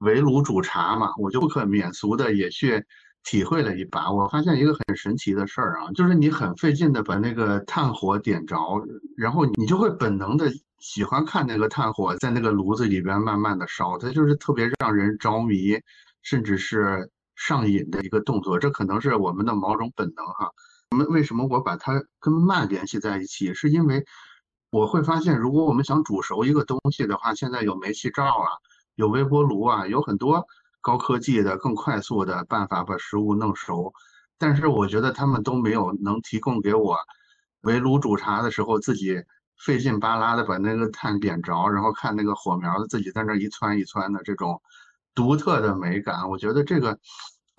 [0.00, 2.82] 围炉煮茶嘛，我就不可免俗的也去
[3.22, 4.10] 体会了一把。
[4.10, 8.56] 我发现一个很神奇的事儿啊，就是你很费劲的把那个炭火点着，
[9.14, 15.78] 然后你就会本能的喜欢看那个炭火在那个炉子里边慢慢的烧，它就是特别让人着迷，
[16.22, 18.58] 甚至是上瘾的一个动作。
[18.58, 20.50] 这可能是我们的某种本能哈。
[20.90, 23.54] 我们为什么我把它跟慢联系在一起？
[23.54, 24.04] 是因为
[24.70, 28.48] 我会发现，如果我们想煮熟一个东西的话，现在有煤气灶啊。
[28.96, 30.46] 有微波炉啊，有很多
[30.82, 33.94] 高科技的、更快速的办法把食物弄熟，
[34.36, 36.98] 但是我觉得他们都没有能提供给我
[37.62, 39.24] 围炉煮茶的时候自己
[39.64, 44.60] 费劲巴拉的把那个炭点着，然后看那个火苗子自己在那一窜一窜的这种
[45.20, 46.30] 独特的美感。
[46.30, 46.98] 我觉得这个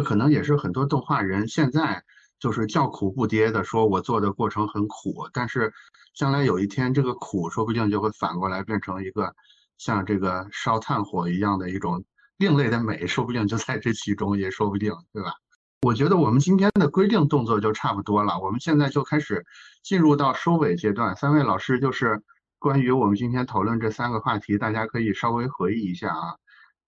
[0.03, 2.03] 可能也是很多动画人现在
[2.39, 5.71] 就是叫苦不迭的说，我做的过程很苦，但是
[6.15, 9.35] 将来有一天这个苦说不定就会反过来变成一个。
[9.77, 12.03] 像这个烧炭火一样的一种
[12.37, 15.33] 另类的美，说不定就在这其中，也说不定，对吧？
[15.81, 19.43] 我觉得我们今天的规定动作就差不多了，我们现在就开始
[19.81, 21.15] 进入到收尾阶段。
[21.15, 22.21] 三位老师就是
[22.59, 26.35] 关于我们今天讨论这三个话题，大家可以稍微回忆一下啊。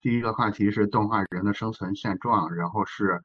[0.03, 3.21] 第一个话题是动画人的生存现状，然后是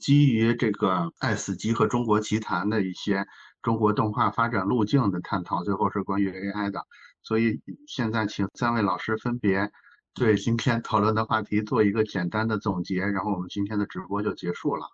[0.00, 0.88] 基于这个
[1.18, 3.26] 《爱死机》和《中国奇谭》的一些
[3.60, 6.86] 中国动画发展路径的探讨，最后是关于 AI 的。
[7.22, 9.70] 所以现在请三位老师分别
[10.14, 14.86] 对今天讨论的话题做一个简单的总结，然后我们今天的直播就结束了，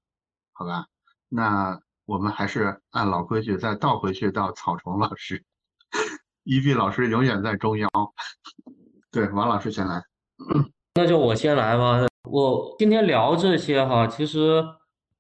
[0.51, 0.87] 好吧？
[1.29, 5.45] 那我们还是按老规矩再倒回去到草虫老师，
[6.43, 7.89] 一碧老师永远在中央。
[9.13, 10.03] 对，王老师先来。
[10.95, 12.07] 那就我先来吧。
[12.31, 14.65] 我今天聊这些哈，其实。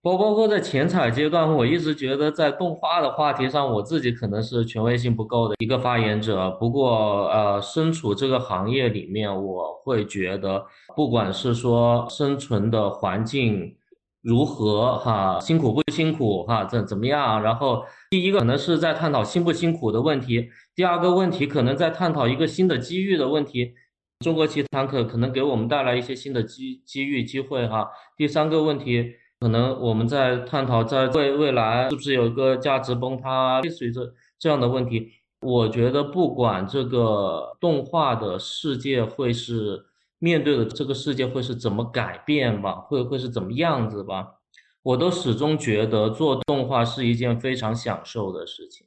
[0.02, 6.50] 包包括在前采阶段，我一直觉得在动画的话题上，我自己可能是权威性不够的一个发言者。
[6.52, 10.64] 不过，呃，身处这个行业里面，我会觉得，
[10.96, 13.76] 不管是说生存的环境
[14.22, 17.42] 如何，哈，辛苦不辛苦，哈，怎怎么样？
[17.42, 23.74] 然后，第一个可能是在探讨辛不辛苦的问题，第二个问题可能在探讨一个新的机遇的问题。
[24.20, 27.90] 中国奇谭可可能给我们带来一些新的机机遇机会，哈。
[28.16, 29.14] 第三个问题。
[29.40, 35.12] 可能我们在探讨，在未未来是不是有一个价值崩塌，类似于这这样的问题。
[35.40, 39.86] 我觉得不管这个动画的世界会是
[40.18, 44.34] 面对的这个世界会是怎么改变吧，会会是怎么样子吧，
[44.82, 48.86] 我都始终觉得做动画是一件非常享受的事情，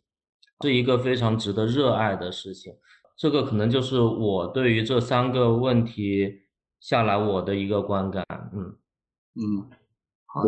[0.62, 2.76] 是一个非常值得热爱的事情。
[3.16, 6.42] 这个可能就是我对于这三个问题
[6.80, 8.26] 下来我的一个观感。
[8.54, 8.76] 嗯
[9.36, 9.70] 嗯。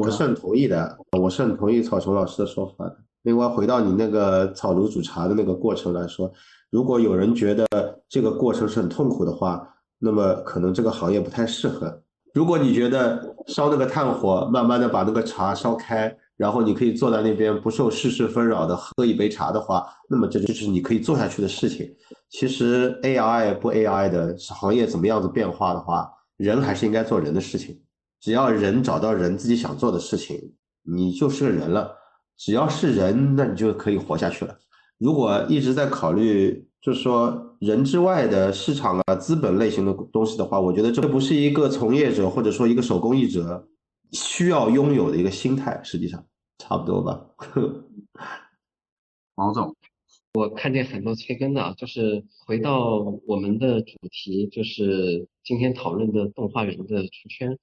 [0.01, 2.97] 我是很同意的，我是很同意草丛老师的说法的。
[3.21, 6.31] 另外，回到你那个草炉煮茶的那个过程来说，
[6.71, 7.67] 如果有人觉得
[8.09, 12.01] 这个过程是很痛苦的话，那么可能这个行业不太适合。
[12.33, 21.89] 如果你觉得烧那个炭火，慢慢的把那个茶烧开，然后你可以坐在那边不受世事纷扰的喝一杯茶的话，那么这就是你可以做下去的事情。
[22.29, 27.79] 其实 AI 不 AI 的行业怎么样子变化的话，人还是应该做人的事情。
[28.19, 30.53] 只要人找到人自己想做的事情，
[30.83, 31.91] 你就是个人了。
[32.37, 34.57] 只要是人，那你就可以活下去了。
[34.97, 43.65] 如果一直在考虑，就是说人之外的市场啊、资本类型的东西的话，我觉得这不是一个从业者或者说一个手工艺者
[44.11, 45.81] 需要拥有的一个心态。
[45.83, 46.25] 实际上，
[46.57, 47.29] 差不多吧。
[49.35, 49.75] 王总，
[50.33, 57.57] 我看见很多催更的，就是回到我们的主题，就是今天讨论的动画人的出圈。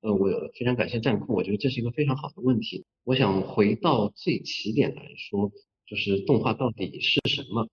[0.00, 2.84] 呃，我非常感谢战控，我觉得这是一个非常好的问题。
[3.04, 5.50] 我想回到最起点来说，
[5.86, 7.68] 就是动画到底是什么？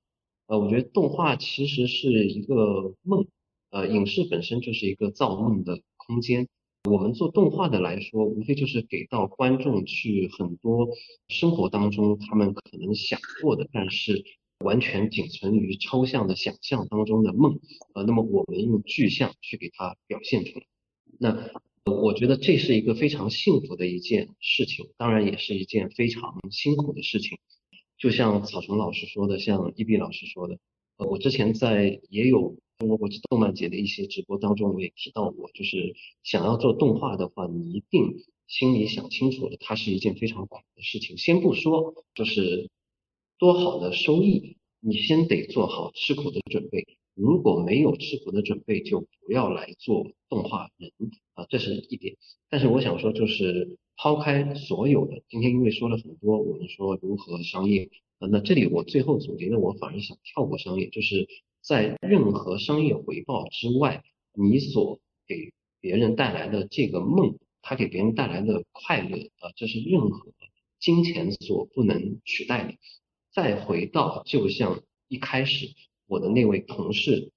[0.48, 3.26] 呃，我觉得动画其实是一个梦，
[3.70, 6.48] 呃，影视本身就是一个造梦的空间。
[6.86, 10.88] 我们做动画的来说，无非就是给到观众去很多
[11.28, 14.24] 生活当中他们可能想过的，但是
[14.60, 17.60] 完全仅存于抽象的想象当中的梦，
[17.94, 20.66] 呃，那么我们用具象去给它表现出来。
[21.20, 21.50] 那
[21.92, 27.38] 我觉得这是一个非常幸福的一件事情，当然也是一件非常辛苦的事情。
[27.98, 30.60] 就像草虫老师说的，像一碧老师说的，
[30.98, 41.18] 呃，我之前在也有中国国际动漫节的一些直播当中，我也提到过，就是想要做动画的话，你一定心里想清楚了，它是一件非常苦的事情。
[41.18, 42.70] 先不说就是
[43.40, 46.86] 多好的收益，你先得做好吃苦的准备。
[47.14, 50.92] 如果没有吃苦的准备，就不要来做动画人
[51.34, 52.18] 啊，这是一点。
[52.50, 57.90] 但是我想说，就是抛开所有的，今天因为说了很多，我们说如何商业，
[58.20, 61.26] 那这里我最后总结的，我反而想跳过商业，就是
[61.66, 65.52] 在任何商业回报之外，你所给
[65.82, 70.32] 别人带来的这个梦，它给别人带来的快乐啊，这是任何
[70.80, 72.76] 金钱所不能取代的。
[73.34, 75.74] 再回到，就像一开始。
[76.08, 77.32] 我的那位同事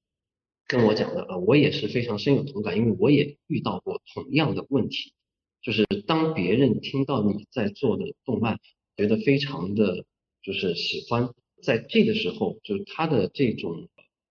[0.66, 5.14] 跟我讲的，啊，我也是非常深有同感，因为我也遇到过同样的问题，
[5.62, 8.60] 就是当别人听到你在做的动漫，
[8.94, 10.04] 觉得非常的
[10.42, 11.32] 就是喜欢，
[11.62, 13.88] 在这个时候，就是他的这种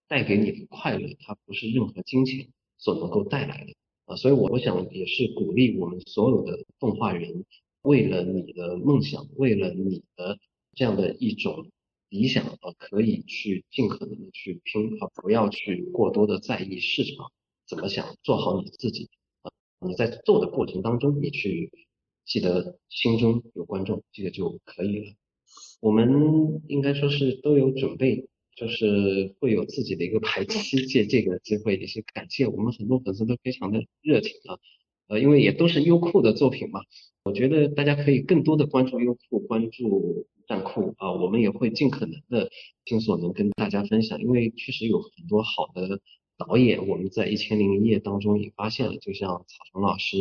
[0.08, 2.48] 带给你的快乐，它不是任何金钱
[2.78, 3.74] 所能够带来的
[4.06, 7.46] 啊，所以我想也是鼓励我们所有的动画人，
[7.82, 10.40] 为了你的梦想，为了你的
[10.76, 11.70] 这样的一种。
[12.10, 17.34] 理想啊，可以去尽可能的去拼啊，不要去过多的在意市场
[17.68, 19.10] 怎么想，做好你自己
[19.42, 19.52] 啊。
[19.86, 21.70] 你在做的过程当中，你去
[22.24, 25.16] 记得心中有观众，这个就可以了。
[25.82, 34.60] 我们应该说是都有准备，就是会有自己的一个排期，借这个机会也是感谢我们很多粉丝都非常的热情啊，
[35.08, 36.82] 呃，因为也都是优酷的作品嘛，
[37.24, 40.28] 我觉得大家可以更多的关注优酷，关注。
[40.48, 42.50] 站酷啊，我们也会尽可能的
[42.86, 46.00] 尽所能跟大家分享，因为确实有很多好的
[46.38, 50.16] 导演，我们在一千零一夜当中也发现了，就像草虫老师，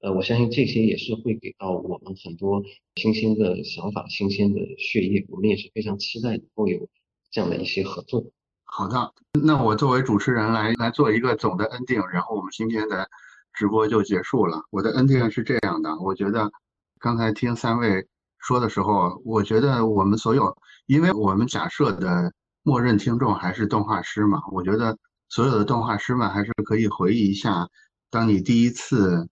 [0.00, 2.64] 呃，我相信这些也是会给到我们很多
[2.96, 6.88] 新鲜的想法、新鲜的血液，我们也是非常期待能够有
[7.30, 8.24] 这样的一些合作。
[8.64, 13.08] 好的，那我作为主持人来来做一个总的 ending，然后我们今天的
[13.52, 14.62] 直播就结束了。
[14.70, 16.50] 我的 ending 是这样的，我觉得
[16.98, 18.06] 刚才听三位。
[18.40, 20.56] 说的时候，我觉得我们所有，
[20.86, 22.32] 因为我们假设的
[22.62, 24.96] 默认听众还是动画师嘛，我觉得
[25.28, 27.68] 所有的动画师们还是可以回忆一下，
[28.10, 29.28] 当你第一次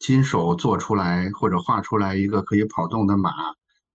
[0.00, 3.30] 亲手做出来或者画出来一个可以跑动的马，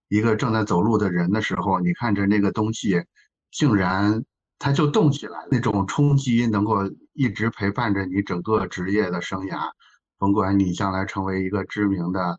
[0.08, 3.04] 一个正在走路的人的时候，你看着那个东西，
[3.50, 4.24] 竟然
[4.58, 9.70] 它就动起来，那种冲击能够一直陪伴着你整个职业的生涯，
[10.18, 12.38] 甭管你将来成为一个知名的。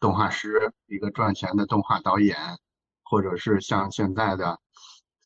[0.00, 2.36] 动画师，一个赚钱的动画导演，
[3.04, 4.58] 或者是像现在的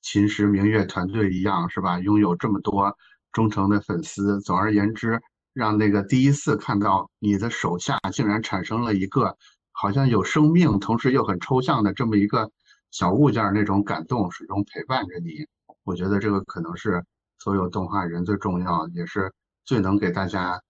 [0.03, 1.99] 秦时明月团队一样，是吧？
[1.99, 2.97] 拥有这么多
[3.33, 4.41] 忠诚的粉丝。
[4.41, 5.21] 总而言之，
[5.53, 9.37] 让那个第一次看到你的手下竟然产生了一个
[9.73, 12.53] 好像有生命，同时又很抽象的这么一个
[12.91, 15.47] 小物件，那种感动始终陪伴着你。
[15.85, 17.05] 我觉得这个可能是
[17.39, 19.33] 所有动画人最重要，也是
[19.65, 20.61] 最能给大家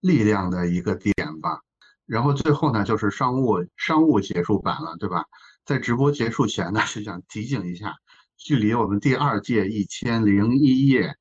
[0.00, 1.60] 力量的一个点吧。
[2.06, 5.24] 然后最后呢，就是商务商务结束版了，对吧？
[5.64, 7.94] 在直播结束前呢，是想提醒一下，
[8.36, 11.14] 距离我们第二届一千零一夜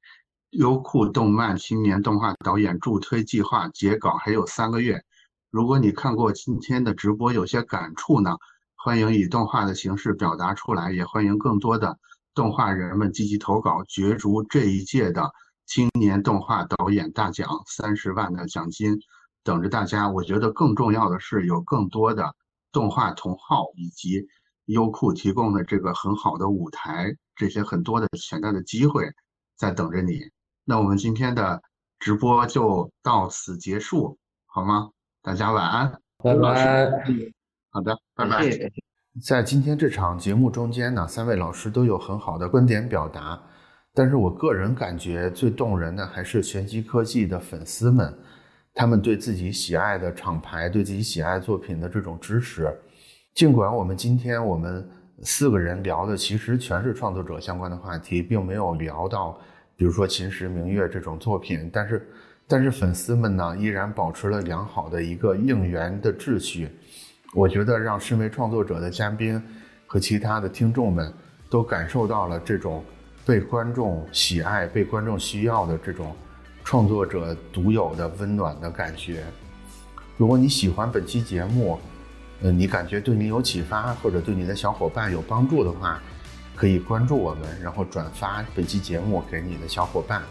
[0.50, 5.02] 优酷动漫青年动画导演助推计划截稿还有三个月。
[5.50, 8.36] 如果你看过今天的直播，有些感触呢，
[8.84, 12.00] 欢迎以动画的形式表达出来，也欢迎更多的
[12.34, 15.32] 动画人们积极投稿，角逐这一届的
[15.68, 19.00] 青年动画导演大奖三十万的奖金。
[19.44, 22.36] 等着大家，我觉得更重要的是有更多的
[22.72, 24.28] 动画同好以及
[24.66, 29.12] 优酷提供的这个很好的舞台，这些很多的潜在的机会
[29.56, 30.22] 在等着你。
[30.66, 31.62] 那我们今天的
[32.00, 34.18] 直播就到此结束，
[34.48, 34.90] 好吗？
[35.22, 37.41] 大家晚安，拜拜。
[37.74, 38.50] 好的，拜拜。
[39.24, 43.42] 在今天这场节目中间呢，三位老师都有很好的观点表达，
[43.94, 48.14] 但是我个人感觉最动人的还是玄机科技的粉丝们。
[48.74, 52.74] 他们对自己喜爱的厂牌、对自己喜爱作品的这种支持，
[53.34, 54.86] 尽管我们今天我们
[55.24, 59.40] 四个人聊的其实全是创作者相关的话题，并没有聊到，
[59.78, 62.10] 比如说《秦时明月》这种作品，但是，
[62.48, 66.70] 但是粉丝们呢依然保持了良好的一个应援的秩序。
[67.34, 69.42] 我觉得让身为创作者的嘉宾
[69.88, 71.14] 和其他的听众们
[71.50, 72.84] 都感受到了这种
[73.26, 76.16] 被观众喜爱、被观众需要的这种。
[76.64, 79.24] 创作者独有的温暖的感觉。
[80.16, 81.80] 如果你喜欢本期节目，
[82.40, 86.00] 呃，你感觉对你有启发，或者对你的小伙伴有帮助的话，
[86.56, 90.22] 可以关注我们，然后转发本期节目给你的小伙伴。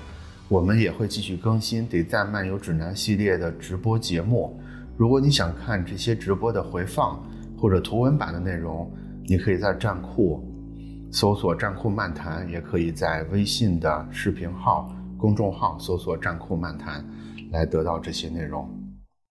[0.46, 4.56] 我们也会继续更新《得赞漫游指南》系列的直播节目。
[5.00, 7.18] 如果你想看这些直播的回放
[7.56, 8.86] 或者图文版的内容，
[9.24, 10.46] 你可以在站酷
[11.10, 17.02] 搜索“站酷漫谈”，也可以在微信的视频号、公众号搜索“站酷漫谈”
[17.50, 18.68] 来得到这些内容。